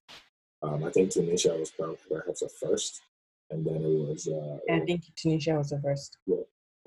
Um, 0.62 0.85
I 0.85 0.91
think 0.91 1.11
Tunisia 1.11 1.55
was 1.55 1.70
probably 1.70 1.97
perhaps 2.09 2.41
the 2.41 2.49
first, 2.49 3.01
and 3.51 3.64
then 3.64 3.77
it 3.77 4.09
was. 4.09 4.29
Uh, 4.29 4.59
I 4.72 4.81
think 4.81 5.05
Tunisia 5.16 5.55
was 5.55 5.70
the 5.70 5.81
first. 5.81 6.18
Yeah, 6.27 6.37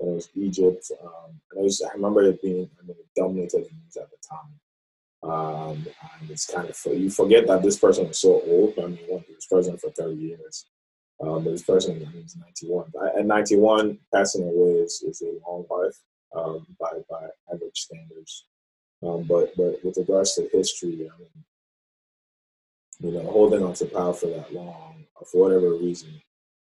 it 0.00 0.06
was 0.06 0.28
Egypt. 0.34 0.90
Um, 1.02 1.40
and 1.52 1.60
I, 1.60 1.62
was, 1.62 1.82
I 1.82 1.94
remember 1.94 2.22
it 2.22 2.42
being 2.42 2.68
I 2.78 2.86
mean, 2.86 2.96
dominated 3.16 3.60
news 3.60 3.96
at 3.96 4.10
the 4.10 4.16
time. 4.28 4.60
Um, 5.22 5.86
and 6.20 6.30
it's 6.30 6.46
kind 6.46 6.68
of 6.68 6.78
you 6.86 7.10
forget 7.10 7.46
that 7.46 7.62
this 7.62 7.78
person 7.78 8.08
was 8.08 8.18
so 8.18 8.42
old. 8.46 8.74
I 8.78 8.86
mean, 8.86 8.96
he 8.96 9.34
was 9.34 9.46
president 9.50 9.80
for 9.80 9.90
thirty 9.90 10.16
years. 10.16 10.66
Um, 11.20 11.44
but 11.44 11.50
this 11.50 11.62
person 11.62 11.96
I 11.96 12.10
mean, 12.12 12.24
is 12.24 12.36
ninety 12.36 12.66
one. 12.66 12.90
At 13.16 13.26
ninety 13.26 13.56
one, 13.56 13.98
passing 14.12 14.44
away 14.44 14.80
is, 14.80 15.02
is 15.02 15.22
a 15.22 15.38
long 15.46 15.66
life 15.70 15.98
um, 16.34 16.66
by 16.78 16.90
by 17.10 17.28
average 17.52 17.78
standards. 17.78 18.46
Um, 19.02 19.24
but 19.24 19.54
but 19.56 19.84
with 19.84 19.96
regards 19.98 20.34
to 20.34 20.48
history, 20.52 21.10
I 21.12 21.18
mean, 21.18 21.44
you 23.00 23.18
know, 23.18 23.30
holding 23.30 23.62
on 23.62 23.74
to 23.74 23.86
power 23.86 24.14
for 24.14 24.26
that 24.28 24.52
long, 24.54 25.04
for 25.30 25.42
whatever 25.42 25.74
reason, 25.74 26.20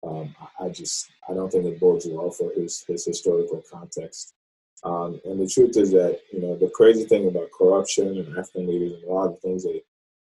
um, 0.05 0.35
I, 0.39 0.65
I, 0.65 0.69
just 0.69 1.09
I 1.29 1.33
don't 1.33 1.51
think 1.51 1.65
it 1.65 1.79
bodes 1.79 2.07
well 2.09 2.29
for 2.29 2.51
his 2.53 2.83
his 2.87 3.05
historical 3.05 3.63
context. 3.71 4.33
Um, 4.83 5.21
and 5.23 5.39
the 5.39 5.47
truth 5.47 5.77
is 5.77 5.91
that 5.91 6.19
you 6.33 6.41
know 6.41 6.57
the 6.57 6.69
crazy 6.69 7.05
thing 7.05 7.27
about 7.27 7.51
corruption 7.57 8.17
and 8.17 8.37
African 8.37 8.67
leaders 8.67 8.93
and 8.93 9.03
a 9.05 9.13
lot 9.13 9.27
of 9.27 9.33
the 9.33 9.39
things 9.39 9.63
they 9.63 9.83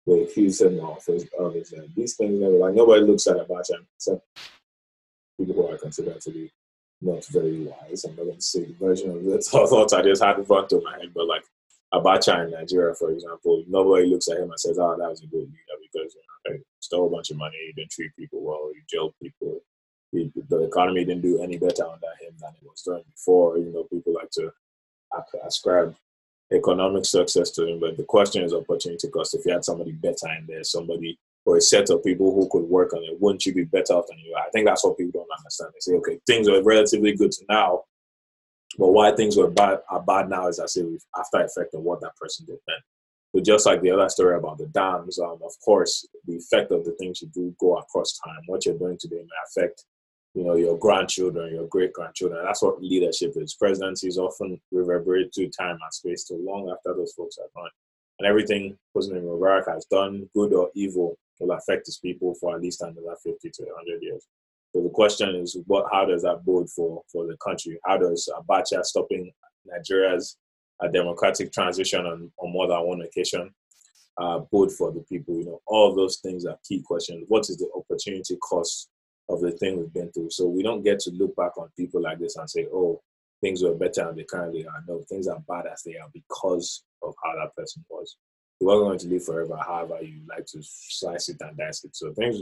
they 0.07 0.23
accuse 0.23 0.61
him 0.61 0.81
of 0.81 1.03
is 1.09 1.25
that 1.31 1.91
these 1.97 2.15
things 2.15 2.41
never 2.41 2.55
like 2.55 2.75
nobody 2.75 3.03
looks 3.03 3.27
at 3.27 3.37
Abacha 3.37 3.77
except 3.97 4.23
people 5.39 5.55
who 5.55 5.73
I 5.73 5.79
consider 5.79 6.15
to 6.15 6.31
be 6.31 6.51
not 7.01 7.25
very 7.27 7.67
wise. 7.67 8.05
I'm 8.05 8.17
not 8.17 8.25
going 8.25 8.37
to 8.37 8.43
say 8.43 8.65
the 8.65 8.75
version 8.75 9.11
of 9.11 9.25
the 9.25 9.39
thoughts 9.43 9.93
I 9.93 10.03
just 10.03 10.23
had 10.23 10.39
in 10.39 10.45
front 10.45 10.73
of 10.73 10.83
my 10.83 10.99
head, 10.99 11.13
but 11.15 11.27
like 11.27 11.45
Abacha 11.93 12.45
in 12.45 12.51
Nigeria, 12.53 12.95
for 12.95 13.11
example, 13.11 13.65
nobody 13.69 14.07
looks 14.07 14.29
at 14.29 14.39
him 14.39 14.51
and 14.51 14.61
says, 14.61 14.79
"Oh, 14.79 14.97
that 14.99 15.09
was 15.09 15.23
a 15.23 15.27
good 15.27 15.45
leader," 15.45 15.79
because 15.81 16.15
you 16.15 16.51
know, 16.51 16.57
he 16.57 16.63
stole 16.81 17.07
a 17.07 17.11
bunch 17.11 17.31
of 17.31 17.37
money, 17.37 17.57
didn't 17.77 17.91
treat 17.91 18.15
people 18.17 18.43
well, 18.43 18.71
he 18.75 18.81
jailed 18.91 19.15
people. 19.23 19.61
He, 20.13 20.31
the 20.49 20.65
economy 20.65 21.05
didn't 21.05 21.23
do 21.23 21.41
any 21.43 21.59
better 21.59 21.85
under 21.85 22.07
him 22.21 22.35
than 22.41 22.53
it 22.61 22.67
was 22.67 22.83
doing 22.83 23.03
before. 23.11 23.59
You 23.59 23.73
know, 23.73 23.85
people 23.85 24.15
like 24.15 24.31
to 24.33 24.53
uh, 25.17 25.23
ascribe 25.47 25.95
economic 26.53 27.05
success 27.05 27.51
to 27.51 27.67
him, 27.67 27.81
but 27.81 27.97
the 27.97 28.05
question 28.05 28.43
is 28.43 28.53
opportunity 28.53 29.09
cost. 29.09 29.35
If 29.35 29.47
you 29.47 29.53
had 29.53 29.65
somebody 29.65 29.93
better 29.93 30.29
in 30.39 30.47
there, 30.47 30.65
somebody 30.65 31.19
or 31.47 31.59
a 31.59 31.61
set 31.61 31.91
of 31.91 32.03
people 32.03 32.35
who 32.35 32.49
could 32.51 32.69
work 32.69 32.95
on 32.95 33.03
it, 33.05 33.21
wouldn't 33.21 33.45
you 33.45 33.53
be 33.53 33.65
better 33.65 33.93
off 33.95 34.07
than 34.09 34.19
you? 34.19 34.35
Are? 34.35 34.47
I 34.47 34.51
think 34.51 34.67
that's 34.67 34.85
what 34.85 34.97
people 34.97 35.21
don't 35.21 35.39
understand. 35.39 35.71
They 35.73 35.81
say, 35.81 35.95
okay, 35.97 36.19
things 36.27 36.49
are 36.49 36.63
relatively 36.63 37.15
good 37.15 37.33
to 37.33 37.45
now, 37.49 37.83
but 38.79 38.89
why 38.89 39.15
things 39.15 39.37
were 39.37 39.51
bad 39.51 39.81
are 39.89 40.03
bad 40.03 40.29
now 40.29 40.49
is 40.49 40.59
as 40.59 40.77
if 40.77 41.03
after 41.19 41.41
effect 41.41 41.75
of 41.75 41.83
what 41.83 42.01
that 42.01 42.17
person 42.17 42.47
did 42.47 42.59
then. 42.67 42.77
So 43.35 43.43
just 43.43 43.67
like 43.67 43.83
the 43.83 43.91
other 43.91 44.09
story 44.09 44.37
about 44.37 44.59
the 44.59 44.67
dams, 44.67 45.19
um, 45.19 45.39
of 45.45 45.53
course, 45.65 46.07
the 46.25 46.37
effect 46.37 46.71
of 46.71 46.85
the 46.85 46.93
things 46.93 47.21
you 47.21 47.29
do 47.29 47.55
go 47.59 47.77
across 47.77 48.19
time. 48.25 48.41
What 48.47 48.65
you're 48.65 48.79
doing 48.79 48.97
today 48.99 49.17
may 49.17 49.63
affect, 49.63 49.85
you 50.35 50.43
know, 50.45 50.57
your 50.57 50.77
grandchildren, 50.77 51.55
your 51.55 51.67
great 51.69 51.93
grandchildren. 51.93 52.45
That's 52.45 52.63
what 52.63 52.83
leadership 52.83 53.35
is. 53.37 53.55
Presidencies 53.55 54.19
often 54.19 54.61
reverberate 54.73 55.33
through 55.33 55.51
time 55.51 55.79
and 55.81 55.93
space 55.93 56.25
too 56.25 56.41
long 56.45 56.69
after 56.71 56.95
those 56.95 57.13
folks 57.13 57.39
are 57.39 57.49
gone. 57.55 57.71
And 58.19 58.27
everything 58.27 58.77
President 58.93 59.25
Mubarak 59.25 59.73
has 59.73 59.85
done, 59.87 60.29
good 60.35 60.53
or 60.53 60.71
evil, 60.75 61.17
will 61.39 61.53
affect 61.53 61.87
his 61.87 61.99
people 61.99 62.35
for 62.41 62.55
at 62.55 62.63
least 62.63 62.83
another 62.83 63.17
50 63.23 63.51
to 63.51 63.63
100 63.63 64.03
years. 64.03 64.27
So 64.73 64.83
the 64.83 64.91
question 64.91 65.37
is, 65.37 65.57
what? 65.67 65.87
How 65.93 66.05
does 66.05 66.23
that 66.23 66.45
bode 66.45 66.69
for 66.69 67.03
for 67.11 67.27
the 67.27 67.37
country? 67.37 67.79
How 67.85 67.97
does 67.97 68.29
Abacha 68.37 68.85
stopping 68.85 69.31
Nigeria's 69.65 70.37
uh, 70.81 70.89
democratic 70.89 71.53
transition 71.53 72.05
on, 72.07 72.31
on 72.39 72.53
more 72.53 72.67
than 72.67 72.81
one 72.85 73.03
occasion 73.03 73.55
uh, 74.19 74.41
bode 74.51 74.73
for 74.73 74.91
the 74.91 75.05
people? 75.09 75.39
You 75.39 75.45
know, 75.45 75.61
all 75.67 75.95
those 75.95 76.19
things 76.19 76.45
are 76.45 76.59
key 76.69 76.83
questions. 76.85 77.25
What 77.29 77.49
is 77.49 77.57
the 77.59 77.69
opportunity 77.77 78.37
cost 78.37 78.89
of 79.29 79.41
the 79.41 79.53
thing 79.53 79.79
we've 79.79 79.93
been 79.93 80.11
through? 80.13 80.31
So 80.31 80.47
we 80.47 80.63
don't 80.63 80.83
get 80.83 81.01
to 81.01 81.11
look 81.11 81.35
back 81.37 81.57
on 81.59 81.71
people 81.77 82.03
like 82.03 82.19
this 82.19 82.37
and 82.37 82.49
say, 82.49 82.67
oh, 82.73 83.01
things 83.41 83.63
were 83.63 83.75
better 83.75 84.07
than 84.07 84.17
they 84.17 84.25
currently 84.25 84.67
are. 84.67 84.85
No, 84.87 85.03
things 85.09 85.29
are 85.29 85.43
bad 85.49 85.67
as 85.67 85.83
they 85.83 85.97
are 85.97 86.09
because 86.13 86.83
of 87.03 87.15
how 87.23 87.35
that 87.37 87.55
person 87.57 87.85
was. 87.89 88.17
You 88.61 88.71
are 88.71 88.79
going 88.79 88.99
to 88.99 89.09
live 89.09 89.25
forever, 89.25 89.57
however 89.57 89.99
you 90.03 90.21
like 90.29 90.47
to 90.47 90.59
slice 90.63 91.29
it 91.29 91.37
and 91.41 91.57
dice 91.57 91.85
it. 91.85 91.97
So 91.97 92.13
things, 92.13 92.41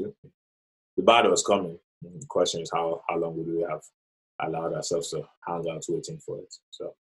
the 0.96 1.02
bad 1.02 1.26
was 1.28 1.42
coming 1.42 1.78
the 2.02 2.26
question 2.26 2.60
is 2.62 2.70
how 2.72 3.02
how 3.08 3.16
long 3.16 3.36
would 3.36 3.46
we 3.46 3.62
have 3.62 3.82
allowed 4.40 4.74
ourselves 4.74 5.10
to 5.10 5.22
hang 5.46 5.64
out 5.70 5.84
waiting 5.88 6.18
for 6.18 6.38
it? 6.38 6.54
So 6.70 6.94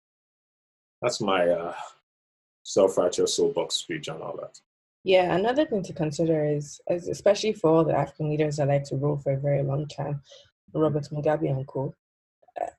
that's 1.01 1.21
my 1.21 1.49
uh, 1.49 1.75
self-righteous 2.63 3.35
soapbox 3.35 3.77
speech 3.77 4.09
and 4.09 4.23
all 4.23 4.37
that. 4.37 4.59
Yeah, 5.03 5.35
another 5.35 5.65
thing 5.65 5.83
to 5.85 5.93
consider 5.95 6.45
is, 6.45 6.81
is, 6.91 7.09
especially 7.09 7.55
for 7.55 7.71
all 7.71 7.85
the 7.85 7.97
African 7.97 8.29
leaders 8.29 8.57
that 8.57 8.69
like 8.69 8.85
to 8.85 8.97
rule 8.97 9.17
for 9.17 9.33
a 9.33 9.41
very 9.41 9.63
long 9.63 9.89
time, 9.89 10.21
Robert 10.75 11.09
Mugabe 11.11 11.51
and 11.51 11.67
co. 11.67 11.95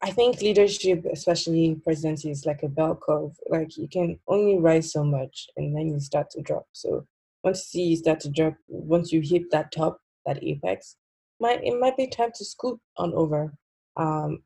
I 0.01 0.11
think 0.11 0.41
leadership, 0.41 1.05
especially 1.11 1.81
presidency, 1.83 2.29
is 2.29 2.45
like 2.45 2.61
a 2.61 2.67
bell 2.67 2.95
curve. 3.01 3.31
Like 3.49 3.77
you 3.77 3.87
can 3.87 4.19
only 4.27 4.59
rise 4.59 4.91
so 4.91 5.03
much, 5.03 5.47
and 5.57 5.75
then 5.75 5.87
you 5.87 5.99
start 5.99 6.29
to 6.31 6.41
drop. 6.41 6.67
So 6.73 7.07
once 7.43 7.73
you 7.73 7.95
start 7.95 8.19
to 8.21 8.29
drop, 8.29 8.53
once 8.67 9.11
you 9.11 9.21
hit 9.21 9.49
that 9.51 9.71
top, 9.71 9.99
that 10.25 10.43
apex, 10.43 10.97
might 11.39 11.63
it 11.63 11.79
might 11.79 11.97
be 11.97 12.07
time 12.07 12.31
to 12.35 12.45
scoop 12.45 12.79
on 12.97 13.13
over. 13.13 13.53
Um, 13.97 14.43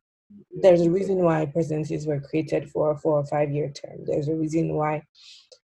there's 0.62 0.80
a 0.80 0.90
reason 0.90 1.18
why 1.18 1.44
presidencies 1.46 2.06
were 2.06 2.20
created 2.20 2.70
for 2.70 2.92
a 2.92 2.98
four 2.98 3.18
or 3.18 3.26
five 3.26 3.50
year 3.50 3.70
term. 3.70 4.04
There's 4.06 4.28
a 4.28 4.34
reason 4.34 4.74
why 4.74 5.02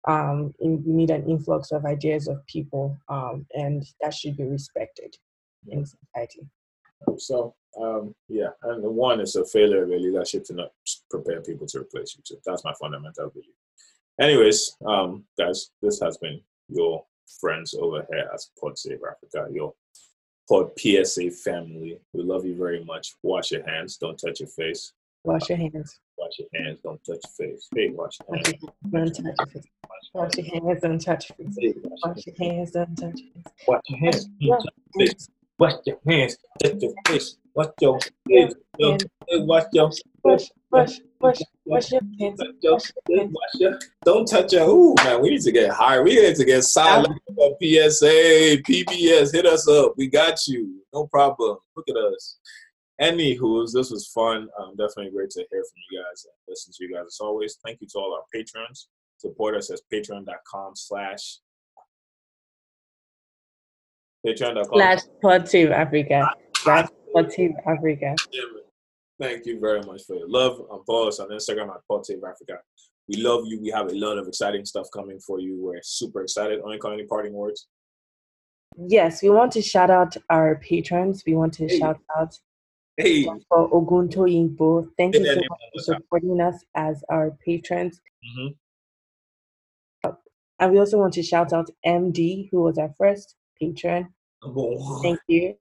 um, 0.08 0.54
we 0.60 0.94
need 0.94 1.10
an 1.10 1.30
influx 1.30 1.72
of 1.72 1.86
ideas 1.86 2.28
of 2.28 2.46
people, 2.48 2.98
um, 3.10 3.46
and 3.54 3.86
that 4.02 4.14
should 4.14 4.38
be 4.38 4.44
respected 4.44 5.16
in 5.68 5.86
society. 5.86 6.48
So 7.18 7.56
um, 7.80 8.16
yeah, 8.28 8.50
and 8.64 8.84
the 8.84 8.90
one 8.90 9.20
is 9.20 9.36
a 9.36 9.46
failure 9.46 9.84
of 9.84 9.90
your 9.90 10.00
leadership 10.00 10.46
to 10.46 10.54
not 10.54 10.72
prepare 11.12 11.42
people 11.42 11.68
to 11.68 11.80
replace 11.80 12.16
you. 12.16 12.22
So 12.26 12.36
that's 12.46 12.64
my 12.64 12.74
fundamental 12.80 13.30
belief. 13.30 13.54
Anyways, 14.20 14.76
um, 14.86 15.26
guys, 15.38 15.70
this 15.82 16.00
has 16.02 16.18
been 16.18 16.42
your 16.70 17.06
friends 17.40 17.76
over 17.80 18.06
here 18.10 18.30
at 18.34 18.40
Pod 18.60 18.78
Save 18.78 19.00
Africa, 19.10 19.48
your 19.54 19.74
Pod 20.50 20.72
PSA 20.80 21.30
family. 21.32 22.00
We 22.14 22.24
love 22.24 22.46
you 22.46 22.56
very 22.56 22.84
much. 22.84 23.14
Wash 23.22 23.52
your 23.52 23.68
hands. 23.70 23.98
Don't 23.98 24.18
touch 24.18 24.40
your 24.40 24.50
face. 24.50 24.94
Wash 25.24 25.50
your 25.50 25.58
hands. 25.58 26.00
Wash 26.28 26.40
your 26.40 26.48
hands. 26.62 26.80
Don't 26.84 27.04
touch 27.06 27.20
your 27.40 27.48
face. 27.50 27.70
Hey, 27.74 27.90
wash 27.90 28.18
your 28.28 28.36
hands. 28.36 28.54
Don't 28.92 29.16
touch 29.16 29.38
your 29.38 29.48
face. 29.48 29.66
Wash 30.14 30.36
your 30.38 30.46
hands. 30.46 30.82
Don't 30.82 31.00
touch 31.00 31.30
your 31.38 31.50
face. 31.50 31.76
Wash 32.04 32.26
your 32.26 32.36
hands. 32.40 32.72
Don't 32.72 32.96
touch 32.98 33.20
your 33.20 33.34
face. 33.34 33.54
Wash 33.68 33.82
your 33.88 34.00
hands. 34.00 34.30
Yeah. 34.40 34.58
Wash 35.60 35.74
your 35.86 35.98
hands. 36.08 36.38
Touch 36.62 36.74
your 36.82 36.94
face. 37.08 37.38
Wash 37.56 37.70
your 37.80 38.00
face. 38.28 38.54
Yo, 38.78 38.98
hey, 39.28 39.40
Wash 39.40 39.64
your 39.72 39.92
Wash, 40.24 40.52
wash, 40.70 41.00
wash, 41.22 41.40
wash 41.66 41.92
your 41.92 42.02
hands. 42.20 42.40
Wash 42.40 42.56
your- 42.62 42.82
your 43.08 43.20
hands. 43.20 43.34
Your- 43.56 43.80
Don't 44.04 44.28
touch 44.28 44.52
your. 44.52 44.68
Ooh, 44.68 44.94
man, 45.06 45.22
we 45.22 45.30
need 45.30 45.42
to 45.42 45.52
get 45.54 45.70
higher. 45.72 46.04
We 46.04 46.16
need 46.16 46.36
to 46.36 46.46
get 46.46 46.64
silent. 46.64 47.18
PSA, 47.62 48.58
PBS, 48.68 49.32
hit 49.32 49.46
us 49.46 49.68
up. 49.70 49.94
We 49.96 50.08
got 50.08 50.46
you. 50.48 50.84
No 50.94 51.08
problem. 51.08 51.58
Look 51.76 51.88
at 51.90 51.96
us. 51.96 52.38
Anywho, 53.00 53.72
this 53.72 53.92
was 53.92 54.08
fun. 54.08 54.48
Um, 54.60 54.76
definitely 54.76 55.12
great 55.12 55.30
to 55.32 55.46
hear 55.52 55.64
from 55.64 55.82
you 55.92 56.02
guys 56.02 56.26
and 56.26 56.34
listen 56.48 56.74
to 56.76 56.84
you 56.84 56.94
guys 56.96 57.06
as 57.08 57.18
always. 57.22 57.58
Thank 57.64 57.80
you 57.82 57.88
to 57.90 58.00
all 58.00 58.14
our 58.14 58.24
patrons. 58.34 58.88
Support 59.20 59.56
us 59.56 59.70
at 59.72 59.80
patreon.com 59.94 60.72
slash 60.76 61.40
patreon.com 64.26 64.66
Slash 64.74 65.00
Pod 65.22 65.48
Save 65.48 65.72
Africa. 65.72 66.32
Slash 66.56 66.88
Pod 67.14 67.32
Save 67.32 67.54
Africa. 67.66 68.16
Thank 69.20 69.46
you 69.46 69.60
very 69.60 69.82
much 69.82 70.04
for 70.06 70.16
your 70.16 70.30
love. 70.30 70.60
Um, 70.72 70.84
follow 70.86 71.08
us 71.08 71.20
on 71.20 71.30
Instagram 71.30 71.70
at 71.74 71.82
Pod 71.88 72.06
Save 72.06 72.24
Africa. 72.28 72.60
We 73.08 73.22
love 73.22 73.44
you. 73.46 73.60
We 73.62 73.70
have 73.70 73.88
a 73.92 73.96
lot 73.96 74.18
of 74.18 74.28
exciting 74.28 74.66
stuff 74.66 74.88
coming 74.94 75.20
for 75.20 75.40
you. 75.40 75.56
We're 75.60 75.82
super 75.84 76.22
excited. 76.24 76.60
Only 76.62 76.80
any 76.94 77.06
parting 77.06 77.34
words? 77.34 77.68
Yes, 78.76 79.24
we 79.24 79.30
want 79.30 79.52
to 79.54 79.62
shout 79.62 79.90
out 79.90 80.16
our 80.30 80.56
patrons. 80.56 81.24
We 81.26 81.36
want 81.36 81.54
to 81.54 81.68
Hey. 81.68 81.80
shout 81.80 82.00
out 82.18 82.38
Hey, 82.98 83.26
for 83.48 83.70
Ogunto 83.70 84.26
Yingbo. 84.26 84.90
Thank 84.98 85.14
you 85.16 85.26
so 85.26 85.36
much 85.36 85.60
for 85.72 85.82
supporting 85.82 86.42
us 86.42 86.64
as 86.74 87.04
our 87.10 87.30
patrons. 87.46 88.02
Mhm. 88.26 88.58
And 90.60 90.72
we 90.72 90.80
also 90.80 90.98
want 90.98 91.14
to 91.14 91.22
shout 91.22 91.54
out 91.54 91.70
MD, 91.86 92.50
who 92.50 92.64
was 92.64 92.80
our 92.80 92.92
first 92.98 93.36
patron. 93.60 94.12
Thank 95.04 95.20
you. 95.28 95.56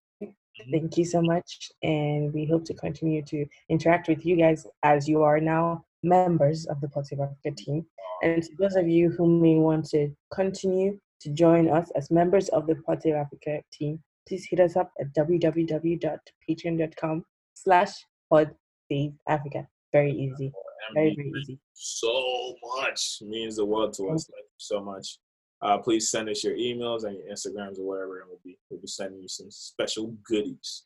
Thank 0.71 0.97
you 0.97 1.05
so 1.05 1.21
much. 1.21 1.71
And 1.83 2.33
we 2.33 2.47
hope 2.47 2.65
to 2.65 2.75
continue 2.75 3.21
to 3.25 3.45
interact 3.69 4.09
with 4.09 4.25
you 4.25 4.37
guys 4.37 4.67
as 4.83 5.07
you 5.07 5.23
are 5.23 5.39
now 5.39 5.85
members 6.03 6.65
of 6.65 6.81
the 6.81 6.89
Pod 6.89 7.07
Save 7.07 7.21
Africa 7.21 7.51
team. 7.51 7.87
And 8.23 8.43
to 8.43 8.57
those 8.59 8.77
of 8.77 8.89
you 8.89 9.11
who 9.11 9.27
may 9.27 9.57
want 9.57 9.85
to 9.91 10.11
continue 10.31 10.99
to 11.21 11.31
join 11.31 11.69
us 11.69 11.91
as 11.91 12.11
members 12.11 12.49
of 12.49 12.67
the 12.67 12.77
Pod 12.77 13.03
Save 13.03 13.17
Africa 13.17 13.63
team, 13.71 14.03
please 14.27 14.47
hit 14.51 14.59
us 14.61 14.77
up 14.77 14.91
at 15.01 15.13
www.patreon.com 15.15 17.25
slash 17.55 17.93
podsaveafrica. 18.33 19.67
Very 19.93 20.13
easy. 20.13 20.53
Very, 20.95 21.15
very 21.17 21.33
easy. 21.41 21.59
so 21.73 22.55
much 22.79 23.19
means 23.23 23.57
the 23.57 23.65
world 23.65 23.93
to 23.95 24.09
us. 24.11 24.27
Thank 24.27 24.45
you 24.45 24.59
so 24.59 24.81
much. 24.81 25.19
Uh, 25.63 25.79
please 25.79 26.11
send 26.11 26.29
us 26.29 26.45
your 26.45 26.55
emails 26.55 27.05
and 27.05 27.17
your 27.17 27.25
Instagrams 27.33 27.79
or 27.79 27.87
whatever, 27.87 28.21
and 28.21 28.29
we'll 28.29 28.39
be 28.45 28.59
we'll 28.69 28.79
be 28.81 28.87
sending 28.87 29.23
you 29.23 29.29
some 29.29 29.51
special 29.51 30.15
goodies 30.29 30.85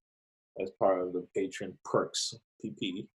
as 0.62 0.70
part 0.78 1.03
of 1.03 1.12
the 1.12 1.26
patron 1.36 1.76
perks. 1.84 2.34
PP. 2.64 3.09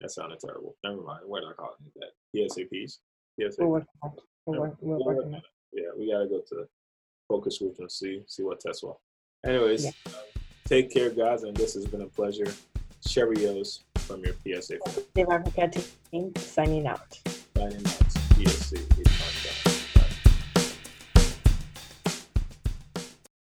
That 0.00 0.10
sounded 0.10 0.40
terrible. 0.40 0.74
Never 0.82 1.02
mind. 1.02 1.20
What 1.26 1.40
did 1.40 1.50
I 1.50 1.52
call 1.52 1.72
it? 1.72 1.78
That 1.96 2.12
PSAPs. 2.34 2.98
We're 3.36 3.48
PSAPs. 3.50 3.68
working 3.68 3.86
on 4.02 4.12
it. 4.12 4.18
We're, 4.46 4.58
we're 4.58 4.72
We'll 4.80 5.04
working 5.04 5.28
on 5.28 5.34
on 5.34 5.40
it. 5.40 5.44
Yeah, 5.72 5.90
we 5.98 6.10
gotta 6.10 6.26
go 6.26 6.40
to 6.40 6.54
the 6.54 6.66
focus 7.28 7.58
group 7.58 7.76
and 7.78 7.92
see 7.92 8.22
see 8.26 8.42
what 8.42 8.60
tests 8.60 8.82
well. 8.82 9.02
Anyways, 9.44 9.84
yeah. 9.84 9.90
take 10.66 10.92
care, 10.92 11.10
guys, 11.10 11.44
and 11.44 11.56
this 11.56 11.74
has 11.74 11.86
been 11.86 12.02
a 12.02 12.06
pleasure. 12.06 12.52
Cheerios 13.06 13.80
from 13.96 14.22
your 14.22 14.34
PSA. 14.44 14.78
Dave 15.14 15.26
Arpacati 15.28 16.38
signing 16.38 16.86
out. 16.86 17.18
Signing 17.56 17.86
out. 17.86 18.12
PSA. 18.36 19.29